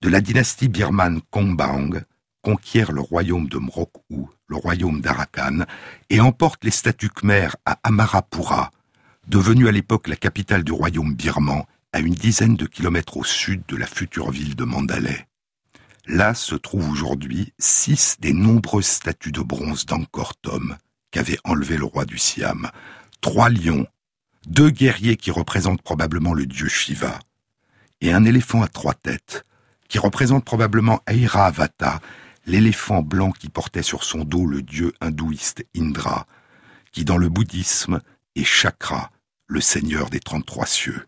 de 0.00 0.08
la 0.08 0.22
dynastie 0.22 0.68
birmane 0.68 1.20
Kongbang 1.30 2.04
conquiert 2.40 2.90
le 2.90 3.02
royaume 3.02 3.46
de 3.50 3.58
Mrok-Ou, 3.58 4.30
le 4.46 4.56
royaume 4.56 5.02
d'Arakan, 5.02 5.66
et 6.08 6.22
emporte 6.22 6.64
les 6.64 6.70
statues 6.70 7.10
khmers 7.10 7.54
à 7.66 7.78
Amarapura, 7.82 8.70
devenue 9.28 9.68
à 9.68 9.72
l'époque 9.72 10.08
la 10.08 10.16
capitale 10.16 10.64
du 10.64 10.72
royaume 10.72 11.14
birman, 11.14 11.64
à 11.92 12.00
une 12.00 12.14
dizaine 12.14 12.56
de 12.56 12.64
kilomètres 12.64 13.18
au 13.18 13.24
sud 13.24 13.62
de 13.68 13.76
la 13.76 13.86
future 13.86 14.30
ville 14.30 14.56
de 14.56 14.64
Mandalay. 14.64 15.26
Là 16.06 16.32
se 16.32 16.54
trouvent 16.54 16.88
aujourd'hui 16.88 17.52
six 17.58 18.16
des 18.20 18.32
nombreuses 18.32 18.86
statues 18.86 19.32
de 19.32 19.42
bronze 19.42 19.84
d'Angkor 19.84 20.34
Thom 20.36 20.78
qu'avait 21.10 21.38
enlevé 21.44 21.76
le 21.76 21.84
roi 21.84 22.06
du 22.06 22.18
Siam, 22.18 22.70
trois 23.20 23.48
lions, 23.48 23.86
deux 24.46 24.70
guerriers 24.70 25.16
qui 25.16 25.30
représentent 25.30 25.82
probablement 25.82 26.34
le 26.34 26.46
dieu 26.46 26.68
Shiva, 26.68 27.18
et 28.00 28.12
un 28.12 28.24
éléphant 28.24 28.62
à 28.62 28.68
trois 28.68 28.94
têtes, 28.94 29.44
qui 29.88 29.98
représente 29.98 30.44
probablement 30.44 31.00
Airavata, 31.06 32.00
l'éléphant 32.46 33.02
blanc 33.02 33.32
qui 33.32 33.48
portait 33.48 33.82
sur 33.82 34.04
son 34.04 34.24
dos 34.24 34.46
le 34.46 34.62
dieu 34.62 34.92
hindouiste 35.00 35.64
Indra, 35.76 36.26
qui 36.92 37.04
dans 37.04 37.16
le 37.16 37.28
bouddhisme 37.28 38.00
est 38.36 38.44
Chakra, 38.44 39.10
le 39.46 39.60
seigneur 39.60 40.10
des 40.10 40.20
trente-trois 40.20 40.66
cieux. 40.66 41.06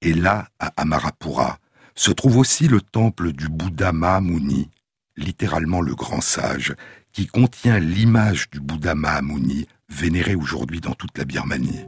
Et 0.00 0.14
là, 0.14 0.48
à 0.58 0.72
Amarapura, 0.76 1.58
se 1.94 2.10
trouve 2.10 2.36
aussi 2.36 2.68
le 2.68 2.80
temple 2.80 3.32
du 3.32 3.48
Bouddha 3.48 3.92
Mahamuni, 3.92 4.70
littéralement 5.16 5.80
le 5.80 5.94
grand 5.94 6.20
sage, 6.20 6.74
qui 7.12 7.26
contient 7.26 7.80
l'image 7.80 8.50
du 8.50 8.60
Bouddha 8.60 8.94
Mahamuni 8.94 9.66
vénéré 9.90 10.34
aujourd'hui 10.34 10.80
dans 10.80 10.94
toute 10.94 11.16
la 11.18 11.24
Birmanie. 11.24 11.86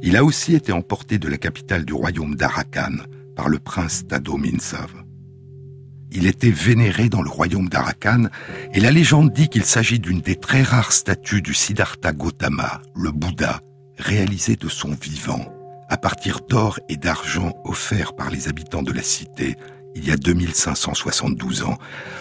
Il 0.00 0.16
a 0.16 0.24
aussi 0.24 0.54
été 0.54 0.72
emporté 0.72 1.18
de 1.18 1.28
la 1.28 1.38
capitale 1.38 1.84
du 1.84 1.92
royaume 1.92 2.36
d'Arakan 2.36 2.96
par 3.36 3.48
le 3.48 3.58
prince 3.58 4.06
Tado 4.06 4.36
Minsav. 4.36 4.92
Il 6.10 6.26
était 6.26 6.50
vénéré 6.50 7.08
dans 7.08 7.22
le 7.22 7.28
royaume 7.28 7.68
d'Arakan 7.68 8.28
et 8.72 8.80
la 8.80 8.90
légende 8.90 9.32
dit 9.32 9.48
qu'il 9.48 9.64
s'agit 9.64 9.98
d'une 9.98 10.20
des 10.20 10.36
très 10.36 10.62
rares 10.62 10.92
statues 10.92 11.42
du 11.42 11.52
Siddhartha 11.52 12.12
Gautama, 12.12 12.80
le 12.96 13.10
Bouddha, 13.10 13.60
réalisée 13.98 14.56
de 14.56 14.68
son 14.68 14.90
vivant, 14.90 15.52
à 15.88 15.96
partir 15.96 16.40
d'or 16.48 16.78
et 16.88 16.96
d'argent 16.96 17.52
offerts 17.64 18.14
par 18.14 18.30
les 18.30 18.48
habitants 18.48 18.82
de 18.82 18.92
la 18.92 19.02
cité 19.02 19.56
il 19.94 20.06
y 20.06 20.12
a 20.12 20.16
2572 20.16 21.64
ans, 21.64 21.78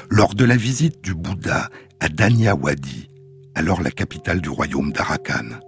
lors 0.09 0.33
de 0.33 0.45
la 0.45 0.57
visite 0.57 1.03
du 1.03 1.13
Bouddha 1.13 1.69
à 1.99 2.09
Danyawadi, 2.09 3.09
alors 3.57 3.81
la 3.81 3.89
capitale 3.89 4.39
du 4.39 4.49
royaume 4.49 4.91
d'Arakan. 4.91 5.59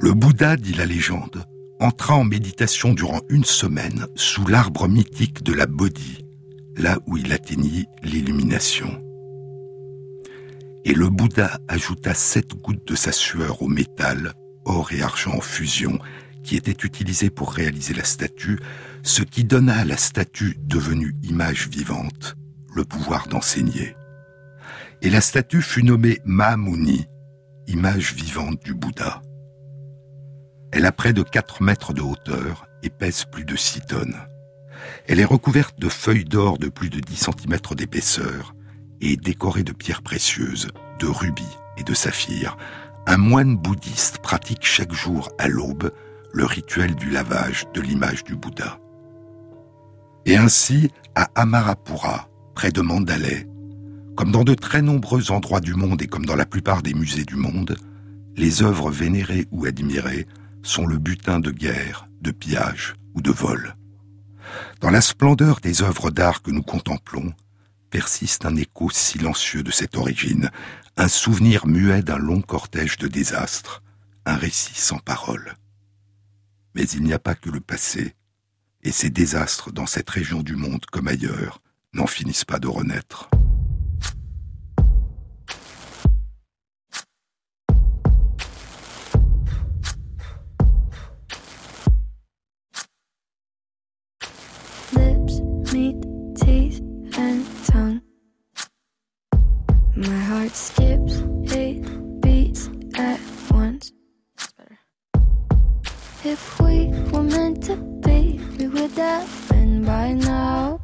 Le 0.00 0.12
Bouddha, 0.12 0.56
dit 0.56 0.74
la 0.74 0.84
légende, 0.84 1.44
entra 1.78 2.16
en 2.16 2.24
méditation 2.24 2.92
durant 2.92 3.20
une 3.28 3.44
semaine 3.44 4.06
sous 4.16 4.46
l'arbre 4.46 4.88
mythique 4.88 5.44
de 5.44 5.52
la 5.52 5.66
Bodhi, 5.66 6.24
là 6.76 6.98
où 7.06 7.16
il 7.16 7.32
atteignit 7.32 7.88
l'illumination. 8.02 9.00
Et 10.84 10.92
le 10.92 11.08
Bouddha 11.08 11.60
ajouta 11.68 12.14
sept 12.14 12.54
gouttes 12.54 12.88
de 12.88 12.96
sa 12.96 13.12
sueur 13.12 13.62
au 13.62 13.68
métal, 13.68 14.32
or 14.64 14.92
et 14.92 15.00
argent 15.00 15.34
en 15.34 15.40
fusion, 15.40 16.00
qui 16.42 16.56
était 16.56 16.84
utilisé 16.84 17.30
pour 17.30 17.52
réaliser 17.52 17.94
la 17.94 18.04
statue, 18.04 18.58
ce 19.04 19.22
qui 19.22 19.44
donna 19.44 19.76
à 19.78 19.84
la 19.84 19.96
statue 19.96 20.56
devenue 20.58 21.14
image 21.22 21.68
vivante 21.68 22.36
le 22.74 22.84
pouvoir 22.84 23.28
d'enseigner 23.28 23.94
et 25.02 25.10
la 25.10 25.20
statue 25.20 25.62
fut 25.62 25.82
nommée 25.82 26.20
Mahamuni, 26.24 27.06
image 27.66 28.14
vivante 28.14 28.62
du 28.64 28.74
Bouddha. 28.74 29.22
Elle 30.72 30.86
a 30.86 30.92
près 30.92 31.12
de 31.12 31.22
4 31.22 31.62
mètres 31.62 31.92
de 31.92 32.02
hauteur 32.02 32.66
et 32.82 32.90
pèse 32.90 33.24
plus 33.24 33.44
de 33.44 33.56
6 33.56 33.82
tonnes. 33.82 34.16
Elle 35.06 35.20
est 35.20 35.24
recouverte 35.24 35.78
de 35.78 35.88
feuilles 35.88 36.24
d'or 36.24 36.58
de 36.58 36.68
plus 36.68 36.90
de 36.90 37.00
10 37.00 37.16
cm 37.16 37.58
d'épaisseur 37.76 38.54
et 39.00 39.16
décorée 39.16 39.64
de 39.64 39.72
pierres 39.72 40.02
précieuses, 40.02 40.68
de 40.98 41.06
rubis 41.06 41.58
et 41.76 41.84
de 41.84 41.94
saphirs. 41.94 42.56
Un 43.06 43.16
moine 43.16 43.56
bouddhiste 43.56 44.18
pratique 44.18 44.66
chaque 44.66 44.92
jour 44.92 45.30
à 45.38 45.48
l'aube 45.48 45.92
le 46.32 46.44
rituel 46.44 46.94
du 46.94 47.10
lavage 47.10 47.66
de 47.72 47.80
l'image 47.80 48.24
du 48.24 48.36
Bouddha. 48.36 48.78
Et 50.26 50.36
ainsi, 50.36 50.90
à 51.14 51.30
Amarapura, 51.34 52.28
près 52.54 52.70
de 52.70 52.82
Mandalay, 52.82 53.46
comme 54.18 54.32
dans 54.32 54.42
de 54.42 54.54
très 54.54 54.82
nombreux 54.82 55.30
endroits 55.30 55.60
du 55.60 55.74
monde 55.74 56.02
et 56.02 56.08
comme 56.08 56.26
dans 56.26 56.34
la 56.34 56.44
plupart 56.44 56.82
des 56.82 56.92
musées 56.92 57.24
du 57.24 57.36
monde, 57.36 57.76
les 58.34 58.64
œuvres 58.64 58.90
vénérées 58.90 59.46
ou 59.52 59.64
admirées 59.64 60.26
sont 60.64 60.86
le 60.86 60.98
butin 60.98 61.38
de 61.38 61.52
guerre, 61.52 62.08
de 62.20 62.32
pillage 62.32 62.96
ou 63.14 63.22
de 63.22 63.30
vol. 63.30 63.76
Dans 64.80 64.90
la 64.90 65.02
splendeur 65.02 65.60
des 65.60 65.82
œuvres 65.82 66.10
d'art 66.10 66.42
que 66.42 66.50
nous 66.50 66.64
contemplons, 66.64 67.32
persiste 67.90 68.44
un 68.44 68.56
écho 68.56 68.90
silencieux 68.90 69.62
de 69.62 69.70
cette 69.70 69.96
origine, 69.96 70.50
un 70.96 71.06
souvenir 71.06 71.68
muet 71.68 72.02
d'un 72.02 72.18
long 72.18 72.40
cortège 72.40 72.98
de 72.98 73.06
désastres, 73.06 73.84
un 74.26 74.34
récit 74.34 74.74
sans 74.74 74.98
parole. 74.98 75.54
Mais 76.74 76.88
il 76.88 77.04
n'y 77.04 77.12
a 77.12 77.20
pas 77.20 77.36
que 77.36 77.50
le 77.50 77.60
passé, 77.60 78.16
et 78.82 78.90
ces 78.90 79.10
désastres 79.10 79.70
dans 79.70 79.86
cette 79.86 80.10
région 80.10 80.42
du 80.42 80.56
monde 80.56 80.86
comme 80.86 81.06
ailleurs 81.06 81.60
n'en 81.92 82.08
finissent 82.08 82.44
pas 82.44 82.58
de 82.58 82.66
renaître. 82.66 83.30
heart 100.48 100.56
skips 100.56 101.22
eight 101.54 101.82
beats 102.20 102.70
at 102.96 103.20
once. 103.50 103.92
That's 104.36 104.52
better. 104.52 104.78
If 106.24 106.60
we 106.60 106.86
were 107.12 107.22
meant 107.22 107.64
to 107.64 107.76
be, 107.76 108.40
we 108.58 108.68
would 108.68 108.92
have 108.92 109.48
been 109.50 109.84
by 109.84 110.14
now. 110.14 110.80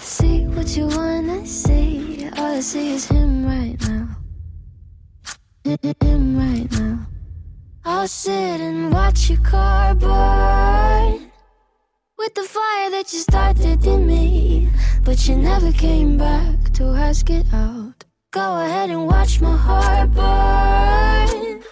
See 0.00 0.46
what 0.46 0.76
you 0.76 0.88
wanna 0.88 1.46
see. 1.46 2.28
All 2.36 2.56
I 2.56 2.60
see 2.60 2.94
is 2.94 3.06
him 3.06 3.46
right 3.46 3.80
now. 3.88 4.08
Him 6.00 6.38
right 6.38 6.70
now. 6.72 7.06
I'll 7.84 8.08
sit 8.08 8.60
and 8.60 8.92
watch 8.92 9.30
your 9.30 9.40
car 9.40 9.94
burn 9.94 11.30
with 12.18 12.34
the 12.34 12.42
fire 12.42 12.90
that 12.90 13.12
you 13.12 13.20
started 13.20 13.86
in 13.86 14.06
me, 14.06 14.68
but 15.04 15.28
you 15.28 15.36
never 15.36 15.70
came 15.70 16.18
back 16.18 16.72
to 16.74 16.84
ask 17.06 17.30
it 17.30 17.46
out. 17.52 18.05
Go 18.36 18.60
ahead 18.60 18.90
and 18.90 19.06
watch 19.06 19.40
my 19.40 19.56
heart 19.56 20.12
burn 20.12 21.62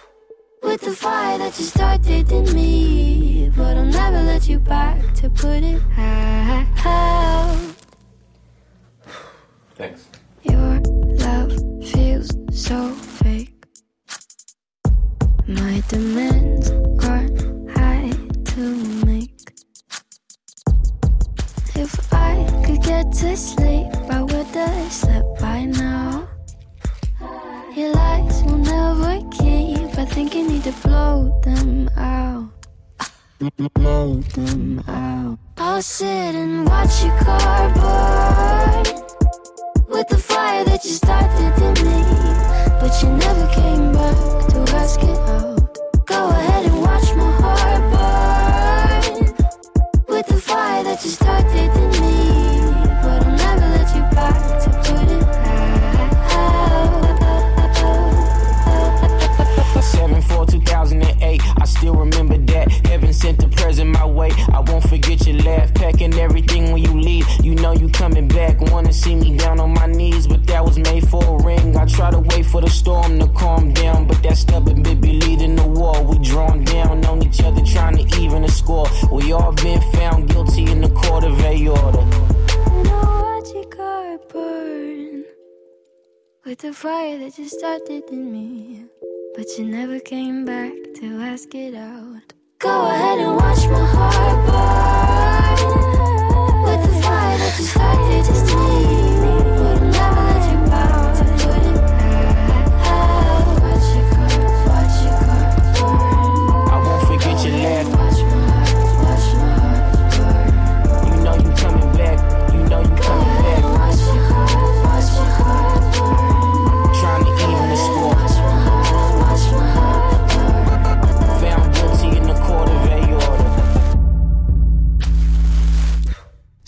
with 0.63 0.81
the 0.81 0.95
fire 0.95 1.37
that 1.37 1.59
you 1.59 1.65
started 1.65 2.31
in 2.31 2.55
me. 2.55 3.51
But 3.55 3.77
I'll 3.77 3.85
never 3.85 4.23
let 4.23 4.49
you 4.49 4.57
back 4.57 5.13
to 5.17 5.29
put 5.29 5.61
it 5.61 5.79
out. 5.95 6.65
Thanks. 9.75 10.07
Your 10.41 10.79
love 11.19 11.53
feels 11.85 12.31
so 12.51 12.89
fake. 13.21 13.53
My 15.45 15.83
demands 15.87 16.44
Blow 33.57 34.15
them 34.15 34.83
out. 34.85 35.39
I'll 35.57 35.81
sit 35.81 36.35
and 36.35 36.67
watch 36.67 37.05
your 37.05 37.17
car 37.19 37.73
burn 37.73 38.83
with 39.87 40.09
the 40.09 40.17
fire 40.17 40.65
that 40.65 40.83
you 40.83 40.91
started 40.91 41.63
in 41.63 41.73
me. 41.85 42.03
But 42.81 43.01
you 43.01 43.09
never 43.15 43.47
came 43.53 43.93
back 43.93 44.47
to 44.49 44.75
ask 44.75 45.01
it 45.01 45.17
out. 45.29 45.54
Laugh, 65.45 65.73
packing 65.73 66.13
everything 66.15 66.71
when 66.71 66.81
you 66.81 66.93
leave. 66.99 67.27
You 67.43 67.55
know 67.55 67.71
you 67.71 67.87
coming 67.89 68.27
back. 68.27 68.59
Wanna 68.71 68.91
see 68.91 69.15
me 69.15 69.37
down 69.37 69.59
on 69.59 69.71
my 69.73 69.85
knees, 69.85 70.27
but 70.27 70.45
that 70.47 70.63
was 70.65 70.77
made 70.77 71.07
for 71.07 71.23
a 71.23 71.43
ring. 71.43 71.77
I 71.77 71.85
try 71.85 72.09
to 72.11 72.19
wait 72.19 72.45
for 72.47 72.61
the 72.61 72.69
storm 72.69 73.19
to 73.19 73.27
calm 73.29 73.71
down, 73.73 74.07
but 74.07 74.21
that 74.23 74.37
stubborn 74.37 74.81
bit 74.81 74.99
be 74.99 75.13
leading 75.25 75.55
the 75.55 75.67
war. 75.67 76.03
We 76.03 76.17
drawn 76.19 76.63
down 76.63 77.05
on 77.05 77.23
each 77.23 77.41
other, 77.41 77.63
trying 77.63 77.97
to 77.97 78.21
even 78.21 78.41
the 78.41 78.51
score. 78.51 78.87
We 79.11 79.31
all 79.31 79.53
been 79.53 79.81
found 79.93 80.29
guilty 80.29 80.65
in 80.71 80.81
the 80.81 80.89
court 80.89 81.23
of 81.23 81.39
a 81.39 81.67
order. 81.67 82.05
And 82.77 82.87
I'll 82.87 83.21
watch 83.23 83.49
your 83.53 83.69
car 83.77 84.17
burn 84.33 85.23
with 86.45 86.59
the 86.59 86.73
fire 86.73 87.17
that 87.19 87.37
you 87.37 87.47
started 87.47 88.03
in 88.11 88.31
me. 88.31 88.85
But 89.35 89.47
you 89.57 89.65
never 89.65 89.99
came 89.99 90.45
back 90.45 90.73
to 90.99 91.05
ask 91.21 91.53
it 91.53 91.75
out. 91.75 92.33
Go 92.59 92.87
ahead 92.87 93.19
and 93.19 93.35
watch 93.35 93.67
my 93.67 93.85
heart 93.85 94.47
burn 94.47 94.94
with 96.65 96.81
the 96.85 97.01
fire 97.01 97.37
that 97.37 97.55
you 97.57 97.65
started 97.65 98.27
in 98.27 98.99
me. 98.99 99.04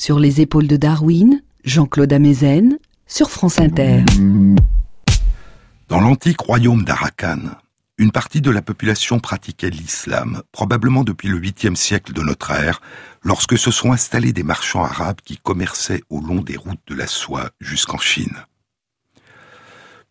Sur 0.08 0.20
les 0.20 0.40
épaules 0.40 0.68
de 0.68 0.78
Darwin, 0.78 1.42
Jean-Claude 1.66 2.14
Amezen, 2.14 2.78
sur 3.08 3.30
France 3.30 3.60
Inter. 3.60 4.06
Dans 5.90 6.00
l'antique 6.00 6.40
royaume 6.40 6.86
d'Arakan, 6.86 7.40
une 7.98 8.14
partie 8.14 8.40
de 8.40 8.50
la 8.50 8.62
population 8.62 9.20
pratiquait 9.20 9.70
l'islam, 9.70 10.44
probablement 10.54 11.04
depuis 11.04 11.28
le 11.28 11.42
8e 11.42 11.76
siècle 11.76 12.14
de 12.14 12.22
notre 12.22 12.52
ère, 12.52 12.80
lorsque 13.22 13.58
se 13.58 13.70
sont 13.70 13.92
installés 13.92 14.32
des 14.32 14.44
marchands 14.44 14.86
arabes 14.86 15.20
qui 15.26 15.36
commerçaient 15.36 16.04
au 16.10 16.22
long 16.22 16.40
des 16.40 16.56
routes 16.56 16.80
de 16.88 16.96
la 16.96 17.08
soie 17.08 17.50
jusqu'en 17.60 17.98
Chine. 17.98 18.46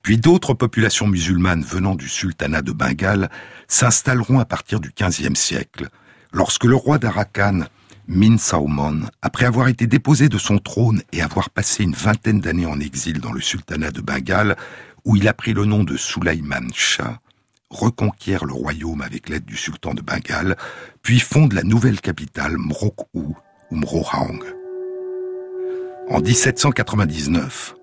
Puis 0.03 0.19
d'autres 0.19 0.53
populations 0.53 1.07
musulmanes 1.07 1.65
venant 1.65 1.95
du 1.95 2.11
sultanat 2.11 2.61
de 2.61 2.73
Bengale 2.73 3.31
s'installeront 3.67 4.41
à 4.41 4.45
partir 4.45 4.79
du 4.79 4.93
XVe 4.93 5.37
siècle, 5.37 5.89
lorsque 6.33 6.65
le 6.65 6.77
roi 6.77 6.99
d'Arakan, 6.99 7.63
Min 8.09 8.39
Saumon, 8.39 9.01
après 9.21 9.47
avoir 9.47 9.67
été 9.67 9.89
déposé 9.89 10.29
de 10.29 10.39
son 10.39 10.59
trône 10.59 11.03
et 11.13 11.23
avoir 11.23 11.51
passé 11.51 11.83
une 11.83 11.95
vingtaine 11.95 12.41
d'années 12.41 12.67
en 12.67 12.79
exil 12.79 13.21
dans 13.21 13.33
le 13.33 13.41
sultanat 13.41 13.91
de 13.91 14.01
Bengale, 14.01 14.57
où 15.05 15.17
il 15.17 15.27
a 15.27 15.35
pris 15.35 15.53
le 15.53 15.65
nom 15.65 15.83
de 15.83 15.97
Sulaiman 15.97 16.69
Shah, 16.73 17.19
reconquiert 17.69 18.45
le 18.45 18.53
royaume 18.53 19.03
avec 19.03 19.29
l'aide 19.29 19.45
du 19.45 19.57
sultan 19.57 19.93
de 19.93 20.03
Bengale, 20.03 20.57
puis 21.03 21.19
fonde 21.19 21.53
la 21.53 21.65
nouvelle 21.65 22.01
capitale 22.01 22.57
Mroku 22.57 23.07
ou 23.15 23.35
Mrohang. 23.73 24.41
En 26.09 26.21
1799, 26.21 27.75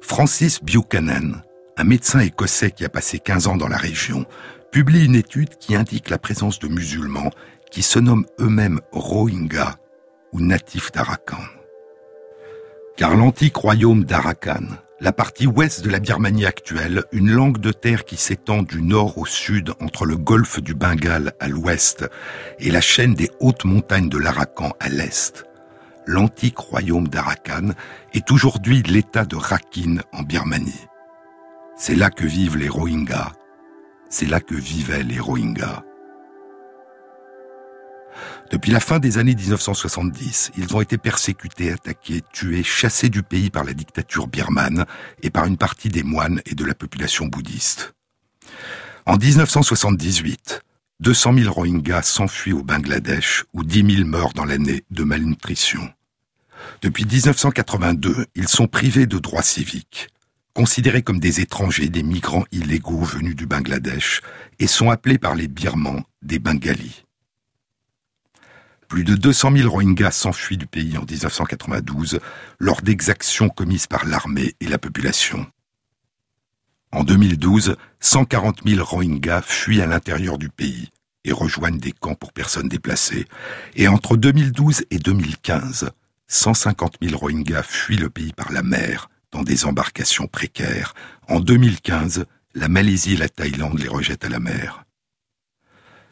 Francis 0.00 0.62
Buchanan, 0.62 1.42
un 1.76 1.84
médecin 1.84 2.20
écossais 2.20 2.70
qui 2.70 2.86
a 2.86 2.88
passé 2.88 3.18
15 3.18 3.48
ans 3.48 3.56
dans 3.56 3.68
la 3.68 3.76
région, 3.76 4.24
publie 4.72 5.04
une 5.04 5.14
étude 5.14 5.56
qui 5.58 5.74
indique 5.74 6.08
la 6.08 6.18
présence 6.18 6.58
de 6.58 6.68
musulmans 6.68 7.30
qui 7.70 7.82
se 7.82 7.98
nomment 7.98 8.26
eux-mêmes 8.40 8.80
Rohingyas 8.92 9.76
ou 10.32 10.40
natifs 10.40 10.92
d'Arakan. 10.92 11.42
Car 12.96 13.16
l'antique 13.16 13.56
royaume 13.56 14.04
d'Arakan, 14.04 14.66
la 15.00 15.12
partie 15.12 15.46
ouest 15.46 15.82
de 15.82 15.90
la 15.90 16.00
Birmanie 16.00 16.46
actuelle, 16.46 17.04
une 17.12 17.30
langue 17.30 17.58
de 17.58 17.70
terre 17.70 18.04
qui 18.04 18.16
s'étend 18.16 18.62
du 18.62 18.82
nord 18.82 19.16
au 19.18 19.26
sud 19.26 19.72
entre 19.80 20.04
le 20.04 20.16
golfe 20.16 20.60
du 20.60 20.74
Bengale 20.74 21.32
à 21.38 21.48
l'ouest 21.48 22.04
et 22.58 22.70
la 22.70 22.80
chaîne 22.80 23.14
des 23.14 23.30
hautes 23.38 23.64
montagnes 23.64 24.08
de 24.08 24.18
l'Arakan 24.18 24.72
à 24.80 24.88
l'est, 24.88 25.44
l'antique 26.06 26.58
royaume 26.58 27.06
d'Arakan 27.06 27.74
est 28.14 28.30
aujourd'hui 28.32 28.82
l'état 28.82 29.24
de 29.24 29.36
Rakhine 29.36 30.02
en 30.12 30.22
Birmanie. 30.22 30.86
C'est 31.76 31.94
là 31.94 32.10
que 32.10 32.26
vivent 32.26 32.56
les 32.56 32.68
Rohingyas. 32.68 33.32
C'est 34.10 34.26
là 34.26 34.40
que 34.40 34.56
vivaient 34.56 35.04
les 35.04 35.20
Rohingyas. 35.20 35.84
Depuis 38.50 38.72
la 38.72 38.80
fin 38.80 38.98
des 38.98 39.18
années 39.18 39.34
1970, 39.34 40.52
ils 40.56 40.74
ont 40.74 40.80
été 40.80 40.96
persécutés, 40.96 41.70
attaqués, 41.70 42.22
tués, 42.32 42.62
chassés 42.62 43.10
du 43.10 43.22
pays 43.22 43.50
par 43.50 43.62
la 43.62 43.74
dictature 43.74 44.26
birmane 44.26 44.86
et 45.22 45.28
par 45.28 45.44
une 45.44 45.58
partie 45.58 45.90
des 45.90 46.02
moines 46.02 46.40
et 46.46 46.54
de 46.54 46.64
la 46.64 46.74
population 46.74 47.26
bouddhiste. 47.26 47.94
En 49.04 49.16
1978, 49.16 50.62
200 51.00 51.34
000 51.34 51.52
Rohingyas 51.52 52.02
s'enfuient 52.04 52.54
au 52.54 52.62
Bangladesh 52.62 53.44
où 53.52 53.64
10 53.64 53.96
000 53.96 54.08
meurent 54.08 54.32
dans 54.32 54.46
l'année 54.46 54.82
de 54.90 55.04
malnutrition. 55.04 55.92
Depuis 56.80 57.04
1982, 57.04 58.26
ils 58.34 58.48
sont 58.48 58.66
privés 58.66 59.06
de 59.06 59.18
droits 59.18 59.42
civiques, 59.42 60.08
considérés 60.54 61.02
comme 61.02 61.20
des 61.20 61.40
étrangers, 61.40 61.90
des 61.90 62.02
migrants 62.02 62.44
illégaux 62.50 63.02
venus 63.02 63.36
du 63.36 63.46
Bangladesh 63.46 64.22
et 64.58 64.66
sont 64.66 64.90
appelés 64.90 65.18
par 65.18 65.34
les 65.34 65.48
Birmans 65.48 66.02
des 66.22 66.38
Bengalis. 66.38 67.04
Plus 68.88 69.04
de 69.04 69.14
200 69.14 69.54
000 69.54 69.70
Rohingyas 69.70 70.12
s'enfuient 70.12 70.56
du 70.56 70.66
pays 70.66 70.96
en 70.96 71.04
1992 71.04 72.20
lors 72.58 72.80
d'exactions 72.80 73.50
commises 73.50 73.86
par 73.86 74.06
l'armée 74.06 74.54
et 74.60 74.66
la 74.66 74.78
population. 74.78 75.46
En 76.90 77.04
2012, 77.04 77.76
140 78.00 78.60
000 78.66 78.82
Rohingyas 78.82 79.42
fuient 79.42 79.82
à 79.82 79.86
l'intérieur 79.86 80.38
du 80.38 80.48
pays 80.48 80.88
et 81.24 81.32
rejoignent 81.32 81.78
des 81.78 81.92
camps 81.92 82.14
pour 82.14 82.32
personnes 82.32 82.70
déplacées. 82.70 83.26
Et 83.76 83.88
entre 83.88 84.16
2012 84.16 84.84
et 84.90 84.98
2015, 84.98 85.90
150 86.26 86.96
000 87.02 87.18
Rohingyas 87.18 87.64
fuient 87.64 87.98
le 87.98 88.08
pays 88.08 88.32
par 88.32 88.52
la 88.52 88.62
mer 88.62 89.10
dans 89.32 89.42
des 89.42 89.66
embarcations 89.66 90.28
précaires. 90.28 90.94
En 91.28 91.40
2015, 91.40 92.24
la 92.54 92.68
Malaisie 92.68 93.14
et 93.14 93.18
la 93.18 93.28
Thaïlande 93.28 93.78
les 93.78 93.88
rejettent 93.88 94.24
à 94.24 94.30
la 94.30 94.40
mer. 94.40 94.84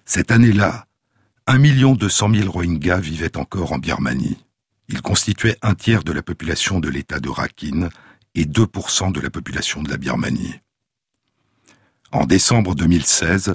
Cette 0.04 0.30
année-là, 0.30 0.85
1 1.48 1.58
200 1.94 2.34
000 2.34 2.50
Rohingyas 2.50 2.98
vivaient 2.98 3.36
encore 3.36 3.72
en 3.72 3.78
Birmanie. 3.78 4.36
Ils 4.88 5.00
constituaient 5.00 5.56
un 5.62 5.76
tiers 5.76 6.02
de 6.02 6.10
la 6.10 6.22
population 6.22 6.80
de 6.80 6.88
l'État 6.88 7.20
de 7.20 7.28
Rakhine 7.28 7.88
et 8.34 8.46
2% 8.46 9.12
de 9.12 9.20
la 9.20 9.30
population 9.30 9.80
de 9.82 9.88
la 9.88 9.96
Birmanie. 9.96 10.60
En 12.10 12.24
décembre 12.26 12.74
2016, 12.74 13.54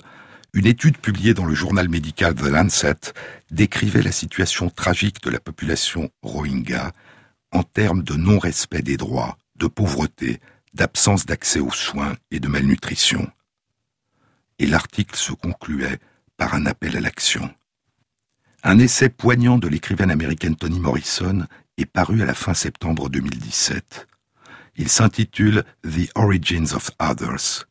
Une 0.54 0.68
étude 0.68 0.98
publiée 0.98 1.34
dans 1.34 1.46
le 1.46 1.56
journal 1.56 1.88
médical 1.88 2.36
The 2.36 2.44
Lancet 2.44 3.14
décrivait 3.52 4.02
la 4.02 4.12
situation 4.12 4.70
tragique 4.70 5.22
de 5.24 5.30
la 5.30 5.39
population 5.39 6.10
rohingya 6.22 6.92
en 7.52 7.64
termes 7.64 8.04
de 8.04 8.16
non-respect 8.16 8.82
des 8.82 8.98
droits, 8.98 9.38
de 9.56 9.68
pauvreté, 9.68 10.42
d'absence 10.74 11.26
d'accès 11.26 11.62
aux 11.62 11.72
soins 11.72 12.16
et 12.32 12.42
de 12.42 12.50
malnutrition. 12.50 13.32
Et 14.60 14.68
l'article 14.68 15.16
se 15.16 15.32
concluait 15.32 16.00
par 16.36 16.54
un 16.54 16.66
appel 16.66 16.98
à 16.98 17.02
l'action. 17.02 17.50
Un 18.64 18.78
essai 18.78 19.09
poignant 19.09 19.57
de 19.57 19.68
l'écrivaine 19.68 20.12
américaine 20.12 20.55
Toni 20.55 20.80
Morrison 20.80 21.47
est 21.78 21.88
paru 21.88 22.22
à 22.22 22.26
la 22.26 22.36
fin 22.36 22.53
septembre 22.53 23.09
2017. 23.09 24.07
Il 24.76 24.88
s'intitule 24.88 25.64
The 25.84 26.12
Origins 26.14 26.76
of 26.76 26.91
Others, 26.99 27.66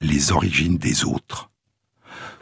les 0.00 0.32
origines 0.32 0.78
des 0.78 1.04
autres. 1.04 1.50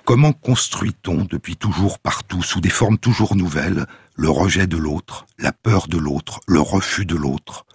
Comment 0.05 0.33
construit-on 0.33 1.25
depuis 1.25 1.57
toujours 1.57 1.99
partout, 1.99 2.41
sous 2.41 2.61
des 2.61 2.71
formes 2.71 2.99
toujours 2.99 3.35
nouvelles, 3.35 3.87
le 4.15 4.31
rejet 4.31 4.69
de 4.69 4.77
l'autre, 4.77 5.27
la 5.37 5.51
peur 5.51 5.89
de 5.89 5.99
l'autre, 5.99 6.39
le 6.47 6.61
refus 6.61 7.05
de 7.05 7.17
l'autre, 7.17 7.67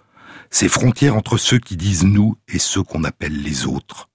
ces 0.48 0.70
frontières 0.70 1.16
entre 1.16 1.36
ceux 1.36 1.58
qui 1.58 1.76
disent 1.76 2.04
nous 2.04 2.38
et 2.48 2.58
ceux 2.58 2.82
qu'on 2.82 3.04
appelle 3.04 3.42
les 3.42 3.66
autres, 3.66 4.08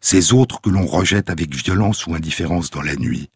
ces 0.00 0.32
autres 0.32 0.60
que 0.60 0.70
l'on 0.70 0.86
rejette 0.86 1.28
avec 1.28 1.52
violence 1.52 2.06
ou 2.06 2.14
indifférence 2.14 2.70
dans 2.70 2.82
la 2.82 2.94
nuit, 2.94 3.30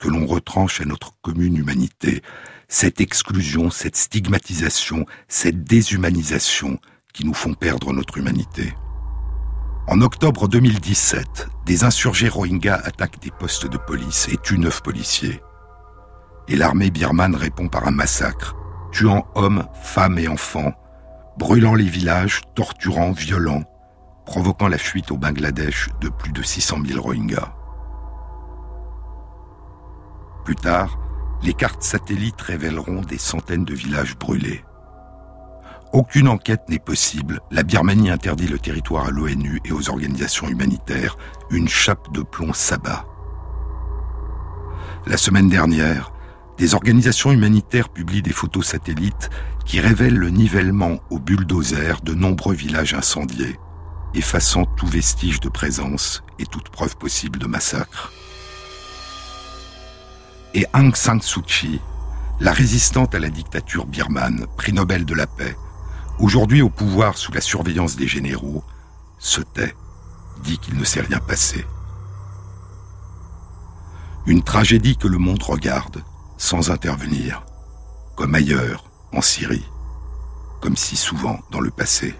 que 0.00 0.08
l'on 0.08 0.26
retranche 0.26 0.80
à 0.80 0.86
notre 0.86 1.12
commune 1.20 1.56
humanité, 1.56 2.22
cette 2.66 3.00
exclusion, 3.00 3.70
cette 3.70 3.96
stigmatisation, 3.96 5.04
cette 5.28 5.62
déshumanisation 5.62 6.78
qui 7.12 7.24
nous 7.24 7.34
font 7.34 7.54
perdre 7.54 7.92
notre 7.92 8.18
humanité. 8.18 8.72
En 9.86 10.00
octobre 10.00 10.48
2017, 10.48 11.48
des 11.66 11.84
insurgés 11.84 12.28
Rohingyas 12.28 12.80
attaquent 12.84 13.20
des 13.20 13.30
postes 13.30 13.66
de 13.66 13.76
police 13.76 14.28
et 14.32 14.36
tuent 14.36 14.58
neuf 14.58 14.82
policiers. 14.82 15.40
Et 16.48 16.56
l'armée 16.56 16.90
birmane 16.90 17.36
répond 17.36 17.68
par 17.68 17.86
un 17.86 17.90
massacre, 17.90 18.56
tuant 18.92 19.26
hommes, 19.34 19.66
femmes 19.82 20.18
et 20.18 20.28
enfants, 20.28 20.72
brûlant 21.38 21.74
les 21.74 21.84
villages, 21.84 22.40
torturant, 22.54 23.12
violant, 23.12 23.64
provoquant 24.26 24.68
la 24.68 24.78
fuite 24.78 25.10
au 25.10 25.16
Bangladesh 25.16 25.88
de 26.00 26.08
plus 26.08 26.32
de 26.32 26.42
600 26.42 26.78
000 26.86 27.02
Rohingyas. 27.02 27.52
Plus 30.44 30.56
tard, 30.56 30.98
les 31.42 31.54
cartes 31.54 31.82
satellites 31.82 32.40
révéleront 32.40 33.00
des 33.02 33.18
centaines 33.18 33.64
de 33.64 33.74
villages 33.74 34.16
brûlés. 34.18 34.64
Aucune 35.92 36.28
enquête 36.28 36.68
n'est 36.68 36.78
possible. 36.78 37.40
La 37.50 37.62
Birmanie 37.62 38.10
interdit 38.10 38.46
le 38.46 38.58
territoire 38.58 39.06
à 39.06 39.10
l'ONU 39.10 39.60
et 39.64 39.72
aux 39.72 39.90
organisations 39.90 40.48
humanitaires. 40.48 41.16
Une 41.50 41.68
chape 41.68 42.12
de 42.12 42.22
plomb 42.22 42.52
s'abat. 42.52 43.06
La 45.06 45.16
semaine 45.16 45.48
dernière, 45.48 46.12
des 46.58 46.74
organisations 46.74 47.32
humanitaires 47.32 47.88
publient 47.88 48.22
des 48.22 48.32
photos 48.32 48.66
satellites 48.66 49.30
qui 49.64 49.80
révèlent 49.80 50.18
le 50.18 50.30
nivellement 50.30 50.98
au 51.10 51.18
bulldozer 51.18 52.02
de 52.02 52.14
nombreux 52.14 52.54
villages 52.54 52.94
incendiés, 52.94 53.58
effaçant 54.14 54.66
tout 54.66 54.86
vestige 54.86 55.40
de 55.40 55.48
présence 55.48 56.22
et 56.38 56.46
toute 56.46 56.68
preuve 56.68 56.96
possible 56.96 57.38
de 57.38 57.46
massacre. 57.46 58.12
Et 60.52 60.66
Aung 60.74 60.94
San 60.96 61.20
Suu 61.20 61.42
Kyi, 61.42 61.80
la 62.40 62.52
résistante 62.52 63.14
à 63.14 63.20
la 63.20 63.30
dictature 63.30 63.86
birmane, 63.86 64.46
prix 64.56 64.72
Nobel 64.72 65.04
de 65.04 65.14
la 65.14 65.26
paix, 65.26 65.54
aujourd'hui 66.18 66.60
au 66.60 66.70
pouvoir 66.70 67.16
sous 67.18 67.32
la 67.32 67.40
surveillance 67.40 67.96
des 67.96 68.08
généraux, 68.08 68.64
se 69.18 69.40
tait, 69.40 69.74
dit 70.42 70.58
qu'il 70.58 70.76
ne 70.76 70.84
s'est 70.84 71.02
rien 71.02 71.20
passé. 71.20 71.64
Une 74.26 74.42
tragédie 74.42 74.96
que 74.96 75.06
le 75.06 75.18
monde 75.18 75.42
regarde 75.42 76.02
sans 76.36 76.70
intervenir, 76.70 77.44
comme 78.16 78.34
ailleurs, 78.34 78.90
en 79.12 79.20
Syrie, 79.20 79.66
comme 80.60 80.76
si 80.76 80.96
souvent 80.96 81.38
dans 81.52 81.60
le 81.60 81.70
passé. 81.70 82.14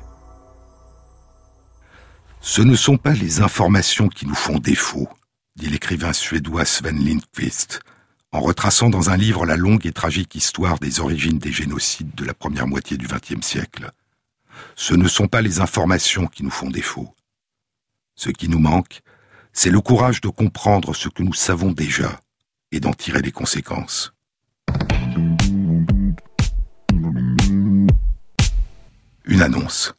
Ce 2.41 2.63
ne 2.63 2.75
sont 2.75 2.97
pas 2.97 3.13
les 3.13 3.43
informations 3.43 4.09
qui 4.09 4.27
nous 4.27 4.35
font 4.35 4.59
défaut, 4.59 5.09
dit 5.57 5.69
l'écrivain 5.69 6.13
suédois 6.13 6.65
Sven 6.65 7.05
Lindqvist, 7.05 7.81
en 8.33 8.41
retraçant 8.41 8.91
dans 8.91 9.11
un 9.11 9.17
livre 9.17 9.45
la 9.45 9.57
longue 9.57 9.87
et 9.87 9.93
tragique 9.93 10.35
histoire 10.35 10.79
des 10.79 11.01
origines 11.01 11.39
des 11.39 11.53
génocides 11.53 12.15
de 12.15 12.25
la 12.25 12.35
première 12.35 12.67
moitié 12.67 12.97
du 12.97 13.07
XXe 13.07 13.45
siècle. 13.45 13.91
Ce 14.77 14.95
ne 14.95 15.09
sont 15.09 15.27
pas 15.27 15.43
les 15.43 15.61
informations 15.61 16.27
qui 16.27 16.45
nous 16.45 16.51
font 16.51 16.71
défaut. 16.71 17.15
Ce 18.15 18.31
qui 18.31 18.49
nous 18.49 18.59
manque, 18.59 19.03
c'est 19.53 19.71
le 19.71 19.81
courage 19.81 20.21
de 20.21 20.29
comprendre 20.29 20.95
ce 20.95 21.09
que 21.09 21.23
nous 21.23 21.35
savons 21.35 21.73
déjà 21.73 22.21
et 22.71 22.79
d'en 22.79 22.93
tirer 22.93 23.23
les 23.23 23.33
conséquences. 23.33 24.13
Une 29.25 29.43
annonce. 29.43 29.95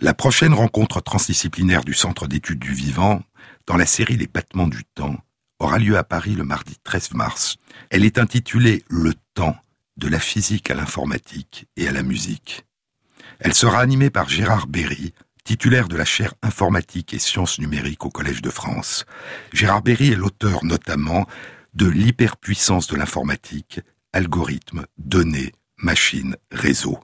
La 0.00 0.14
prochaine 0.14 0.54
rencontre 0.54 1.00
transdisciplinaire 1.00 1.84
du 1.84 1.94
Centre 1.94 2.26
d'études 2.26 2.58
du 2.58 2.72
vivant, 2.72 3.22
dans 3.66 3.76
la 3.76 3.86
série 3.86 4.16
Les 4.16 4.26
battements 4.26 4.68
du 4.68 4.84
temps, 4.84 5.16
aura 5.64 5.78
lieu 5.78 5.96
à 5.96 6.04
Paris 6.04 6.34
le 6.34 6.44
mardi 6.44 6.76
13 6.84 7.14
mars. 7.14 7.56
Elle 7.88 8.04
est 8.04 8.18
intitulée 8.18 8.84
Le 8.88 9.14
temps, 9.32 9.56
de 9.96 10.08
la 10.08 10.18
physique 10.18 10.70
à 10.70 10.74
l'informatique 10.74 11.66
et 11.78 11.88
à 11.88 11.92
la 11.92 12.02
musique. 12.02 12.66
Elle 13.40 13.54
sera 13.54 13.80
animée 13.80 14.10
par 14.10 14.28
Gérard 14.28 14.66
Berry, 14.66 15.14
titulaire 15.42 15.88
de 15.88 15.96
la 15.96 16.04
chaire 16.04 16.34
informatique 16.42 17.14
et 17.14 17.18
sciences 17.18 17.58
numériques 17.58 18.04
au 18.04 18.10
Collège 18.10 18.42
de 18.42 18.50
France. 18.50 19.06
Gérard 19.54 19.80
Berry 19.80 20.12
est 20.12 20.16
l'auteur 20.16 20.62
notamment 20.64 21.26
de 21.72 21.86
L'hyperpuissance 21.86 22.86
de 22.86 22.96
l'informatique, 22.96 23.80
algorithmes, 24.12 24.84
données, 24.98 25.52
machines, 25.78 26.36
réseaux. 26.52 27.00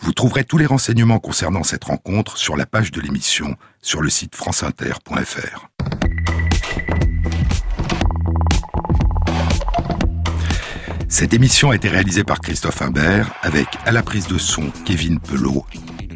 Vous 0.00 0.12
trouverez 0.12 0.44
tous 0.44 0.58
les 0.58 0.66
renseignements 0.66 1.18
concernant 1.18 1.64
cette 1.64 1.84
rencontre 1.84 2.38
sur 2.38 2.56
la 2.56 2.64
page 2.64 2.92
de 2.92 3.00
l'émission 3.00 3.56
sur 3.82 4.02
le 4.02 4.08
site 4.08 4.36
franceinter.fr. 4.36 5.68
Cette 11.10 11.32
émission 11.32 11.70
a 11.70 11.74
été 11.74 11.88
réalisée 11.88 12.22
par 12.22 12.40
Christophe 12.40 12.82
Imbert 12.82 13.32
avec 13.40 13.66
à 13.86 13.92
la 13.92 14.02
prise 14.02 14.26
de 14.26 14.36
son 14.36 14.70
Kevin 14.84 15.18
Pelot, 15.18 15.64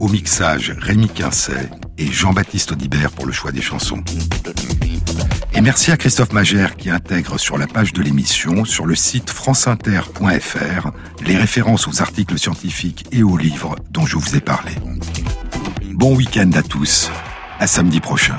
au 0.01 0.09
mixage 0.09 0.75
Rémi 0.79 1.09
Quincet 1.09 1.71
et 1.97 2.07
Jean-Baptiste 2.13 2.73
Audibert 2.73 3.11
pour 3.11 3.25
le 3.25 3.33
choix 3.33 3.53
des 3.53 3.63
chansons. 3.63 4.05
Et 5.55 5.63
merci 5.63 5.93
à 5.93 5.97
Christophe 5.97 6.33
Magère 6.33 6.77
qui 6.77 6.91
intègre 6.91 7.39
sur 7.39 7.57
la 7.57 7.67
page 7.67 7.95
de 7.95 8.03
l'émission, 8.03 8.67
sur 8.67 8.85
le 8.85 8.95
site 8.95 9.31
franceinter.fr, 9.31 10.91
les 11.25 11.37
références 11.37 11.89
aux 11.89 12.03
articles 12.03 12.39
scientifiques 12.39 13.07
et 13.13 13.23
aux 13.23 13.39
livres 13.39 13.77
dont 13.91 14.05
je 14.05 14.17
vous 14.19 14.37
ai 14.37 14.41
parlé. 14.41 14.73
Bon 15.95 16.15
week-end 16.15 16.51
à 16.55 16.63
tous, 16.63 17.11
à 17.59 17.67
samedi 17.67 18.01
prochain. 18.01 18.39